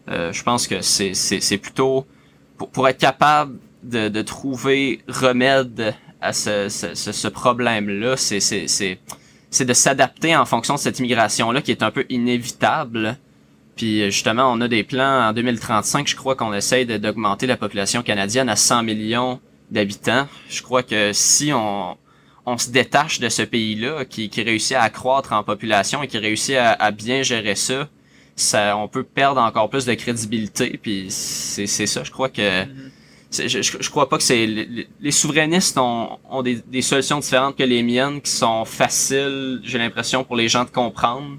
Je 0.08 0.42
pense 0.42 0.66
que 0.66 0.80
c'est 0.80 1.58
plutôt 1.58 2.06
pour, 2.56 2.70
pour 2.70 2.88
être 2.88 2.98
capable 2.98 3.58
de, 3.82 4.08
de 4.08 4.22
trouver 4.22 5.00
remède 5.06 5.94
à 6.20 6.33
ce, 6.33 6.68
ce, 6.68 6.94
ce, 6.94 7.28
problème-là, 7.28 8.16
c'est 8.16 8.40
c'est 8.40 8.66
c'est 8.68 8.98
c'est 9.50 9.64
de 9.64 9.72
s'adapter 9.72 10.37
en 10.37 10.44
fonction 10.44 10.74
de 10.74 10.78
cette 10.78 10.98
immigration-là 10.98 11.62
qui 11.62 11.70
est 11.70 11.83
un 11.83 11.90
peu 11.90 12.04
inévitable. 12.09 13.16
Puis 13.76 14.02
euh, 14.02 14.11
justement, 14.11 14.52
on 14.52 14.61
a 14.61 14.68
des 14.68 14.83
plans 14.83 15.28
en 15.28 15.33
2035, 15.33 16.09
je 16.09 16.16
crois 16.16 16.35
qu'on 16.35 16.52
essaye 16.52 16.85
d'augmenter 16.87 17.46
la 17.46 17.57
population 17.57 18.02
canadienne 18.02 18.48
à 18.48 18.57
100 18.57 18.83
millions 18.83 19.40
d'habitants. 19.70 20.26
Je 20.50 20.62
crois 20.62 20.83
que 20.83 21.12
si 21.12 21.52
on, 21.52 21.96
on 22.48 22.59
se 22.59 22.70
détache 22.70 23.20
de 23.20 23.28
ce 23.28 23.42
pays-là, 23.42 24.04
qui, 24.04 24.31
qui 24.31 24.42
réussit 24.42 24.76
à 24.76 24.83
accroître 24.83 25.33
en 25.33 25.42
population 25.42 26.02
et 26.02 26.09
qui 26.09 26.18
réussit 26.18 26.57
à, 26.57 26.90
bien 26.90 27.22
gérer 27.22 27.54
ça, 27.54 27.88
ça, 28.37 28.76
on 28.76 28.88
peut 28.88 29.02
perdre 29.02 29.40
encore 29.40 29.68
plus 29.68 29.85
de 29.85 29.94
crédibilité. 29.94 30.78
Puis 30.81 31.07
c'est 31.11 31.66
ça, 31.66 32.04
je 32.04 32.11
crois 32.11 32.31
que 32.31 32.64
je, 33.30 33.60
je 33.62 33.90
crois 33.90 34.08
pas 34.08 34.16
que 34.16 34.22
c'est 34.22 34.46
les, 34.46 34.88
les 35.00 35.10
souverainistes 35.10 35.76
ont, 35.78 36.18
ont 36.30 36.42
des, 36.42 36.56
des 36.66 36.82
solutions 36.82 37.18
différentes 37.18 37.56
que 37.56 37.62
les 37.62 37.82
miennes 37.82 38.20
qui 38.20 38.30
sont 38.30 38.64
faciles, 38.64 39.60
j'ai 39.62 39.78
l'impression 39.78 40.24
pour 40.24 40.36
les 40.36 40.48
gens 40.48 40.64
de 40.64 40.70
comprendre. 40.70 41.38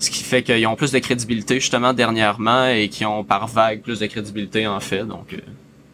Ce 0.00 0.10
qui 0.10 0.22
fait 0.22 0.44
qu'ils 0.44 0.64
ont 0.68 0.76
plus 0.76 0.92
de 0.92 0.98
crédibilité 1.00 1.54
justement 1.58 1.92
dernièrement 1.92 2.68
et 2.68 2.88
qui 2.88 3.04
ont 3.04 3.24
par 3.24 3.48
vague 3.48 3.80
plus 3.82 3.98
de 3.98 4.06
crédibilité 4.06 4.64
en 4.66 4.78
fait. 4.78 5.04
Donc 5.04 5.32
euh, 5.32 5.38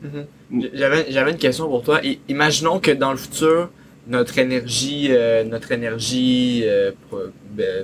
Mhm. 0.05 0.71
J'avais, 0.75 1.07
j'avais 1.11 1.31
une 1.33 1.39
question 1.39 1.67
pour 1.67 1.83
toi. 1.83 2.01
Imaginons 2.29 2.79
que 2.79 2.91
dans 2.91 3.11
le 3.11 3.17
futur, 3.17 3.71
notre 4.07 4.39
énergie, 4.39 5.09
euh, 5.11 5.45
notre 5.45 5.73
énergie 5.73 6.63
euh, 6.65 6.93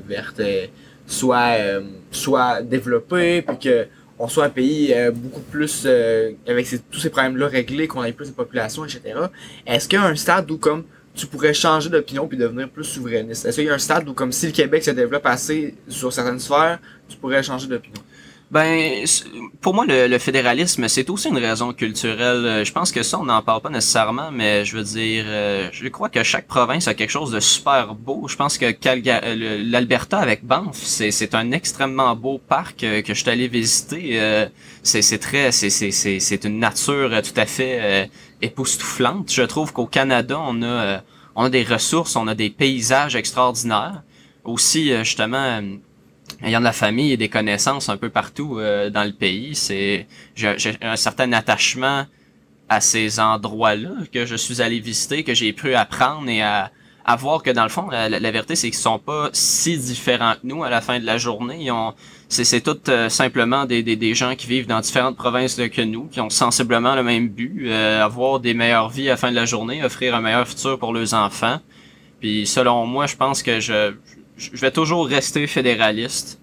verte 0.06 0.42
soit, 1.06 1.56
euh, 1.58 1.80
soit 2.10 2.62
développée, 2.62 3.42
puis 3.42 3.58
que 3.58 3.86
on 4.20 4.28
soit 4.28 4.44
un 4.44 4.50
pays 4.50 4.92
euh, 4.92 5.11
beaucoup 5.11 5.40
plus 5.40 5.85
euh, 5.87 6.33
avec 6.46 6.68
tous 6.90 7.00
ces 7.00 7.09
problèmes-là 7.09 7.48
réglés, 7.48 7.88
qu'on 7.88 8.04
ait 8.04 8.12
plus 8.12 8.28
de 8.28 8.35
population, 8.35 8.85
etc. 8.85 9.00
Est-ce 9.66 9.88
qu'il 9.88 9.98
y 9.98 10.02
a 10.02 10.04
un 10.04 10.14
stade 10.14 10.50
où 10.50 10.59
comme 10.59 10.85
tu 11.14 11.26
pourrais 11.26 11.54
changer 11.54 11.88
d'opinion 11.88 12.28
puis 12.28 12.37
devenir 12.37 12.68
plus 12.68 12.85
souverainiste? 12.85 13.46
Est-ce 13.46 13.56
qu'il 13.56 13.64
y 13.64 13.70
a 13.70 13.74
un 13.74 13.78
stade 13.78 14.06
où 14.09 14.12
comme 14.12 14.30
si 14.30 14.46
le 14.46 14.52
Québec 14.52 14.85
se 14.85 14.90
développe 14.90 15.24
assez 15.24 15.74
sur 15.88 16.12
certaines 16.12 16.38
sphères, 16.38 16.78
tu 17.09 17.16
pourrais 17.16 17.42
changer 17.42 17.66
d'opinion? 17.66 18.02
Ben, 18.50 19.04
pour 19.60 19.74
moi, 19.74 19.86
le, 19.86 20.08
le 20.08 20.18
fédéralisme, 20.18 20.88
c'est 20.88 21.08
aussi 21.08 21.28
une 21.28 21.38
raison 21.38 21.72
culturelle. 21.72 22.44
Euh, 22.44 22.64
Je 22.64 22.72
pense 22.72 22.90
que 22.90 23.04
ça, 23.04 23.20
on 23.20 23.24
n'en 23.24 23.42
parle 23.42 23.60
pas 23.62 23.70
nécessairement, 23.70 24.32
mais 24.32 24.64
je 24.64 24.76
veux 24.76 24.82
dire, 24.82 25.24
euh, 25.28 25.68
je 25.72 25.86
crois 25.86 26.08
que 26.08 26.24
chaque 26.24 26.48
province 26.48 26.88
a 26.88 26.94
quelque 26.94 27.10
chose 27.10 27.30
de 27.30 27.38
super 27.38 27.94
beau. 27.94 28.26
Je 28.26 28.34
pense 28.34 28.58
que 28.58 28.66
euh, 28.66 29.58
l'Alberta 29.70 30.18
avec 30.18 30.44
Banff, 30.44 30.74
c'est 30.74 31.34
un 31.36 31.52
extrêmement 31.52 32.16
beau 32.16 32.38
parc 32.38 32.78
que 32.80 33.02
je 33.06 33.20
suis 33.20 33.30
allé 33.30 33.46
visiter. 33.46 34.18
C'est 34.82 35.18
très, 35.18 35.52
c'est 35.52 36.44
une 36.44 36.58
nature 36.58 37.22
tout 37.22 37.40
à 37.40 37.46
fait 37.46 38.10
époustouflante. 38.42 39.30
Je 39.32 39.42
trouve 39.42 39.72
qu'au 39.72 39.86
Canada, 39.86 40.40
on 40.40 40.60
a 40.64 41.02
on 41.36 41.44
a 41.44 41.50
des 41.50 41.62
ressources, 41.62 42.16
on 42.16 42.26
a 42.26 42.34
des 42.34 42.50
paysages 42.50 43.14
extraordinaires. 43.14 44.02
aussi, 44.44 44.92
justement, 45.04 45.60
ayant 46.42 46.60
de 46.60 46.64
la 46.64 46.72
famille 46.72 47.12
et 47.12 47.16
des 47.16 47.28
connaissances 47.28 47.88
un 47.88 47.96
peu 47.96 48.08
partout 48.10 48.58
euh, 48.58 48.90
dans 48.90 49.04
le 49.04 49.12
pays, 49.12 49.54
c'est 49.54 50.06
j'ai 50.34 50.56
un 50.82 50.96
certain 50.96 51.32
attachement 51.32 52.06
à 52.68 52.80
ces 52.80 53.18
endroits-là 53.18 53.90
que 54.12 54.26
je 54.26 54.36
suis 54.36 54.62
allé 54.62 54.78
visiter, 54.80 55.24
que 55.24 55.34
j'ai 55.34 55.52
pu 55.52 55.74
apprendre 55.74 56.28
et 56.28 56.40
à, 56.42 56.70
à 57.04 57.16
voir 57.16 57.42
que 57.42 57.50
dans 57.50 57.64
le 57.64 57.68
fond, 57.68 57.88
la, 57.90 58.08
la- 58.08 58.30
vérité, 58.30 58.54
c'est 58.54 58.70
qu'ils 58.70 58.78
sont 58.78 59.00
pas 59.00 59.28
si 59.32 59.76
différents 59.76 60.34
que 60.34 60.46
nous 60.46 60.62
à 60.62 60.70
la 60.70 60.80
fin 60.80 61.00
de 61.00 61.04
la 61.04 61.18
journée. 61.18 61.56
Ils 61.60 61.72
ont, 61.72 61.94
c'est, 62.28 62.60
tout 62.60 62.78
euh, 62.88 63.08
simplement 63.08 63.64
des, 63.64 63.82
des, 63.82 63.96
des 63.96 64.14
gens 64.14 64.36
qui 64.36 64.46
vivent 64.46 64.68
dans 64.68 64.78
différentes 64.80 65.16
provinces 65.16 65.56
que 65.56 65.82
nous, 65.82 66.04
qui 66.06 66.20
ont 66.20 66.30
sensiblement 66.30 66.94
le 66.94 67.02
même 67.02 67.28
but, 67.28 67.64
euh, 67.66 68.04
avoir 68.04 68.38
des 68.38 68.54
meilleures 68.54 68.88
vies 68.88 69.08
à 69.08 69.12
la 69.12 69.16
fin 69.16 69.30
de 69.30 69.36
la 69.36 69.46
journée, 69.46 69.82
offrir 69.82 70.14
un 70.14 70.20
meilleur 70.20 70.46
futur 70.46 70.78
pour 70.78 70.92
leurs 70.92 71.12
enfants. 71.14 71.58
Puis 72.20 72.46
selon 72.46 72.86
moi, 72.86 73.06
je 73.06 73.16
pense 73.16 73.42
que 73.42 73.58
je, 73.58 73.94
je 74.40 74.61
vais 74.61 74.70
toujours 74.70 75.07
rester 75.07 75.46
fédéraliste. 75.46 76.40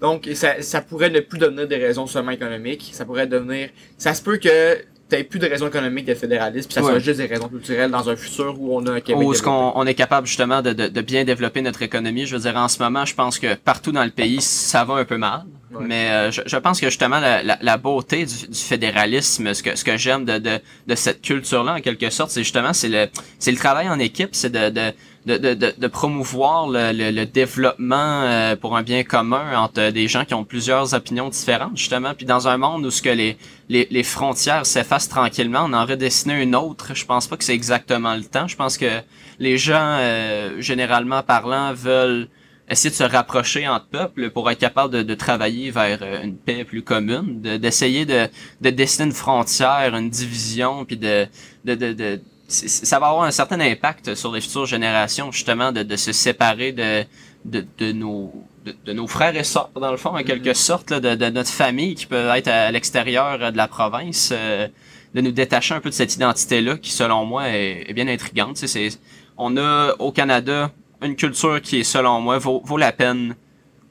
Donc, 0.00 0.28
ça, 0.34 0.60
ça 0.60 0.80
pourrait 0.80 1.10
ne 1.10 1.20
plus 1.20 1.38
devenir 1.38 1.66
des 1.66 1.76
raisons 1.76 2.06
seulement 2.06 2.32
économiques. 2.32 2.90
Ça 2.92 3.04
pourrait 3.04 3.26
devenir. 3.26 3.70
Ça 3.96 4.12
se 4.12 4.22
peut 4.22 4.36
que 4.36 4.78
t'aies 5.08 5.24
plus 5.24 5.38
de 5.38 5.46
raisons 5.46 5.68
économiques 5.68 6.06
d'être 6.06 6.18
fédéraliste, 6.18 6.68
puis 6.68 6.74
ça 6.74 6.82
Ouais. 6.82 6.90
soit 6.92 6.98
juste 6.98 7.18
des 7.18 7.26
raisons 7.26 7.48
culturelles 7.48 7.90
dans 7.90 8.08
un 8.08 8.16
futur 8.16 8.56
où 8.58 8.74
on 8.76 8.86
a 8.86 8.92
un 8.92 9.00
Québec. 9.00 9.22
Où 9.22 9.32
est-ce 9.32 9.42
développé. 9.42 9.72
qu'on 9.72 9.80
on 9.80 9.86
est 9.86 9.94
capable 9.94 10.26
justement 10.26 10.62
de, 10.62 10.72
de, 10.72 10.88
de 10.88 11.00
bien 11.02 11.24
développer 11.24 11.60
notre 11.62 11.82
économie? 11.82 12.26
Je 12.26 12.36
veux 12.36 12.42
dire, 12.42 12.56
en 12.56 12.68
ce 12.68 12.82
moment, 12.82 13.04
je 13.04 13.14
pense 13.14 13.38
que 13.38 13.54
partout 13.54 13.92
dans 13.92 14.04
le 14.04 14.10
pays, 14.10 14.40
ça 14.40 14.84
va 14.84 14.94
un 14.94 15.04
peu 15.04 15.16
mal. 15.18 15.44
Ouais. 15.72 15.84
Mais 15.86 16.10
euh, 16.10 16.30
je, 16.30 16.42
je 16.46 16.56
pense 16.56 16.80
que 16.80 16.86
justement, 16.88 17.20
la, 17.20 17.42
la, 17.42 17.58
la 17.60 17.76
beauté 17.76 18.24
du, 18.24 18.48
du 18.48 18.58
fédéralisme, 18.58 19.52
ce 19.54 19.62
que, 19.62 19.76
ce 19.76 19.84
que 19.84 19.96
j'aime 19.96 20.24
de, 20.24 20.38
de, 20.38 20.58
de 20.86 20.94
cette 20.94 21.20
culture-là, 21.22 21.74
en 21.74 21.80
quelque 21.80 22.08
sorte, 22.10 22.30
c'est 22.30 22.42
justement 22.42 22.72
c'est 22.72 22.88
le, 22.88 23.06
c'est 23.38 23.50
le 23.52 23.58
travail 23.58 23.88
en 23.88 23.98
équipe, 23.98 24.30
c'est 24.32 24.50
de, 24.52 24.70
de, 24.70 24.92
de, 25.26 25.36
de, 25.38 25.54
de, 25.54 25.72
de 25.76 25.86
promouvoir 25.86 26.68
le, 26.68 26.92
le, 26.92 27.10
le 27.10 27.26
développement 27.26 28.22
euh, 28.22 28.56
pour 28.56 28.76
un 28.76 28.82
bien 28.82 29.04
commun 29.04 29.56
entre 29.58 29.90
des 29.90 30.06
gens 30.06 30.24
qui 30.24 30.34
ont 30.34 30.44
plusieurs 30.44 30.92
opinions 30.94 31.28
différentes, 31.28 31.76
justement. 31.76 32.12
Puis 32.14 32.26
dans 32.26 32.46
un 32.48 32.58
monde 32.58 32.84
où 32.84 32.90
ce 32.90 33.00
que 33.00 33.08
les, 33.08 33.38
les, 33.68 33.88
les 33.90 34.02
frontières 34.02 34.66
s'effacent 34.66 35.08
tranquillement, 35.08 35.64
on 35.66 35.72
en 35.72 35.86
redessiner 35.86 36.42
une 36.42 36.54
autre. 36.54 36.94
Je 36.94 37.04
pense 37.06 37.26
pas 37.26 37.36
que 37.36 37.44
c'est 37.44 37.54
exactement 37.54 38.14
le 38.14 38.24
temps. 38.24 38.48
Je 38.48 38.56
pense 38.56 38.76
que 38.76 39.00
les 39.38 39.56
gens, 39.58 39.96
euh, 39.98 40.60
généralement 40.60 41.22
parlant, 41.22 41.72
veulent 41.72 42.28
essayer 42.68 42.88
de 42.90 42.94
se 42.94 43.04
rapprocher 43.04 43.68
entre 43.68 43.86
peuples 43.88 44.30
pour 44.30 44.50
être 44.50 44.58
capable 44.58 44.92
de, 44.94 45.02
de 45.02 45.14
travailler 45.14 45.70
vers 45.70 45.98
euh, 46.00 46.22
une 46.22 46.36
paix 46.36 46.64
plus 46.64 46.82
commune, 46.82 47.40
de- 47.42 47.56
d'essayer 47.58 48.06
de, 48.06 48.26
de 48.60 48.70
dessiner 48.70 49.06
une 49.08 49.12
frontière, 49.12 49.94
une 49.94 50.08
division, 50.08 50.84
puis 50.86 50.96
de, 50.96 51.26
de, 51.66 51.74
de, 51.74 51.92
de 51.92 52.20
ça 52.48 52.98
va 52.98 53.08
avoir 53.08 53.24
un 53.24 53.30
certain 53.30 53.60
impact 53.60 54.14
sur 54.14 54.32
les 54.32 54.40
futures 54.40 54.66
générations, 54.66 55.32
justement, 55.32 55.72
de, 55.72 55.82
de 55.82 55.96
se 55.96 56.12
séparer 56.12 56.72
de, 56.72 57.04
de, 57.44 57.64
de 57.78 57.92
nos 57.92 58.32
de, 58.64 58.74
de 58.86 58.92
nos 58.94 59.06
frères 59.06 59.36
et 59.36 59.44
sœurs, 59.44 59.70
dans 59.78 59.90
le 59.90 59.98
fond, 59.98 60.16
en 60.16 60.22
quelque 60.22 60.54
sorte, 60.54 60.90
là, 60.90 60.98
de, 61.00 61.14
de 61.14 61.26
notre 61.30 61.50
famille 61.50 61.94
qui 61.94 62.06
peut 62.06 62.28
être 62.34 62.48
à 62.48 62.70
l'extérieur 62.70 63.38
euh, 63.42 63.50
de 63.50 63.56
la 63.58 63.68
province, 63.68 64.30
euh, 64.32 64.68
de 65.14 65.20
nous 65.20 65.32
détacher 65.32 65.74
un 65.74 65.80
peu 65.80 65.90
de 65.90 65.94
cette 65.94 66.14
identité-là 66.14 66.78
qui, 66.78 66.90
selon 66.90 67.24
moi, 67.26 67.48
est, 67.50 67.84
est 67.88 67.92
bien 67.92 68.08
intrigante. 68.08 68.54
Tu 68.56 68.66
sais, 68.66 68.90
c'est- 68.90 68.98
on 69.36 69.56
a 69.58 69.94
au 69.98 70.12
Canada 70.12 70.70
une 71.02 71.16
culture 71.16 71.60
qui 71.60 71.80
est, 71.80 71.84
selon 71.84 72.20
moi, 72.20 72.38
vaut, 72.38 72.62
vaut 72.64 72.78
la 72.78 72.92
peine 72.92 73.34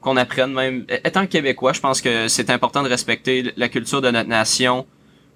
qu'on 0.00 0.16
apprenne 0.16 0.52
même. 0.52 0.84
Étant 0.88 1.26
québécois, 1.26 1.72
je 1.72 1.80
pense 1.80 2.00
que 2.00 2.26
c'est 2.28 2.50
important 2.50 2.82
de 2.82 2.88
respecter 2.88 3.52
la 3.56 3.68
culture 3.68 4.00
de 4.02 4.10
notre 4.10 4.28
nation, 4.28 4.86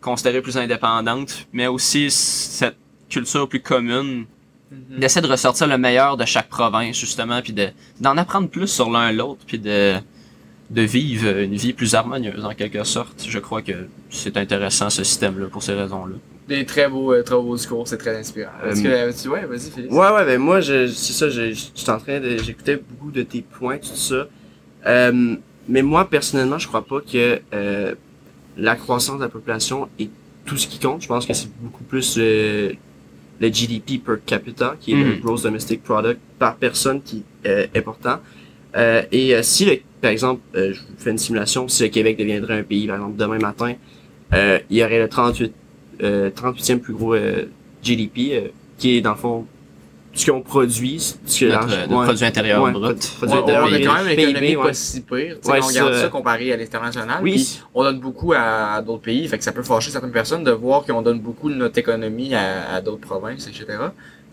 considérée 0.00 0.42
plus 0.42 0.56
indépendante, 0.58 1.46
mais 1.52 1.66
aussi 1.68 2.10
cette 2.10 2.76
culture 3.08 3.48
plus 3.48 3.60
commune, 3.60 4.26
Mhm. 4.70 4.98
d'essayer 5.00 5.22
de 5.26 5.30
ressortir 5.30 5.66
le 5.66 5.78
meilleur 5.78 6.18
de 6.18 6.26
chaque 6.26 6.48
province, 6.50 6.98
justement, 6.98 7.40
puis 7.40 7.54
de 7.54 7.68
d'en 8.00 8.16
apprendre 8.18 8.48
plus 8.50 8.66
sur 8.66 8.90
l'un 8.90 9.12
l'autre, 9.12 9.40
puis 9.46 9.58
de 9.58 9.94
de 10.70 10.82
vivre 10.82 11.38
une 11.38 11.54
vie 11.54 11.72
plus 11.72 11.94
harmonieuse, 11.94 12.44
en 12.44 12.52
quelque 12.54 12.84
sorte. 12.84 13.24
Je 13.26 13.38
crois 13.38 13.62
que 13.62 13.72
c'est 14.10 14.36
intéressant, 14.36 14.90
ce 14.90 15.02
système-là, 15.02 15.46
pour 15.46 15.62
ces 15.62 15.72
raisons-là. 15.72 16.16
Des 16.46 16.66
très 16.66 16.88
beaux, 16.90 17.14
euh, 17.14 17.22
très 17.22 17.36
beaux 17.36 17.56
discours, 17.56 17.88
c'est 17.88 17.96
très 17.96 18.14
inspirant. 18.18 18.50
Est-ce 18.66 18.82
que, 18.82 18.88
euh, 18.88 19.10
tu 19.10 19.28
ouais, 19.30 19.46
vas-y, 19.46 19.70
Félix. 19.70 19.94
Ouais, 19.94 20.10
ouais, 20.12 20.24
ben 20.26 20.38
moi, 20.38 20.60
je, 20.60 20.86
c'est 20.88 21.14
ça, 21.14 21.30
je, 21.30 21.54
je 21.54 21.68
suis 21.74 21.90
en 21.90 21.98
train 21.98 22.20
de, 22.20 22.36
j'écoutais 22.36 22.76
beaucoup 22.76 23.10
de 23.10 23.22
tes 23.22 23.40
points, 23.40 23.78
tout 23.78 23.96
ça. 23.96 24.26
Euh, 24.86 25.36
mais 25.66 25.80
moi, 25.80 26.08
personnellement, 26.10 26.58
je 26.58 26.68
crois 26.68 26.84
pas 26.84 27.00
que 27.00 27.40
euh, 27.54 27.94
la 28.58 28.76
croissance 28.76 29.16
de 29.16 29.22
la 29.22 29.28
population 29.30 29.88
est 29.98 30.10
tout 30.44 30.58
ce 30.58 30.66
qui 30.66 30.78
compte. 30.78 31.00
Je 31.00 31.08
pense 31.08 31.24
que 31.24 31.32
c'est 31.32 31.50
beaucoup 31.62 31.84
plus 31.84 32.16
euh, 32.18 32.72
le 33.40 33.48
GDP 33.48 33.98
per 34.04 34.16
capita, 34.26 34.76
qui 34.80 34.92
est 34.92 34.96
le 34.96 35.04
Mhm. 35.14 35.20
Gross 35.20 35.42
Domestic 35.42 35.82
Product 35.82 36.18
par 36.38 36.56
personne 36.56 37.00
qui 37.02 37.22
euh, 37.46 37.66
est 37.72 37.78
important. 37.78 38.18
Euh, 38.76 39.02
et 39.12 39.34
euh, 39.34 39.42
si, 39.42 39.64
le, 39.64 39.78
par 40.00 40.10
exemple, 40.10 40.40
euh, 40.54 40.72
je 40.72 40.80
vous 40.80 40.86
fais 40.98 41.10
une 41.10 41.18
simulation, 41.18 41.68
si 41.68 41.82
le 41.84 41.88
Québec 41.88 42.16
deviendrait 42.18 42.58
un 42.58 42.62
pays, 42.62 42.86
par 42.86 42.96
exemple, 42.96 43.16
demain 43.16 43.38
matin, 43.38 43.74
euh, 44.34 44.58
il 44.70 44.76
y 44.78 44.84
aurait 44.84 44.98
le 44.98 45.08
38, 45.08 45.52
euh, 46.02 46.30
38e 46.30 46.78
plus 46.80 46.94
gros 46.94 47.14
euh, 47.14 47.44
GDP, 47.82 48.18
euh, 48.32 48.48
qui 48.76 48.96
est 48.96 49.00
dans 49.00 49.12
le 49.12 49.16
fond 49.16 49.46
ce 50.18 50.30
qu'on 50.30 50.40
produit, 50.42 50.98
ce 51.26 51.40
que 51.40 51.44
Notre, 51.46 51.60
l'argent- 51.60 51.76
notre 51.82 51.96
ouais. 51.98 52.04
produit 52.04 52.24
intérieur 52.24 52.62
Ouais, 52.62 52.72
brut. 52.72 52.98
produit 53.16 53.34
On, 53.34 53.38
on 53.38 53.42
intérieur 53.44 53.64
a 53.64 53.68
quand 53.70 53.94
même 54.04 54.08
une 54.10 54.16
PIB, 54.16 54.22
économie 54.30 54.56
ouais. 54.56 54.62
pas 54.64 54.72
si 54.74 55.00
pire. 55.00 55.36
Tu 55.36 55.38
sais, 55.42 55.50
Ouais, 55.52 55.58
on 55.62 55.66
regarde 55.66 55.94
ça- 55.94 56.08
comparé 56.08 56.52
à 56.52 56.56
l'international. 56.56 57.18
Oui. 57.22 57.60
on 57.74 57.82
donne 57.84 58.00
beaucoup 58.00 58.32
à, 58.32 58.74
à 58.74 58.82
d'autres 58.82 59.02
pays. 59.02 59.26
Fait 59.28 59.38
que 59.38 59.44
ça 59.44 59.52
peut 59.52 59.62
fâcher 59.62 59.90
certaines 59.90 60.10
personnes 60.12 60.44
de 60.44 60.50
voir 60.50 60.84
qu'on 60.84 61.02
donne 61.02 61.20
beaucoup 61.20 61.48
de 61.50 61.54
notre 61.54 61.78
économie 61.78 62.34
à, 62.34 62.74
à 62.74 62.80
d'autres 62.80 63.06
provinces, 63.06 63.46
etc. 63.46 63.66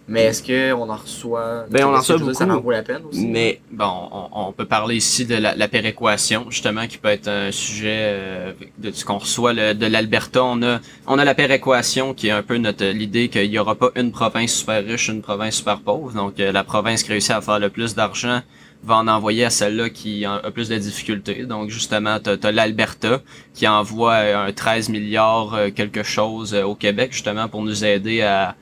Mais 0.07 0.25
est-ce 0.25 0.43
qu'on 0.43 0.89
en 0.89 0.95
reçoit 0.97 1.65
Ben, 1.69 1.85
on 1.85 1.93
en 1.95 1.97
reçoit 1.97 2.33
Ça 2.35 2.45
en 2.45 2.59
vaut 2.59 2.71
la 2.71 2.83
peine 2.83 3.01
aussi. 3.09 3.25
Mais 3.25 3.59
Bon, 3.71 3.91
on, 4.11 4.49
on 4.49 4.51
peut 4.51 4.65
parler 4.65 4.95
ici 4.97 5.25
de 5.25 5.35
la, 5.35 5.55
la 5.55 5.67
péréquation, 5.67 6.45
justement, 6.49 6.85
qui 6.87 6.97
peut 6.99 7.07
être 7.09 7.27
un 7.27 7.51
sujet 7.51 7.97
euh, 8.01 8.53
de 8.77 8.91
ce 8.91 9.03
qu'on 9.03 9.17
reçoit 9.17 9.53
le- 9.53 9.73
de 9.73 9.85
l'Alberta. 9.87 10.43
On 10.43 10.61
a, 10.61 10.79
on 11.07 11.17
a 11.17 11.25
la 11.25 11.33
péréquation 11.33 12.13
qui 12.13 12.27
est 12.27 12.31
un 12.31 12.43
peu 12.43 12.57
notre 12.57 12.85
l'idée 12.85 13.29
qu'il 13.29 13.49
n'y 13.49 13.57
aura 13.57 13.73
pas 13.75 13.89
une 13.95 14.11
province 14.11 14.53
super 14.53 14.83
riche, 14.85 15.07
une 15.07 15.21
province 15.23 15.55
super 15.55 15.79
pauvre. 15.79 16.11
Donc, 16.13 16.39
euh, 16.39 16.51
la 16.51 16.63
province 16.63 17.01
qui 17.01 17.09
réussit 17.11 17.31
à 17.31 17.41
faire 17.41 17.57
le 17.59 17.69
plus 17.69 17.95
d'argent 17.95 18.41
va 18.83 18.97
en 18.97 19.07
envoyer 19.07 19.45
à 19.45 19.49
celle-là 19.49 19.89
qui 19.89 20.25
a 20.25 20.37
plus 20.51 20.69
de 20.69 20.77
difficultés. 20.77 21.45
Donc, 21.47 21.71
justement, 21.71 22.19
t'as 22.19 22.35
as, 22.43 22.51
l'Alberta 22.51 23.21
qui 23.55 23.67
envoie 23.67 24.17
un 24.17 24.51
13 24.51 24.89
milliards 24.89 25.55
euh, 25.55 25.69
quelque 25.71 26.03
chose 26.03 26.53
euh, 26.53 26.61
au 26.63 26.75
Québec, 26.75 27.11
justement, 27.11 27.47
pour 27.47 27.63
nous 27.63 27.83
aider 27.83 28.21
à, 28.21 28.55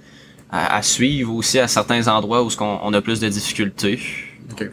à, 0.54 0.76
à 0.78 0.82
suivre 0.84 1.34
aussi 1.34 1.58
à 1.60 1.68
certains 1.68 2.08
endroits 2.08 2.44
où 2.44 2.50
ce 2.50 2.56
qu'on 2.58 2.80
on 2.84 2.94
a 2.94 3.02
plus 3.02 3.20
de 3.20 3.28
difficultés. 3.28 4.00
Ok. 4.52 4.70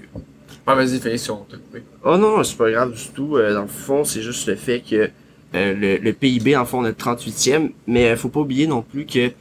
Ah, 0.66 0.74
vas-y, 0.74 1.00
Félix, 1.00 1.28
on 1.30 1.38
t'a 1.38 1.56
coupé. 1.56 1.82
Oh 2.04 2.16
non, 2.16 2.44
c'est 2.44 2.56
pas 2.56 2.70
grave 2.70 2.92
du 2.94 3.08
tout. 3.14 3.36
Euh, 3.36 3.54
dans 3.54 3.62
le 3.62 3.68
fond, 3.68 4.04
c'est 4.04 4.22
juste 4.22 4.46
le 4.46 4.54
fait 4.56 4.80
que 4.88 5.10
euh, 5.54 5.74
le, 5.74 5.96
le 5.96 6.12
PIB, 6.12 6.54
en 6.56 6.64
fond, 6.64 6.80
on 6.82 6.84
est 6.86 7.00
38e, 7.00 7.70
mais 7.88 8.10
euh, 8.10 8.16
faut 8.16 8.28
pas 8.28 8.40
oublier 8.40 8.66
non 8.68 8.82
plus 8.82 9.04
que 9.06 9.32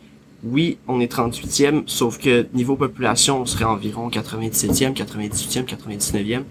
oui, 0.44 0.78
on 0.88 1.02
est 1.02 1.12
38e, 1.12 1.84
sauf 1.86 2.18
que 2.18 2.48
niveau 2.54 2.78
population, 2.78 3.42
on 3.42 3.46
serait 3.46 3.66
environ 3.66 4.10
97e, 4.10 4.94
98e, 4.96 5.66
99e. 5.66 6.44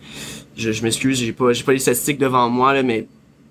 Je, 0.57 0.71
je 0.73 0.83
m'excuse, 0.83 1.19
j'ai 1.19 1.33
pas 1.33 1.53
j'ai 1.55 1.65
pas 1.65 1.73
les 1.73 1.79
statistiques 1.79 2.19
devant 2.19 2.51
moi 2.51 2.75
là, 2.75 2.83
mais 2.83 3.07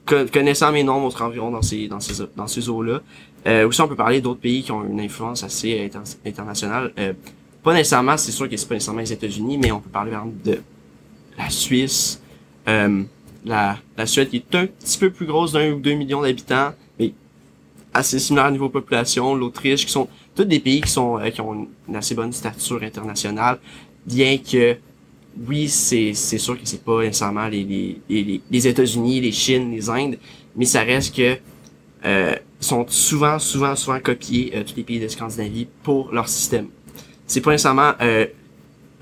co- 0.06 0.26
connaissant 0.32 0.72
mes 0.72 0.84
nombres, 0.84 1.08
on 1.08 1.10
serait 1.10 1.24
environ 1.26 1.50
dans 1.52 1.64
ces 1.64 1.88
dans 1.88 2.00
ces 2.00 2.24
dans 2.36 2.48
ces 2.48 2.70
eaux-là. 2.70 3.02
Euh, 3.46 3.68
aussi, 3.68 3.82
on 3.82 3.88
peut 3.88 3.96
parler 3.96 4.20
d'autres 4.20 4.40
pays 4.42 4.64
qui 4.64 4.72
ont 4.72 4.84
une 4.84 5.00
influence 5.00 5.44
assez 5.44 5.86
inter- 5.86 6.18
internationale. 6.26 6.92
Euh, 7.00 7.14
pas 7.64 7.74
nécessairement, 7.74 8.18
c'est 8.18 8.32
sûr 8.32 8.50
que 8.50 8.58
c'est 8.58 8.68
pas 8.68 8.76
nécessairement 8.76 9.02
les 9.02 9.14
États-Unis, 9.14 9.58
mais 9.58 9.72
on 9.72 9.80
peut 9.80 9.90
parler 9.90 10.12
de 10.44 10.60
la 11.38 11.50
Suisse, 11.50 12.22
euh, 12.68 13.04
la, 13.46 13.78
la 13.98 14.06
Suède 14.06 14.30
qui 14.30 14.38
est 14.38 14.56
un 14.56 14.68
petit 14.68 14.98
peu 14.98 15.10
plus 15.10 15.26
grosse 15.26 15.52
d'un 15.52 15.72
ou 15.72 15.80
deux 15.80 15.94
millions 15.94 16.22
d'habitants, 16.22 16.74
mais 17.00 17.14
assez 17.94 18.20
similaire 18.20 18.48
au 18.48 18.52
niveau 18.52 18.70
population, 18.70 19.36
l'Autriche, 19.36 19.86
qui 19.86 19.92
sont 19.92 20.08
tous 20.36 20.46
des 20.46 20.60
pays 20.60 20.82
qui 20.82 20.90
sont 20.92 21.20
euh, 21.20 21.30
qui 21.30 21.42
ont 21.42 21.68
une, 21.88 21.96
assez 21.96 22.16
bonne 22.16 22.34
stature 22.34 22.82
internationale, 22.84 23.60
bien 24.06 24.38
que 24.38 24.78
oui, 25.48 25.68
c'est 25.70 26.14
c'est 26.14 26.38
sûr 26.38 26.56
que 26.60 26.66
c'est 26.66 26.84
pas 26.84 27.02
nécessairement 27.02 27.48
les 27.48 27.64
les, 27.64 28.02
les, 28.10 28.42
les 28.50 28.68
États-Unis, 28.68 29.22
les 29.22 29.32
Chines, 29.32 29.72
les 29.72 29.90
Indes, 29.90 30.18
mais 30.56 30.66
ça 30.66 30.82
reste 30.82 31.16
que 31.16 31.38
euh, 32.06 32.36
sont 32.60 32.86
souvent, 32.88 33.40
souvent, 33.40 33.76
souvent 33.76 34.00
copiés 34.00 34.52
euh, 34.56 34.64
tous 34.64 34.76
les 34.76 34.84
pays 34.84 35.00
de 35.00 35.08
Scandinavie 35.08 35.68
pour 35.84 36.12
leur 36.12 36.28
système. 36.28 36.68
C'est 37.26 37.42
pas 37.42 37.52
nécessairement 37.52 37.94
euh, 38.02 38.26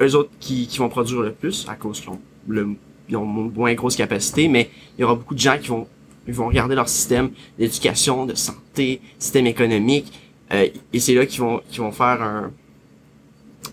eux 0.02 0.16
autres 0.16 0.32
qui, 0.40 0.68
qui 0.68 0.80
vont 0.80 0.90
produire 0.90 1.22
le 1.22 1.32
plus 1.32 1.66
à 1.70 1.76
cause 1.76 2.02
qu'ils 2.02 2.10
ont 2.10 2.22
le 2.48 2.76
ils 3.08 3.16
ont 3.18 3.26
moins 3.26 3.76
grosse 3.76 3.96
capacité, 3.96 4.48
mais 4.48 4.72
il 4.98 5.02
y 5.02 5.04
aura 5.04 5.14
beaucoup 5.14 5.36
de 5.36 5.40
gens 5.40 5.58
qui 5.62 5.68
vont 5.68 5.88
ils 6.28 6.34
vont 6.34 6.48
regarder 6.48 6.74
leur 6.74 6.90
système 6.90 7.30
d'éducation, 7.60 8.26
de 8.26 8.34
santé, 8.34 9.00
système 9.20 9.46
économique, 9.46 10.12
euh, 10.52 10.68
et 10.92 11.00
c'est 11.00 11.14
là 11.14 11.28
qu'ils 11.28 11.42
vont 11.42 11.62
qu'ils 11.70 11.82
vont 11.82 11.92
faire 11.92 12.22
un 12.22 12.52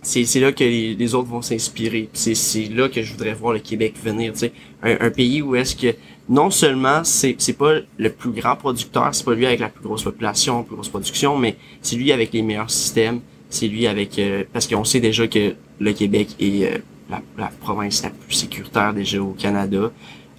c'est 0.03 0.41
là 0.41 0.53
que 0.53 0.65
les, 0.65 1.15
autres 1.15 1.29
vont 1.29 1.43
s'inspirer. 1.43 2.09
C'est 2.13 2.69
là 2.71 2.89
que 2.89 3.03
je 3.03 3.13
voudrais 3.13 3.35
voir 3.35 3.53
le 3.53 3.61
Québec 3.61 3.95
venir, 4.03 4.33
tu 4.33 4.41
sais, 4.41 4.53
un, 4.83 4.97
un 4.99 5.11
pays 5.11 5.43
où 5.43 5.55
est-ce 5.55 5.77
que 5.77 5.95
non 6.33 6.51
seulement 6.51 7.05
c'est 7.05 7.37
c'est 7.39 7.53
pas 7.53 7.75
le 7.99 8.11
plus 8.11 8.31
grand 8.31 8.57
producteur, 8.57 9.15
c'est 9.15 9.25
pas 9.25 9.35
lui 9.35 9.47
avec 9.47 9.61
la 9.61 9.69
plus 9.69 9.85
grosse 9.85 10.03
population, 10.03 10.59
la 10.59 10.65
plus 10.65 10.75
grosse 10.75 10.89
production, 10.89 11.39
mais 11.39 11.57
c'est 11.83 11.97
lui 11.97 12.11
avec 12.11 12.33
les 12.33 12.43
meilleurs 12.43 12.71
systèmes, 12.71 13.21
c'est 13.51 13.69
lui 13.69 13.87
avec 13.87 14.19
euh, 14.19 14.45
parce 14.53 14.67
qu'on 14.67 14.85
sait 14.85 15.01
déjà 15.01 15.27
que 15.29 15.55
le 15.79 15.93
Québec 15.93 16.29
est 16.41 16.65
euh, 16.65 16.79
la, 17.11 17.21
la 17.39 17.51
province 17.61 18.03
la 18.03 18.11
plus 18.11 18.35
sécuritaire 18.35 18.93
déjà 18.95 19.21
au 19.23 19.35
Canada. 19.39 19.93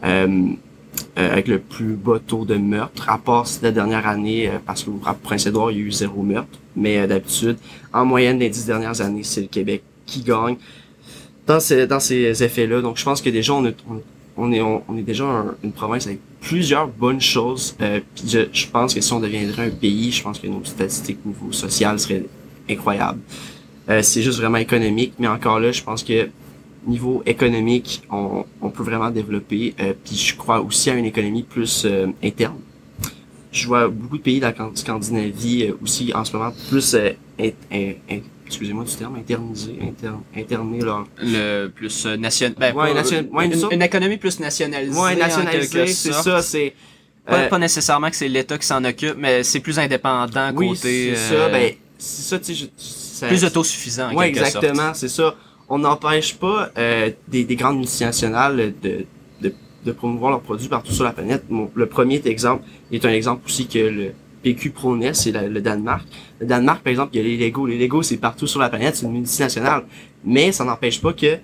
Euh, 0.03 0.55
euh, 1.17 1.31
avec 1.31 1.47
le 1.47 1.59
plus 1.59 1.93
bas 1.93 2.19
taux 2.25 2.45
de 2.45 2.55
meurtre, 2.55 3.09
à 3.09 3.17
part 3.17 3.47
la 3.61 3.71
dernière 3.71 4.07
année, 4.07 4.47
euh, 4.47 4.57
parce 4.63 4.83
qu'au 4.83 4.99
Prince-Édouard, 5.23 5.71
il 5.71 5.77
y 5.77 5.81
a 5.81 5.83
eu 5.85 5.91
zéro 5.91 6.21
meurtre. 6.23 6.59
Mais 6.75 6.99
euh, 6.99 7.07
d'habitude, 7.07 7.57
en 7.91 8.05
moyenne, 8.05 8.39
les 8.39 8.49
dix 8.49 8.65
dernières 8.65 8.99
années, 9.01 9.23
c'est 9.23 9.41
le 9.41 9.47
Québec 9.47 9.83
qui 10.05 10.21
gagne 10.21 10.55
dans 11.47 11.59
ces, 11.59 11.87
dans 11.87 11.99
ces 11.99 12.43
effets-là. 12.43 12.81
Donc, 12.81 12.97
je 12.97 13.03
pense 13.03 13.21
que 13.21 13.29
déjà, 13.29 13.53
on, 13.53 13.65
est 13.65 13.75
on, 13.89 14.01
on 14.37 14.51
est, 14.51 14.61
on, 14.61 14.97
est 14.97 15.03
déjà 15.03 15.45
une 15.63 15.71
province 15.71 16.07
avec 16.07 16.19
plusieurs 16.41 16.87
bonnes 16.87 17.21
choses. 17.21 17.75
Euh, 17.81 17.99
je, 18.25 18.47
je, 18.51 18.67
pense 18.67 18.93
que 18.93 19.01
si 19.01 19.13
on 19.13 19.19
deviendrait 19.19 19.67
un 19.67 19.69
pays, 19.69 20.11
je 20.11 20.23
pense 20.23 20.39
que 20.39 20.47
nos 20.47 20.63
statistiques 20.63 21.23
niveau 21.25 21.51
social 21.51 21.99
seraient 21.99 22.25
incroyables. 22.69 23.19
Euh, 23.89 24.01
c'est 24.01 24.21
juste 24.21 24.39
vraiment 24.39 24.57
économique, 24.57 25.13
mais 25.19 25.27
encore 25.27 25.59
là, 25.59 25.71
je 25.71 25.83
pense 25.83 26.03
que 26.03 26.29
niveau 26.87 27.23
économique, 27.25 28.01
on, 28.09 28.45
on 28.61 28.69
peut 28.69 28.83
vraiment 28.83 29.09
développer. 29.09 29.73
Euh, 29.79 29.93
puis 30.03 30.15
je 30.15 30.35
crois 30.35 30.61
aussi 30.61 30.89
à 30.89 30.95
une 30.95 31.05
économie 31.05 31.43
plus 31.43 31.85
euh, 31.85 32.07
interne. 32.23 32.57
Je 33.51 33.67
vois 33.67 33.87
beaucoup 33.87 34.17
de 34.17 34.23
pays 34.23 34.39
de 34.39 34.45
la 34.45 34.53
Scandinavie 34.73 35.67
euh, 35.67 35.77
aussi 35.81 36.11
en 36.13 36.25
ce 36.25 36.35
moment 36.35 36.51
plus 36.69 36.95
euh, 36.95 37.11
in, 37.39 38.19
excusez-moi 38.53 38.83
du 38.83 38.95
terme, 38.95 39.15
internisé, 39.15 39.75
inter, 39.81 40.11
interner 40.35 40.79
leur... 40.81 41.05
Le 41.21 41.67
plus 41.67 42.05
euh, 42.05 42.17
national... 42.17 42.55
Ben, 42.57 42.75
ouais, 42.75 42.93
nation- 42.93 43.27
ouais, 43.31 43.49
une, 43.71 43.81
économie 43.81 44.17
plus 44.17 44.39
nationalisée. 44.39 44.99
Ouais, 44.99 45.15
en 45.15 45.17
nationalisé, 45.17 45.69
quelque 45.69 45.91
c'est 45.91 46.13
ça, 46.13 46.41
c'est... 46.41 46.73
Pas, 47.25 47.35
euh, 47.37 47.47
pas 47.49 47.57
nécessairement 47.57 48.09
que 48.09 48.15
c'est 48.15 48.27
l'État 48.27 48.57
qui 48.57 48.67
s'en 48.67 48.83
occupe, 48.83 49.15
mais 49.17 49.43
c'est 49.43 49.59
plus 49.59 49.79
indépendant 49.79 50.51
oui, 50.55 50.69
côté... 50.69 51.15
c'est 51.15 51.35
euh, 51.35 51.45
ça, 51.45 51.49
ben, 51.49 51.73
c'est 51.97 52.21
ça, 52.21 52.39
tu 52.39 52.55
sais, 52.55 53.27
plus 53.27 53.43
autosuffisant, 53.45 54.11
en 54.11 54.15
Ouais, 54.15 54.31
quelque 54.31 54.45
sorte. 54.49 54.63
exactement, 54.63 54.93
c'est 54.93 55.07
ça. 55.07 55.35
On 55.69 55.79
n'empêche 55.79 56.35
pas 56.35 56.69
des, 57.27 57.43
des 57.45 57.55
grandes 57.55 57.77
multinationales 57.77 58.73
de, 58.83 59.05
de, 59.41 59.53
de 59.85 59.91
promouvoir 59.91 60.31
leurs 60.31 60.41
produits 60.41 60.67
partout 60.67 60.91
sur 60.91 61.05
la 61.05 61.13
planète. 61.13 61.45
Le 61.49 61.85
premier 61.87 62.21
exemple 62.25 62.65
est 62.91 63.05
un 63.05 63.11
exemple 63.11 63.43
aussi 63.45 63.67
que 63.67 63.79
le 63.79 64.11
PQ 64.43 64.71
prônait, 64.71 65.13
c'est 65.13 65.31
la- 65.31 65.47
le 65.47 65.61
Danemark. 65.61 66.05
Le 66.39 66.45
Danemark, 66.45 66.83
par 66.83 66.91
exemple, 66.91 67.11
il 67.13 67.17
y 67.17 67.19
a 67.21 67.23
les 67.23 67.37
Lego. 67.37 67.65
Les 67.65 67.77
Lego, 67.77 68.03
c'est 68.03 68.17
partout 68.17 68.45
sur 68.47 68.59
la 68.59 68.69
planète, 68.69 68.95
c'est 68.97 69.05
une 69.05 69.13
multinationale. 69.13 69.83
Mais 70.25 70.51
ça 70.51 70.63
n'empêche 70.65 71.01
pas 71.01 71.13
que 71.13 71.37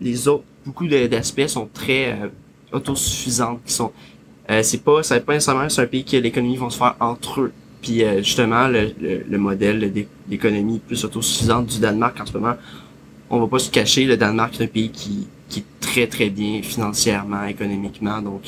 les 0.00 0.28
autres, 0.28 0.44
beaucoup 0.66 0.86
d'aspects 0.86 1.46
sont 1.48 1.68
très 1.72 2.12
euh, 2.12 2.28
autosuffisants, 2.72 3.58
qui 3.64 3.72
sont 3.72 3.92
euh, 4.50 4.62
c'est 4.62 4.82
pas, 4.82 5.02
ça 5.02 5.18
pas 5.20 5.34
nécessairement 5.34 5.68
c'est 5.68 5.82
un 5.82 5.86
pays 5.86 6.04
que 6.04 6.16
l'économie 6.16 6.56
vont 6.56 6.70
se 6.70 6.78
faire 6.78 6.96
entre 7.00 7.40
eux. 7.42 7.52
Puis 7.80 8.04
euh, 8.04 8.18
justement, 8.18 8.68
le, 8.68 8.92
le, 9.00 9.24
le 9.28 9.38
modèle 9.38 9.92
d'é- 9.92 10.08
d'économie 10.26 10.78
plus 10.80 11.04
autosuffisante 11.04 11.66
du 11.66 11.78
Danemark 11.80 12.20
en 12.20 12.26
ce 12.26 12.32
moment, 12.32 12.54
on 13.30 13.40
va 13.40 13.46
pas 13.46 13.58
se 13.58 13.70
cacher, 13.70 14.04
le 14.04 14.16
Danemark 14.16 14.60
est 14.60 14.64
un 14.64 14.68
pays 14.68 14.90
qui, 14.90 15.26
qui 15.48 15.60
est 15.60 15.64
très 15.80 16.06
très 16.06 16.28
bien 16.28 16.60
financièrement, 16.62 17.44
économiquement. 17.44 18.20
Donc, 18.20 18.42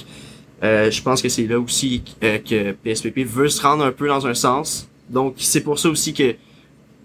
euh, 0.64 0.90
je 0.90 1.02
pense 1.02 1.20
que 1.20 1.28
c'est 1.28 1.46
là 1.46 1.60
aussi 1.60 2.02
euh, 2.22 2.38
que 2.38 2.72
PSPP 2.72 3.18
veut 3.20 3.48
se 3.48 3.60
rendre 3.60 3.84
un 3.84 3.92
peu 3.92 4.08
dans 4.08 4.26
un 4.26 4.34
sens. 4.34 4.88
Donc, 5.10 5.34
c'est 5.36 5.62
pour 5.62 5.78
ça 5.78 5.90
aussi 5.90 6.14
que 6.14 6.34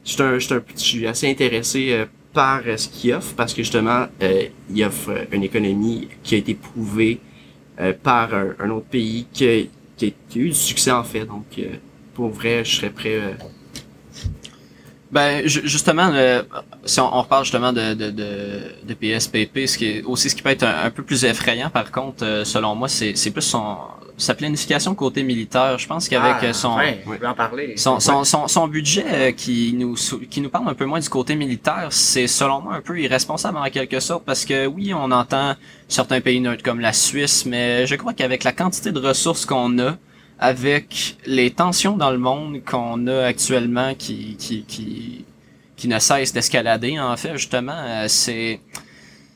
je 0.06 0.60
suis, 0.76 1.06
assez 1.06 1.30
intéressé 1.30 1.92
euh, 1.92 2.06
par 2.32 2.62
euh, 2.66 2.78
ce 2.78 2.88
qu'il 2.88 3.14
offre 3.14 3.34
parce 3.36 3.54
que 3.54 3.62
justement, 3.62 4.08
il 4.74 4.84
offre 4.86 5.12
une 5.34 5.44
économie 5.44 6.08
qui 6.24 6.36
a 6.36 6.38
été 6.38 6.54
prouvée 6.54 7.20
par 8.04 8.34
un, 8.34 8.70
autre 8.72 8.88
pays 8.88 9.26
qui 9.32 9.48
a, 9.48 9.64
qui, 9.96 10.14
a, 10.36 10.40
eu 10.40 10.50
du 10.50 10.54
succès 10.54 10.92
en 10.92 11.04
fait. 11.04 11.26
Donc, 11.26 11.46
pour 12.14 12.30
vrai, 12.30 12.64
je 12.66 12.76
serais 12.76 12.90
prêt. 12.90 13.38
Euh, 15.10 15.14
Ben, 15.42 15.48
ju- 15.48 15.62
justement, 15.66 16.10
le- 16.12 16.44
si 16.86 17.00
on, 17.00 17.16
on 17.18 17.22
reparle 17.22 17.44
justement 17.44 17.74
de, 17.74 17.94
de, 17.94 18.12
de, 18.12 18.62
de 18.84 18.94
PSPP, 18.94 19.66
ce 19.68 19.78
qui 19.78 19.86
est 19.88 20.04
aussi 20.04 20.30
ce 20.30 20.36
qui 20.36 20.42
peut 20.42 20.50
être 20.50 20.64
un, 20.64 20.84
un 20.86 20.92
peu 20.92 21.04
plus 21.04 21.26
effrayant, 21.26 21.70
par 21.70 21.92
contre, 21.92 22.24
euh, 22.26 22.46
selon 22.46 22.76
moi, 22.76 22.88
c'est 22.88 23.16
c'est 23.16 23.32
plus 23.32 23.42
son 23.42 23.78
sa 24.18 24.36
planification 24.36 24.96
côté 24.96 25.24
militaire. 25.24 25.78
Je 25.80 25.88
pense 25.88 26.10
qu'avec 26.10 26.36
Ah, 26.42 26.46
euh, 26.48 26.54
son, 26.54 26.78
en 27.26 27.34
parler. 27.34 27.78
son, 27.78 28.02
son, 28.02 28.26
son, 28.26 28.50
son 28.50 28.68
budget 28.68 29.06
euh, 29.08 29.32
qui 29.32 29.74
nous 29.74 29.96
qui 30.30 30.42
nous 30.42 30.50
parle 30.50 30.68
un 30.68 30.74
peu 30.74 30.84
moins 30.86 31.00
du 31.00 31.08
côté 31.10 31.36
militaire, 31.36 31.88
c'est 31.92 32.28
selon 32.28 32.60
moi 32.62 32.76
un 32.76 32.82
peu 32.82 33.00
irresponsable 33.00 33.58
en 33.58 33.70
quelque 33.70 34.00
sorte 34.02 34.26
parce 34.26 34.44
que 34.44 34.66
oui, 34.68 34.94
on 34.94 35.10
entend 35.12 35.56
certains 35.88 36.20
pays 36.20 36.42
neutres 36.42 36.64
comme 36.64 36.82
la 36.82 36.92
Suisse, 36.92 37.46
mais 37.46 37.88
je 37.88 37.96
crois 37.96 38.14
qu'avec 38.14 38.44
la 38.44 38.52
quantité 38.52 38.92
de 38.92 39.00
ressources 39.00 39.46
qu'on 39.46 39.80
a, 39.80 39.96
avec 40.40 41.18
les 41.26 41.52
tensions 41.52 41.98
dans 41.98 42.12
le 42.12 42.18
monde 42.18 42.64
qu'on 42.66 43.08
a 43.08 43.26
actuellement 43.26 43.94
qui 43.96 44.36
qui 44.38 44.64
qui 44.64 45.26
qui 45.76 45.88
ne 45.88 46.00
cessent 46.00 46.34
d'escalader 46.34 47.00
en 47.00 47.16
fait 47.18 47.38
justement, 47.38 47.74
euh, 47.86 48.06
c'est 48.08 48.60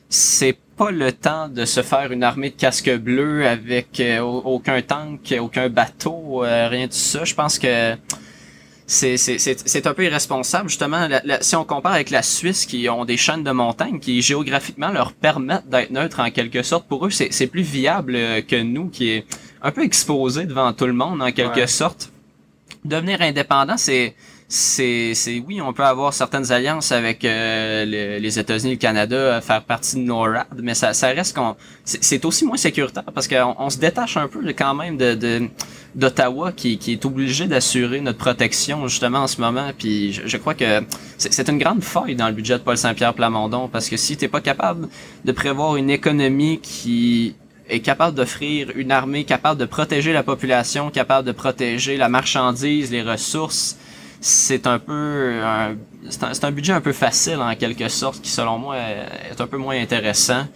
c'est 0.08 0.56
pas 0.76 0.90
le 0.90 1.12
temps 1.12 1.48
de 1.48 1.64
se 1.64 1.82
faire 1.82 2.12
une 2.12 2.22
armée 2.24 2.50
de 2.50 2.56
casques 2.56 2.94
bleus 2.96 3.46
avec 3.46 4.00
euh, 4.00 4.20
au- 4.20 4.42
aucun 4.56 4.82
tank, 4.82 5.34
aucun 5.40 5.68
bateau, 5.68 6.44
euh, 6.44 6.68
rien 6.68 6.86
de 6.88 6.92
ça. 6.92 7.24
Je 7.24 7.34
pense 7.34 7.58
que 7.58 7.94
c'est 8.86 9.16
c'est 9.16 9.38
c'est 9.38 9.86
un 9.86 9.94
peu 9.94 10.04
irresponsable 10.04 10.68
justement 10.68 11.08
si 11.40 11.56
on 11.56 11.64
compare 11.64 11.92
avec 11.94 12.10
la 12.10 12.22
Suisse 12.22 12.66
qui 12.66 12.86
ont 12.90 13.06
des 13.06 13.16
chaînes 13.16 13.42
de 13.42 13.50
montagnes 13.50 13.98
qui 13.98 14.20
géographiquement 14.20 14.90
leur 14.90 15.12
permettent 15.14 15.68
d'être 15.70 15.90
neutres 15.90 16.20
en 16.20 16.30
quelque 16.30 16.62
sorte 16.62 16.86
pour 16.86 17.06
eux 17.06 17.10
c'est 17.10 17.32
c'est 17.32 17.46
plus 17.46 17.62
viable 17.62 18.12
que 18.46 18.60
nous 18.62 18.88
qui 18.90 19.08
est 19.08 19.24
un 19.64 19.70
peu 19.72 19.82
exposé 19.82 20.44
devant 20.44 20.72
tout 20.72 20.86
le 20.86 20.92
monde 20.92 21.20
en 21.22 21.32
quelque 21.32 21.60
Ouais. 21.60 21.66
sorte 21.66 22.10
devenir 22.84 23.20
indépendant 23.22 23.76
c'est 23.78 24.14
c'est 24.46 25.14
c'est 25.14 25.42
oui 25.46 25.60
on 25.62 25.72
peut 25.72 25.84
avoir 25.84 26.12
certaines 26.12 26.52
alliances 26.52 26.92
avec 26.92 27.24
euh, 27.24 27.84
le- 27.86 28.18
les 28.22 28.38
États-Unis 28.38 28.72
le 28.72 28.78
Canada 28.78 29.16
euh, 29.16 29.40
faire 29.40 29.62
partie 29.64 29.96
de 29.96 30.02
NORAD 30.02 30.46
mais 30.62 30.74
ça 30.74 30.92
ça 30.92 31.08
reste 31.08 31.34
qu'on 31.34 31.56
c'est 31.84 32.22
aussi 32.26 32.44
moins 32.44 32.58
sécuritaire 32.58 33.04
parce 33.14 33.26
qu'on 33.26 33.54
on 33.58 33.70
se 33.70 33.78
détache 33.78 34.16
un 34.18 34.28
peu 34.28 34.42
de- 34.44 34.52
quand 34.52 34.74
même 34.74 34.96
de, 34.98 35.14
de 35.14 35.48
d'Ottawa 35.94 36.50
qui, 36.52 36.76
qui 36.76 36.92
est 36.92 37.04
obligé 37.06 37.46
d'assurer 37.46 38.00
notre 38.00 38.18
protection 38.18 38.86
justement 38.88 39.20
en 39.20 39.26
ce 39.28 39.40
moment. 39.40 39.70
Puis 39.78 40.12
je, 40.12 40.22
je 40.26 40.36
crois 40.38 40.54
que 40.54 40.82
c'est 41.18 41.32
c'est 41.32 41.48
une 41.48 41.58
grande 41.58 41.82
faille 41.84 42.16
dans 42.16 42.26
le 42.26 42.32
budget 42.34 42.54
de 42.58 42.64
Paul 42.64 42.76
Saint-Pierre 42.76 43.14
Plamondon 43.14 43.68
parce 43.68 43.88
que 43.88 43.96
si 43.96 44.16
t'es 44.16 44.26
pas 44.28 44.40
capable 44.40 44.88
de 45.24 45.32
prévoir 45.32 45.76
une 45.76 45.90
économie 45.90 46.58
qui 46.60 47.36
est 47.68 47.80
capable 47.80 48.16
d'offrir 48.16 48.70
une 48.74 48.92
armée 48.92 49.24
capable 49.24 49.58
de 49.58 49.64
protéger 49.64 50.12
la 50.12 50.22
population, 50.22 50.90
capable 50.90 51.26
de 51.26 51.32
protéger 51.32 51.96
la 51.96 52.08
marchandise, 52.08 52.90
les 52.90 53.02
ressources, 53.02 53.76
c'est 54.20 54.66
un 54.66 54.78
peu 54.78 55.40
un, 55.42 55.76
c'est 56.08 56.24
un, 56.24 56.48
un 56.48 56.50
budget 56.50 56.72
un 56.72 56.80
peu 56.80 56.92
facile 56.92 57.36
en 57.36 57.54
quelque 57.54 57.88
sorte 57.88 58.22
qui 58.22 58.30
selon 58.30 58.58
moi 58.58 58.76
est 58.78 59.40
un 59.40 59.46
peu 59.46 59.58
moins 59.58 59.78
intéressant. 59.78 60.46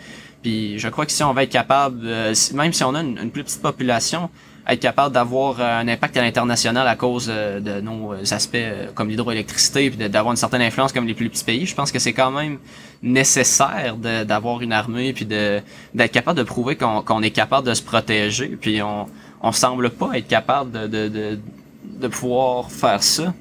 Puis 0.42 0.78
je 0.78 0.88
crois 0.88 1.04
que 1.04 1.12
si 1.12 1.22
on 1.22 1.32
va 1.32 1.42
être 1.42 1.52
capable, 1.52 2.00
euh, 2.04 2.34
même 2.54 2.72
si 2.72 2.84
on 2.84 2.94
a 2.94 3.00
une 3.00 3.30
plus 3.30 3.44
petite 3.44 3.61
population, 3.61 4.30
être 4.68 4.80
capable 4.80 5.14
d'avoir 5.14 5.60
euh, 5.60 5.80
un 5.80 5.88
impact 5.88 6.16
à 6.16 6.22
l'international 6.22 6.86
à 6.86 6.94
cause 6.94 7.28
euh, 7.30 7.58
de 7.60 7.80
nos 7.80 8.12
euh, 8.12 8.22
aspects 8.30 8.56
comme 8.94 9.08
l'hydroélectricité, 9.08 9.90
puis 9.90 10.08
d'avoir 10.08 10.32
une 10.32 10.36
certaine 10.36 10.62
influence 10.62 10.92
comme 10.92 11.06
les 11.06 11.14
plus 11.14 11.30
petits 11.30 11.44
pays, 11.44 11.66
je 11.66 11.74
pense 11.74 11.90
que 11.90 11.98
c'est 11.98 12.12
quand 12.12 12.30
même 12.30 12.58
nécessaire 13.02 13.96
d'avoir 13.96 14.60
une 14.60 14.72
armée, 14.72 15.12
puis 15.12 15.24
de 15.24 15.60
d'être 15.94 16.12
capable 16.12 16.38
de 16.38 16.42
prouver 16.42 16.76
qu'on 16.76 17.22
est 17.22 17.30
capable 17.30 17.66
de 17.66 17.74
se 17.74 17.82
protéger, 17.82 18.56
puis 18.60 18.82
on 18.82 19.06
on 19.40 19.52
semble 19.52 19.90
pas 19.90 20.18
être 20.18 20.28
capable 20.28 20.72
de 20.72 20.86
de, 20.86 21.08
de, 21.08 21.38
de 21.84 22.08
pouvoir 22.08 22.70
faire 22.70 23.02
ça. 23.02 23.32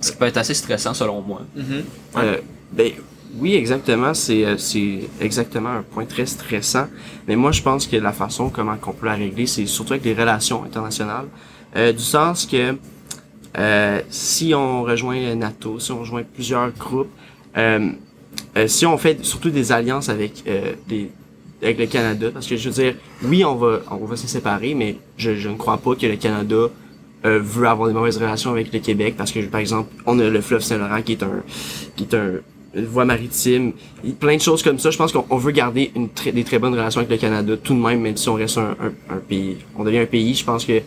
Ce 0.00 0.12
qui 0.12 0.18
peut 0.18 0.26
être 0.26 0.36
assez 0.36 0.52
stressant 0.52 0.92
selon 0.92 1.22
moi. 1.22 1.42
Mhm. 1.56 1.84
Euh, 2.18 2.36
ben 2.72 2.92
oui, 3.40 3.54
exactement. 3.54 4.14
C'est 4.14 4.44
euh, 4.44 4.56
c'est 4.58 5.00
exactement 5.20 5.70
un 5.70 5.82
point 5.82 6.04
très 6.04 6.26
stressant. 6.26 6.86
Mais 7.26 7.36
moi, 7.36 7.52
je 7.52 7.62
pense 7.62 7.86
que 7.86 7.96
la 7.96 8.12
façon 8.12 8.50
comment 8.50 8.76
qu'on 8.76 8.92
peut 8.92 9.06
la 9.06 9.14
régler, 9.14 9.46
c'est 9.46 9.66
surtout 9.66 9.92
avec 9.94 10.04
les 10.04 10.14
relations 10.14 10.64
internationales, 10.64 11.28
Euh, 11.76 11.92
du 11.92 12.02
sens 12.04 12.46
que 12.46 12.76
euh, 13.58 14.00
si 14.08 14.54
on 14.54 14.84
rejoint 14.84 15.34
NATO, 15.34 15.80
si 15.80 15.90
on 15.90 16.00
rejoint 16.00 16.22
plusieurs 16.22 16.70
groupes, 16.70 17.10
euh, 17.56 17.90
euh, 18.56 18.68
si 18.68 18.86
on 18.86 18.96
fait 18.96 19.24
surtout 19.24 19.50
des 19.50 19.72
alliances 19.72 20.08
avec 20.08 20.44
euh, 20.46 20.74
des 20.88 21.10
avec 21.62 21.78
le 21.78 21.86
Canada, 21.86 22.30
parce 22.32 22.46
que 22.46 22.56
je 22.56 22.68
veux 22.68 22.74
dire, 22.82 22.94
oui, 23.24 23.44
on 23.44 23.56
va 23.56 23.80
on 23.90 24.04
va 24.06 24.16
se 24.16 24.28
séparer, 24.28 24.74
mais 24.74 24.98
je, 25.16 25.34
je 25.34 25.48
ne 25.48 25.56
crois 25.56 25.78
pas 25.78 25.94
que 25.96 26.06
le 26.06 26.16
Canada 26.16 26.68
veut 27.24 27.66
avoir 27.66 27.88
des 27.88 27.94
mauvaises 27.94 28.18
relations 28.18 28.50
avec 28.50 28.72
le 28.72 28.80
Québec 28.80 29.14
parce 29.16 29.32
que 29.32 29.40
par 29.46 29.60
exemple 29.60 29.88
on 30.04 30.18
a 30.18 30.28
le 30.28 30.40
fleuve 30.42 30.60
Saint-Laurent 30.62 31.00
qui 31.02 31.12
est 31.12 31.22
un 31.22 31.42
qui 31.96 32.04
est 32.04 32.14
un 32.14 32.32
une 32.76 32.86
voie 32.86 33.04
maritime 33.04 33.72
plein 34.18 34.36
de 34.36 34.40
choses 34.42 34.62
comme 34.62 34.78
ça. 34.78 34.90
Je 34.90 34.96
pense 34.98 35.12
qu'on 35.12 35.24
on 35.30 35.36
veut 35.36 35.52
garder 35.52 35.92
une 35.94 36.08
des 36.32 36.44
très 36.44 36.58
bonnes 36.58 36.74
relations 36.74 37.00
avec 37.00 37.10
le 37.10 37.16
Canada 37.18 37.56
tout 37.56 37.74
de 37.74 37.80
même 37.80 38.00
même 38.00 38.16
si 38.16 38.28
on 38.28 38.34
reste 38.34 38.58
un, 38.58 38.74
un, 39.10 39.16
pays 39.28 39.56
on 39.76 39.84
devient 39.84 39.98
un 39.98 40.06
pays. 40.06 40.34
Je 40.34 40.44
pense 40.44 40.64
que 40.64 40.80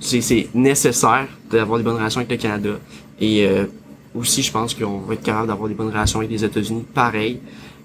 c'est 0.00 0.20
c'est 0.20 0.48
nécessaire 0.54 1.26
d'avoir 1.50 1.78
des 1.78 1.84
bonnes 1.84 1.96
relations 1.96 2.20
avec 2.20 2.30
le 2.30 2.36
Canada. 2.36 2.70
Et 3.20 3.46
euh, 3.46 3.66
aussi 4.14 4.42
je 4.42 4.52
pense 4.52 4.74
qu'on 4.74 4.98
va 4.98 5.14
être 5.14 5.22
capable 5.22 5.48
d'avoir 5.48 5.68
des 5.68 5.74
bonnes 5.74 5.88
relations 5.90 6.18
avec 6.20 6.30
les 6.30 6.44
États-Unis 6.44 6.84
pareil. 6.94 7.40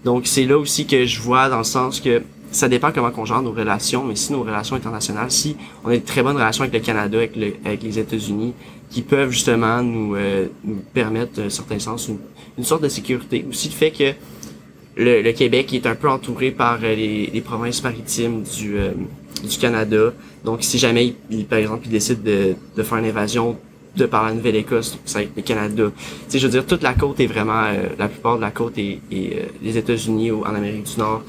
Donc 0.06 0.28
c'est 0.28 0.46
là 0.46 0.58
aussi 0.58 0.86
que 0.86 1.06
je 1.06 1.20
vois 1.22 1.50
dans 1.50 1.58
le 1.60 1.64
sens 1.64 2.00
que 2.00 2.22
ça 2.50 2.70
dépend 2.70 2.92
comment 2.94 3.12
on 3.18 3.26
gère 3.26 3.42
nos 3.42 3.52
relations, 3.52 4.06
mais 4.06 4.16
si 4.16 4.32
nos 4.32 4.42
relations 4.42 4.76
internationales, 4.78 5.30
si 5.30 5.58
on 5.84 5.90
a 5.90 5.98
de 5.98 6.02
très 6.02 6.24
bonnes 6.24 6.38
relations 6.38 6.64
avec 6.64 6.74
le 6.74 6.80
Canada, 6.80 7.18
avec, 7.18 7.36
le- 7.36 7.56
avec 7.66 7.84
les 7.84 8.00
États-Unis, 8.00 8.54
qui 8.90 9.02
peuvent 9.02 9.32
justement 9.32 9.82
nous, 9.84 10.16
euh, 10.16 10.48
nous 10.64 10.82
permettre, 10.94 11.34
d'un 11.34 11.50
certain 11.50 11.80
sens, 11.80 12.10
une, 12.58 12.64
sorte 12.64 12.84
de 12.84 12.90
sécurité. 12.90 13.46
Aussi 13.50 13.68
le 13.70 13.74
fait 13.74 13.92
que 13.92 14.14
le, 14.96 15.32
Québec 15.32 15.74
est 15.74 15.86
un 15.86 15.96
peu 15.96 16.10
entouré 16.10 16.52
par 16.52 16.80
euh, 16.84 16.96
les, 16.96 17.42
provinces 17.42 17.84
maritimes 17.84 18.44
du, 18.44 18.78
euh, 18.78 18.92
du 19.44 19.58
Canada. 19.58 20.14
Donc, 20.44 20.64
si 20.64 20.78
jamais, 20.80 21.14
par 21.50 21.60
exemple, 21.60 21.84
il 21.86 21.92
décide 21.92 22.24
de, 22.24 22.56
de 22.76 22.84
faire 22.84 22.98
une 22.98 23.06
invasion 23.06 23.58
de 23.98 24.06
par 24.06 24.26
la 24.26 24.34
Nouvelle-Écosse, 24.34 24.98
ça 25.06 25.20
va 25.20 25.24
être 25.24 25.36
le 25.36 25.42
Canada. 25.42 25.92
Tu 25.96 26.04
sais, 26.30 26.40
je 26.40 26.46
veux 26.46 26.52
dire, 26.52 26.66
toute 26.66 26.84
la 26.84 26.94
côte 26.94 27.20
est 27.20 27.26
vraiment, 27.26 27.64
euh, 27.66 27.90
la 27.98 28.08
plupart 28.08 28.38
de 28.38 28.42
la 28.42 28.52
côte 28.52 28.78
est, 28.78 29.00
est, 29.12 29.34
euh, 29.34 29.46
les 29.62 29.78
États-Unis 29.78 30.32
ou 30.32 30.42
en 30.42 30.56
Amérique 30.56 30.84
du 30.84 31.00
Nord. 31.00 31.24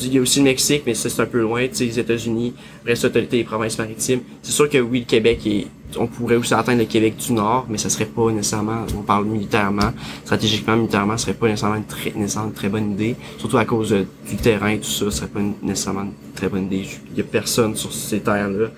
Il 0.00 0.14
y 0.14 0.18
a 0.18 0.20
aussi 0.20 0.38
le 0.38 0.44
Mexique, 0.44 0.82
mais 0.86 0.94
c'est 0.94 1.20
un 1.20 1.26
peu 1.26 1.40
loin, 1.40 1.66
tu 1.68 1.74
sais, 1.74 1.84
les 1.84 1.98
États-Unis, 1.98 2.54
ça, 2.94 3.10
t'as 3.10 3.20
les 3.20 3.44
provinces 3.44 3.78
maritimes. 3.78 4.20
C'est 4.42 4.52
sûr 4.52 4.68
que 4.68 4.78
oui, 4.78 5.00
le 5.00 5.04
Québec 5.04 5.46
est, 5.46 5.66
on 5.98 6.06
pourrait 6.06 6.36
aussi 6.36 6.54
atteindre 6.54 6.80
le 6.80 6.86
Québec 6.86 7.16
du 7.16 7.32
Nord, 7.32 7.66
mais 7.68 7.78
ça 7.78 7.90
serait 7.90 8.06
pas 8.06 8.30
nécessairement, 8.30 8.86
on 8.96 9.02
parle 9.02 9.26
militairement, 9.26 9.92
stratégiquement, 10.24 10.76
militairement, 10.76 11.16
ce 11.18 11.24
serait 11.24 11.34
pas 11.34 11.48
nécessairement 11.48 11.76
une 11.76 11.84
très, 11.84 12.12
nécessairement 12.16 12.52
très 12.52 12.68
bonne 12.68 12.92
idée. 12.92 13.16
Surtout 13.38 13.58
à 13.58 13.64
cause 13.64 13.94
du 14.28 14.36
terrain 14.36 14.70
et 14.70 14.78
tout 14.78 14.84
ça, 14.84 15.04
ce 15.04 15.10
serait 15.10 15.28
pas 15.28 15.40
nécessairement 15.62 16.02
une 16.02 16.32
très 16.34 16.48
bonne 16.48 16.64
idée. 16.64 16.86
Il 17.12 17.18
y 17.18 17.20
a 17.20 17.24
personne 17.24 17.76
sur 17.76 17.92
ces 17.92 18.20
terres-là. 18.20 18.68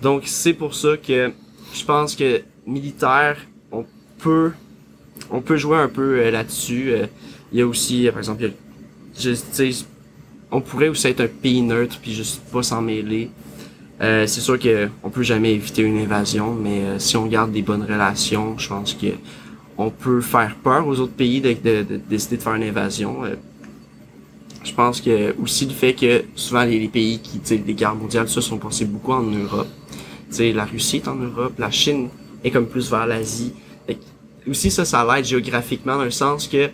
Donc 0.00 0.22
c'est 0.24 0.54
pour 0.54 0.74
ça 0.74 0.96
que 0.96 1.32
je 1.72 1.84
pense 1.84 2.16
que 2.16 2.42
militaire, 2.66 3.36
on 3.70 3.84
peut, 4.18 4.52
on 5.30 5.40
peut 5.40 5.56
jouer 5.56 5.76
un 5.78 5.88
peu 5.88 6.20
euh, 6.20 6.30
là-dessus. 6.30 6.92
Euh, 6.92 7.06
Il 7.52 7.58
y 7.58 7.62
a 7.62 7.66
aussi, 7.66 8.06
euh, 8.06 8.12
par 8.12 8.20
exemple, 8.20 8.42
il 8.42 8.46
y 8.46 9.28
a, 9.28 9.34
je, 9.34 9.82
on 10.50 10.60
pourrait 10.60 10.88
aussi 10.88 11.06
être 11.08 11.20
un 11.20 11.26
pays 11.28 11.62
neutre 11.62 11.98
puis 12.00 12.12
juste 12.12 12.40
pas 12.52 12.62
s'en 12.62 12.82
mêler. 12.82 13.30
Euh, 14.00 14.26
c'est 14.26 14.40
sûr 14.40 14.58
que 14.58 14.88
on 15.02 15.10
peut 15.10 15.22
jamais 15.22 15.52
éviter 15.54 15.82
une 15.82 15.98
invasion, 15.98 16.54
mais 16.54 16.80
euh, 16.84 16.98
si 16.98 17.16
on 17.16 17.26
garde 17.26 17.52
des 17.52 17.62
bonnes 17.62 17.82
relations, 17.82 18.56
je 18.58 18.68
pense 18.68 18.94
que 18.94 19.08
on 19.76 19.90
peut 19.90 20.20
faire 20.20 20.56
peur 20.62 20.86
aux 20.86 20.98
autres 21.00 21.12
pays 21.12 21.40
de, 21.40 21.52
de- 21.52 21.82
de 21.82 21.96
décider 22.08 22.36
de 22.38 22.42
faire 22.42 22.54
une 22.54 22.62
invasion. 22.64 23.24
Euh, 23.24 23.34
je 24.64 24.72
pense 24.74 25.00
que 25.00 25.34
aussi 25.42 25.66
le 25.66 25.72
fait 25.72 25.94
que 25.94 26.24
souvent 26.34 26.64
les, 26.64 26.86
pays 26.88 27.18
qui, 27.18 27.40
les 27.66 27.74
guerres 27.74 27.94
mondiales, 27.94 28.28
ça 28.28 28.40
sont 28.42 28.58
passés 28.58 28.84
beaucoup 28.84 29.12
en 29.12 29.22
Europe. 29.22 29.68
Tu 30.30 30.36
sais, 30.36 30.52
la 30.52 30.64
Russie 30.66 30.96
est 30.96 31.08
en 31.08 31.16
Europe, 31.16 31.54
la 31.58 31.70
Chine 31.70 32.08
est 32.44 32.50
comme 32.50 32.66
plus 32.66 32.90
vers 32.90 33.06
l'Asie. 33.06 33.52
Aussi 34.48 34.70
ça, 34.70 34.84
ça 34.84 35.06
l'aide 35.06 35.24
géographiquement 35.24 35.96
dans 35.98 36.04
le 36.04 36.10
sens 36.10 36.48
que 36.48 36.68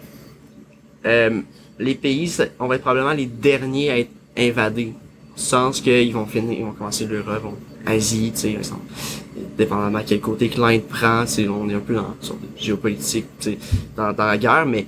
les 1.79 1.95
pays, 1.95 2.35
on 2.59 2.67
va 2.67 2.77
être 2.77 2.83
probablement 2.83 3.13
les 3.13 3.27
derniers 3.27 3.91
à 3.91 3.99
être 3.99 4.11
invadés. 4.37 4.93
Sens 5.35 5.81
qu'ils 5.81 6.13
vont 6.15 6.27
finir, 6.27 6.59
ils 6.59 6.65
vont 6.65 6.73
commencer 6.73 7.07
l'Europe, 7.07 7.55
Asie, 7.85 8.33
tu 8.35 8.41
sais. 8.41 8.59
Dépendamment 9.59 9.99
à 9.99 10.03
quel 10.03 10.21
côté 10.21 10.49
que 10.49 10.59
l'Inde 10.61 10.83
prend, 10.83 11.25
on 11.51 11.69
est 11.69 11.75
un 11.75 11.81
peu 11.81 11.95
dans 11.95 12.15
une 12.21 12.27
sorte 12.27 12.41
de 12.41 12.47
géopolitique, 12.59 13.27
dans, 13.95 14.13
dans 14.13 14.27
la 14.27 14.39
guerre, 14.39 14.65
mais 14.67 14.87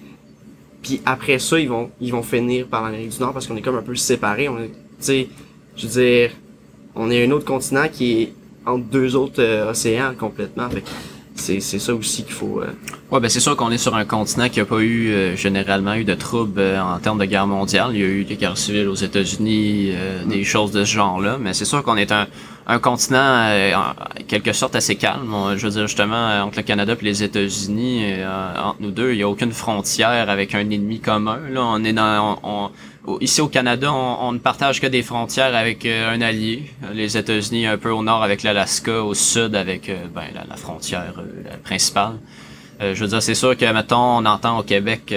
puis 0.82 1.00
après 1.04 1.38
ça, 1.38 1.58
ils 1.58 1.68
vont 1.68 1.90
ils 2.00 2.12
vont 2.12 2.22
finir 2.22 2.66
par 2.66 2.84
l'Amérique 2.84 3.10
du 3.10 3.20
Nord 3.20 3.32
parce 3.32 3.46
qu'on 3.46 3.56
est 3.56 3.62
comme 3.62 3.76
un 3.76 3.82
peu 3.82 3.94
séparés. 3.94 4.48
On 4.48 4.58
est, 4.58 4.68
tu 4.68 4.74
sais, 5.00 5.28
je 5.76 5.86
veux 5.86 6.00
dire, 6.00 6.30
on 6.94 7.10
est 7.10 7.26
un 7.26 7.30
autre 7.30 7.44
continent 7.44 7.88
qui 7.92 8.22
est 8.22 8.32
entre 8.64 8.84
deux 8.84 9.16
autres 9.16 9.42
euh, 9.42 9.70
océans 9.70 10.14
complètement. 10.18 10.68
Fait 10.70 10.84
c'est 11.48 11.60
c'est 11.60 11.78
ça 11.78 11.94
aussi 11.94 12.24
qu'il 12.24 12.34
faut. 12.34 12.60
euh, 12.60 12.66
Ouais, 13.10 13.20
ben 13.20 13.28
c'est 13.30 13.40
sûr 13.40 13.56
qu'on 13.56 13.70
est 13.70 13.78
sur 13.78 13.94
un 13.96 14.04
continent 14.04 14.48
qui 14.50 14.60
a 14.60 14.66
pas 14.66 14.80
eu 14.80 15.08
euh, 15.08 15.34
généralement 15.36 15.94
eu 15.94 16.04
de 16.04 16.14
troubles 16.14 16.60
euh, 16.60 16.80
en 16.80 16.98
termes 16.98 17.18
de 17.18 17.24
guerre 17.24 17.46
mondiale. 17.46 17.90
Il 17.94 18.00
y 18.00 18.02
a 18.02 18.06
eu 18.06 18.24
des 18.24 18.36
guerres 18.36 18.58
civiles 18.58 18.88
aux 18.88 18.94
États-Unis, 18.94 19.90
euh, 19.92 20.24
des 20.26 20.44
choses 20.44 20.72
de 20.72 20.84
ce 20.84 20.92
genre-là, 20.92 21.38
mais 21.40 21.54
c'est 21.54 21.64
sûr 21.64 21.82
qu'on 21.82 21.96
est 21.96 22.12
un, 22.12 22.26
un 22.66 22.78
continent 22.78 23.18
euh, 23.48 23.72
en 23.74 23.94
quelque 24.26 24.52
sorte 24.52 24.76
assez 24.76 24.96
calme. 24.96 25.32
Je 25.56 25.64
veux 25.66 25.72
dire 25.72 25.86
justement 25.86 26.28
euh, 26.28 26.42
entre 26.42 26.58
le 26.58 26.62
Canada 26.64 26.94
et 27.00 27.04
les 27.04 27.22
États-Unis, 27.22 28.00
euh, 28.04 28.54
entre 28.62 28.76
nous 28.80 28.90
deux, 28.90 29.12
il 29.12 29.18
y 29.18 29.22
a 29.22 29.28
aucune 29.28 29.52
frontière 29.52 30.28
avec 30.28 30.54
un 30.54 30.68
ennemi 30.68 31.00
commun. 31.00 31.38
Là, 31.50 31.62
on 31.64 31.82
est 31.84 31.94
dans 31.94 32.38
on- 32.42 32.50
on- 32.66 32.70
Ici 33.20 33.40
au 33.40 33.48
Canada, 33.48 33.92
on, 33.92 34.32
ne 34.32 34.38
partage 34.38 34.80
que 34.80 34.86
des 34.86 35.02
frontières 35.02 35.54
avec 35.54 35.86
euh, 35.86 36.14
un 36.14 36.20
allié. 36.20 36.70
Les 36.92 37.16
États-Unis 37.16 37.66
un 37.66 37.78
peu 37.78 37.90
au 37.90 38.02
nord 38.02 38.22
avec 38.22 38.42
l'Alaska, 38.42 39.02
au 39.02 39.14
sud 39.14 39.54
avec 39.54 39.88
euh, 39.88 40.06
ben, 40.14 40.24
la, 40.48 40.56
frontière 40.56 41.14
euh, 41.18 41.56
principale. 41.64 42.14
Je 42.80 42.94
veux 42.94 43.08
dire, 43.08 43.20
c'est 43.20 43.34
sûr 43.34 43.56
que, 43.56 43.72
mettons, 43.72 44.18
on 44.18 44.24
entend 44.24 44.60
au 44.60 44.62
Québec, 44.62 45.12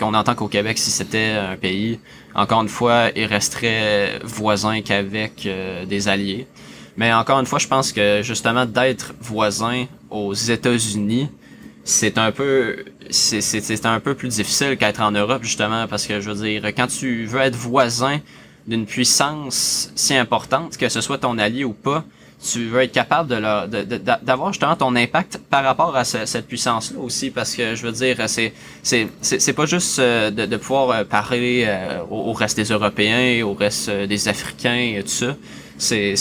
qu'on 0.00 0.14
entend 0.14 0.34
qu'au 0.34 0.48
Québec, 0.48 0.78
si 0.78 0.90
c'était 0.90 1.30
un 1.30 1.56
pays, 1.56 2.00
encore 2.34 2.62
une 2.62 2.68
fois, 2.68 3.10
il 3.14 3.26
resterait 3.26 4.18
voisin 4.24 4.82
qu'avec 4.82 5.48
des 5.86 6.08
alliés. 6.08 6.48
Mais 6.96 7.12
encore 7.12 7.38
une 7.38 7.46
fois, 7.46 7.60
je 7.60 7.68
pense 7.68 7.92
que 7.92 8.22
justement 8.24 8.66
d'être 8.66 9.14
voisin 9.20 9.86
aux 10.10 10.34
États-Unis, 10.34 11.28
c'est 11.84 12.18
un 12.18 12.32
peu, 12.32 12.84
c'est, 13.10 13.86
un 13.86 14.00
peu 14.00 14.14
plus 14.14 14.28
difficile 14.28 14.76
qu'être 14.76 15.00
en 15.00 15.10
Europe 15.12 15.42
justement 15.42 15.86
parce 15.88 16.06
que 16.06 16.20
je 16.20 16.30
veux 16.30 16.44
dire, 16.46 16.64
quand 16.74 16.86
tu 16.86 17.24
veux 17.26 17.40
être 17.40 17.56
voisin 17.56 18.20
d'une 18.66 18.86
puissance 18.86 19.90
si 19.94 20.14
importante, 20.14 20.76
que 20.76 20.88
ce 20.88 21.00
soit 21.00 21.18
ton 21.18 21.38
allié 21.38 21.64
ou 21.64 21.72
pas, 21.72 22.04
tu 22.44 22.66
veux 22.66 22.80
être 22.82 22.92
capable 22.92 23.28
de 23.28 23.36
leur, 23.36 23.68
de- 23.68 23.82
de- 23.82 24.00
d'avoir 24.22 24.52
justement 24.52 24.74
ton 24.74 24.96
impact 24.96 25.38
par 25.48 25.62
rapport 25.62 25.94
à 25.96 26.04
ce- 26.04 26.26
cette 26.26 26.48
puissance-là 26.48 26.98
aussi, 26.98 27.30
parce 27.30 27.54
que 27.54 27.74
je 27.76 27.82
veux 27.86 27.92
dire, 27.92 28.16
c'est 28.26 28.52
c'est 28.82 29.52
pas 29.52 29.66
juste 29.66 29.98
euh, 30.00 30.30
de, 30.30 30.46
de 30.46 30.56
pouvoir 30.56 30.90
euh, 30.90 31.04
parler 31.04 31.64
euh, 31.66 32.00
au, 32.10 32.32
reste 32.32 32.56
des 32.56 32.64
Européens, 32.64 33.44
au 33.44 33.54
reste 33.54 33.88
des 33.90 34.28
Africains 34.28 34.74
et 34.96 35.02
tout 35.02 35.08
ça. 35.08 35.36
C'est 35.78 36.14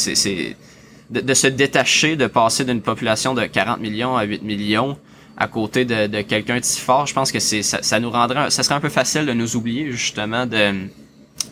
de, 1.09 1.21
de 1.21 1.33
se 1.33 1.47
détacher, 1.47 2.15
de 2.15 2.27
passer 2.27 2.65
d'une 2.65 2.81
population 2.81 3.33
de 3.33 3.43
40 3.45 3.79
millions 3.79 4.15
à 4.15 4.23
8 4.23 4.43
millions 4.43 4.97
à 5.41 5.47
côté 5.47 5.85
de, 5.85 6.05
de 6.05 6.21
quelqu'un 6.21 6.59
de 6.59 6.63
si 6.63 6.79
fort. 6.79 7.07
Je 7.07 7.15
pense 7.15 7.31
que 7.31 7.39
c'est 7.39 7.63
ça, 7.63 7.81
ça 7.81 7.99
nous 7.99 8.11
rendrait, 8.11 8.51
ça 8.51 8.61
serait 8.61 8.75
un 8.75 8.79
peu 8.79 8.89
facile 8.89 9.25
de 9.25 9.33
nous 9.33 9.55
oublier 9.55 9.91
justement 9.91 10.45
de 10.45 10.87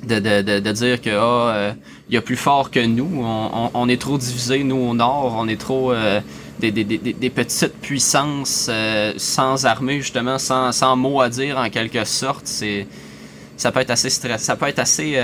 de, 0.03 0.19
de, 0.19 0.59
de, 0.59 0.71
dire 0.71 1.01
que 1.01 1.09
ah, 1.09 1.55
euh, 1.55 1.73
il 2.07 2.13
y 2.13 2.17
a 2.17 2.21
plus 2.21 2.35
fort 2.35 2.69
que 2.69 2.79
nous, 2.79 3.09
on, 3.23 3.71
on, 3.73 3.89
est 3.89 3.99
trop 3.99 4.17
divisés, 4.19 4.63
nous 4.63 4.75
au 4.75 4.93
nord, 4.93 5.35
on 5.37 5.47
est 5.47 5.59
trop 5.59 5.91
euh, 5.91 6.21
des, 6.59 6.71
des, 6.71 6.83
des, 6.83 6.97
des 7.13 7.29
petites 7.31 7.73
puissances 7.81 8.67
euh, 8.69 9.13
sans 9.17 9.65
armée 9.65 9.99
justement, 9.99 10.37
sans, 10.37 10.71
sans 10.71 11.19
à 11.19 11.29
dire 11.29 11.57
en 11.57 11.69
quelque 11.69 12.05
sorte. 12.05 12.45
C'est 12.45 12.85
ça 13.57 13.71
peut 13.71 13.79
être 13.79 13.89
assez 13.89 14.11
stress, 14.11 14.43
ça 14.43 14.55
peut 14.55 14.67
être 14.67 14.79
assez. 14.79 15.15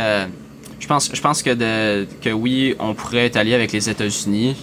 je 0.79 0.87
pense, 0.87 1.11
je 1.13 1.21
pense 1.21 1.43
que 1.43 1.51
de 1.51 2.07
que 2.21 2.31
oui, 2.31 2.75
on 2.79 2.95
pourrait 2.95 3.27
être 3.27 3.37
allié 3.37 3.53
avec 3.53 3.71
les 3.71 3.87
États-Unis, 3.87 4.55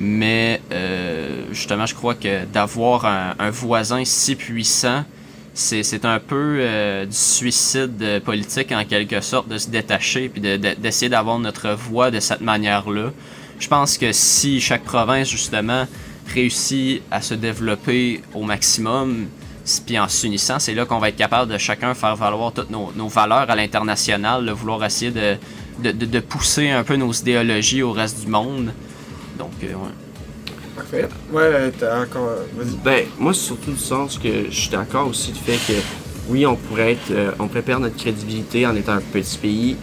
mais 0.00 0.62
euh, 0.72 1.42
justement, 1.52 1.84
je 1.86 1.94
crois 1.94 2.14
que 2.14 2.46
d'avoir 2.46 3.04
un, 3.04 3.50
voisin 3.50 4.02
si 4.04 4.34
puissant 4.34 5.04
c'est 5.52 6.04
un 6.06 6.18
peu 6.20 6.56
euh, 6.60 7.04
du 7.04 7.14
suicide 7.16 8.22
politique 8.24 8.72
en 8.72 8.84
quelque 8.84 9.20
sorte 9.20 9.46
de 9.48 9.58
se 9.58 9.68
détacher 9.68 10.28
puis 10.30 10.40
de- 10.40 10.56
de- 10.56 10.74
d'essayer 10.78 11.10
d'avoir 11.10 11.38
notre 11.38 11.70
voix 11.72 12.10
de 12.10 12.18
cette 12.18 12.40
manière-là. 12.40 13.10
Je 13.58 13.68
pense 13.68 13.98
que 13.98 14.10
si 14.12 14.60
chaque 14.60 14.84
province 14.84 15.28
justement 15.28 15.86
réussit 16.32 17.02
à 17.10 17.20
se 17.20 17.34
développer 17.34 18.22
au 18.32 18.42
maximum, 18.44 19.26
puis 19.84 19.98
en 19.98 20.08
s'unissant, 20.08 20.58
c'est 20.58 20.72
là 20.72 20.86
qu'on 20.86 20.98
va 20.98 21.10
être 21.10 21.16
capable 21.16 21.52
de 21.52 21.58
chacun 21.58 21.92
faire 21.92 22.16
valoir 22.16 22.52
toutes 22.52 22.70
nos, 22.70 22.90
nos 22.96 23.08
valeurs 23.08 23.50
à 23.50 23.54
l'international, 23.56 24.46
de 24.46 24.52
vouloir 24.52 24.82
essayer 24.84 25.10
de, 25.10 25.36
de, 25.82 25.92
de 25.92 26.20
pousser 26.20 26.70
un 26.70 26.84
peu 26.84 26.96
nos 26.96 27.12
idéologies 27.12 27.82
au 27.82 27.92
reste 27.92 28.20
du 28.24 28.28
monde. 28.30 28.72
Donc, 29.40 29.52
euh, 29.62 29.68
ouais. 29.68 29.94
Parfait. 30.76 31.08
Ouais, 31.32 31.72
t'as 31.78 32.02
encore. 32.02 32.34
Vas-y. 32.54 32.76
Ben, 32.84 33.04
moi, 33.18 33.32
c'est 33.32 33.46
surtout 33.46 33.72
du 33.72 33.78
sens 33.78 34.18
que 34.18 34.50
je 34.50 34.60
suis 34.60 34.70
d'accord 34.70 35.08
aussi 35.08 35.32
du 35.32 35.38
fait 35.38 35.56
que, 35.66 35.78
oui, 36.28 36.44
on 36.44 36.56
pourrait 36.56 36.92
être, 36.92 37.10
euh, 37.10 37.32
on 37.38 37.48
pourrait 37.48 37.62
perdre 37.62 37.84
notre 37.86 37.96
crédibilité 37.96 38.66
en 38.66 38.76
étant 38.76 38.92
un 38.92 39.00
petit 39.00 39.38
pays, 39.38 39.76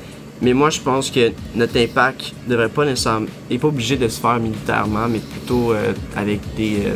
mais 0.43 0.53
moi, 0.53 0.69
je 0.69 0.79
pense 0.79 1.09
que 1.09 1.31
notre 1.55 1.75
impact 1.77 2.33
devrait 2.47 2.69
pas 2.69 2.85
nécessairement, 2.85 3.25
est 3.49 3.57
pas 3.57 3.67
obligé 3.67 3.97
de 3.97 4.07
se 4.07 4.19
faire 4.21 4.39
militairement, 4.39 5.07
mais 5.09 5.19
plutôt 5.19 5.73
euh, 5.73 5.93
avec 6.15 6.39
des, 6.55 6.85
euh, 6.85 6.95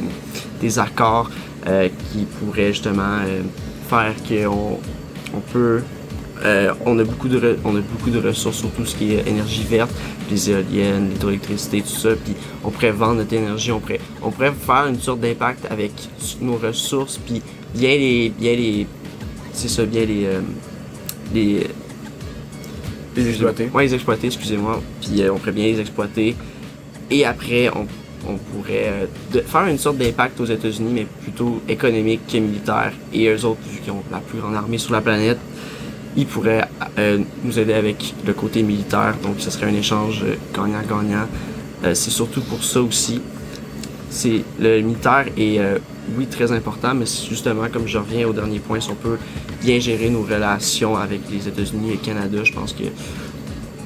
des 0.61 0.77
accords 0.77 1.31
euh, 1.67 1.89
qui 2.11 2.25
pourraient 2.25 2.73
justement 2.73 3.17
euh, 3.25 3.41
faire 3.89 4.13
qu'on 4.27 4.79
on 5.35 5.39
peut 5.51 5.81
euh, 6.43 6.73
on 6.85 6.97
a 6.99 7.03
beaucoup 7.03 7.27
de 7.27 7.39
re- 7.39 7.57
on 7.63 7.75
a 7.75 7.81
beaucoup 7.81 8.09
de 8.09 8.19
ressources 8.19 8.57
sur 8.57 8.69
tout 8.71 8.85
ce 8.85 8.95
qui 8.95 9.13
est 9.13 9.27
énergie 9.27 9.63
verte, 9.63 9.91
les 10.29 10.49
éoliennes, 10.49 11.09
l'hydroélectricité, 11.09 11.81
tout 11.81 11.87
ça. 11.89 12.09
Puis 12.23 12.33
on 12.63 12.69
pourrait 12.71 12.91
vendre 12.91 13.15
notre 13.15 13.33
énergie, 13.33 13.71
on 13.71 13.79
pourrait 13.79 13.99
on 14.21 14.31
pourrait 14.31 14.53
faire 14.53 14.87
une 14.87 14.99
sorte 14.99 15.19
d'impact 15.19 15.65
avec 15.69 15.91
nos 16.41 16.55
ressources, 16.55 17.17
puis 17.17 17.41
bien 17.75 17.89
les 17.97 18.29
bien 18.29 18.53
les 18.55 18.87
c'est 19.53 19.69
ça 19.69 19.85
bien 19.85 20.05
les 20.05 20.25
euh, 20.25 20.41
les 21.33 21.67
Les 23.15 23.27
exploiter. 23.27 23.69
Ouais, 23.73 23.83
les 23.83 23.93
exploiter, 23.93 24.27
excusez-moi. 24.27 24.81
Puis 25.01 25.21
euh, 25.21 25.33
on 25.33 25.37
pourrait 25.37 25.51
bien 25.51 25.65
les 25.65 25.79
exploiter. 25.81 26.35
Et 27.09 27.25
après, 27.25 27.69
on, 27.69 27.85
on 28.25 28.37
pourrait 28.37 28.85
euh, 28.87 29.05
de- 29.33 29.41
faire 29.41 29.65
une 29.67 29.77
sorte 29.77 29.97
d'impact 29.97 30.39
aux 30.39 30.45
États-Unis, 30.45 30.91
mais 30.93 31.05
plutôt 31.23 31.61
économique 31.67 32.21
que 32.31 32.37
militaire. 32.37 32.93
Et 33.13 33.27
eux 33.27 33.43
autres, 33.45 33.59
vu 33.69 33.79
qu'ils 33.81 33.91
ont 33.91 34.03
la 34.09 34.19
plus 34.19 34.39
grande 34.39 34.55
armée 34.55 34.77
sur 34.77 34.93
la 34.93 35.01
planète, 35.01 35.37
ils 36.15 36.25
pourraient 36.25 36.67
euh, 36.97 37.19
nous 37.43 37.57
aider 37.59 37.73
avec 37.73 38.13
le 38.25 38.33
côté 38.33 38.63
militaire. 38.63 39.15
Donc, 39.23 39.35
ce 39.39 39.49
serait 39.49 39.67
un 39.67 39.73
échange 39.73 40.23
euh, 40.23 40.35
gagnant-gagnant. 40.53 41.27
Euh, 41.83 41.93
c'est 41.93 42.11
surtout 42.11 42.41
pour 42.41 42.63
ça 42.63 42.81
aussi. 42.81 43.21
c'est 44.09 44.43
le 44.59 44.81
militaire 44.81 45.25
est 45.37 45.59
oui 46.17 46.25
très 46.27 46.51
important, 46.51 46.93
mais 46.93 47.05
justement 47.05 47.67
comme 47.71 47.87
je 47.87 47.97
reviens 47.97 48.27
au 48.27 48.33
dernier 48.33 48.59
point, 48.59 48.79
si 48.79 48.89
on 48.89 48.95
peut 48.95 49.17
bien 49.61 49.79
gérer 49.79 50.09
nos 50.09 50.23
relations 50.23 50.97
avec 50.97 51.21
les 51.31 51.47
États-Unis 51.47 51.91
et 51.91 51.93
le 51.93 51.99
Canada, 51.99 52.43
je 52.43 52.51
pense 52.51 52.73
que 52.73 52.83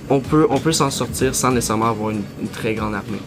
on 0.09 0.19
peut 0.19 0.47
on 0.49 0.59
peut 0.59 0.71
s'en 0.71 0.89
sortir 0.89 1.36
sans 1.36 1.51
nécessairement 1.51 1.89
avoir 1.89 2.09
une, 2.09 2.23
très 2.51 2.73
grande 2.73 2.95
armée. 2.95 3.21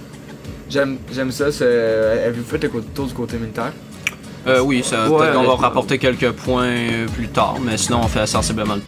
J'aime 0.69 0.99
ça. 1.31 1.47
Avez-vous 1.47 2.45
fait 2.45 2.63
le 2.63 2.69
tour 2.95 3.07
du 3.07 3.15
côté 3.15 3.39
militaire? 3.39 3.73
Euh, 4.47 4.61
oui, 4.61 4.83
ça, 4.85 5.09
Ouais, 5.11 5.19
peut-être 5.19 5.35
qu'on 5.35 5.57
va 5.57 5.57
rapporter 5.57 5.99
quelques 5.99 6.31
points 6.33 7.07
plus 7.15 7.29
tard, 7.29 7.57
mais 7.61 7.77
sinon 7.77 8.01
on 8.05 8.09
fait 8.09 8.27
sensiblement. 8.27 8.77
le 8.77 8.83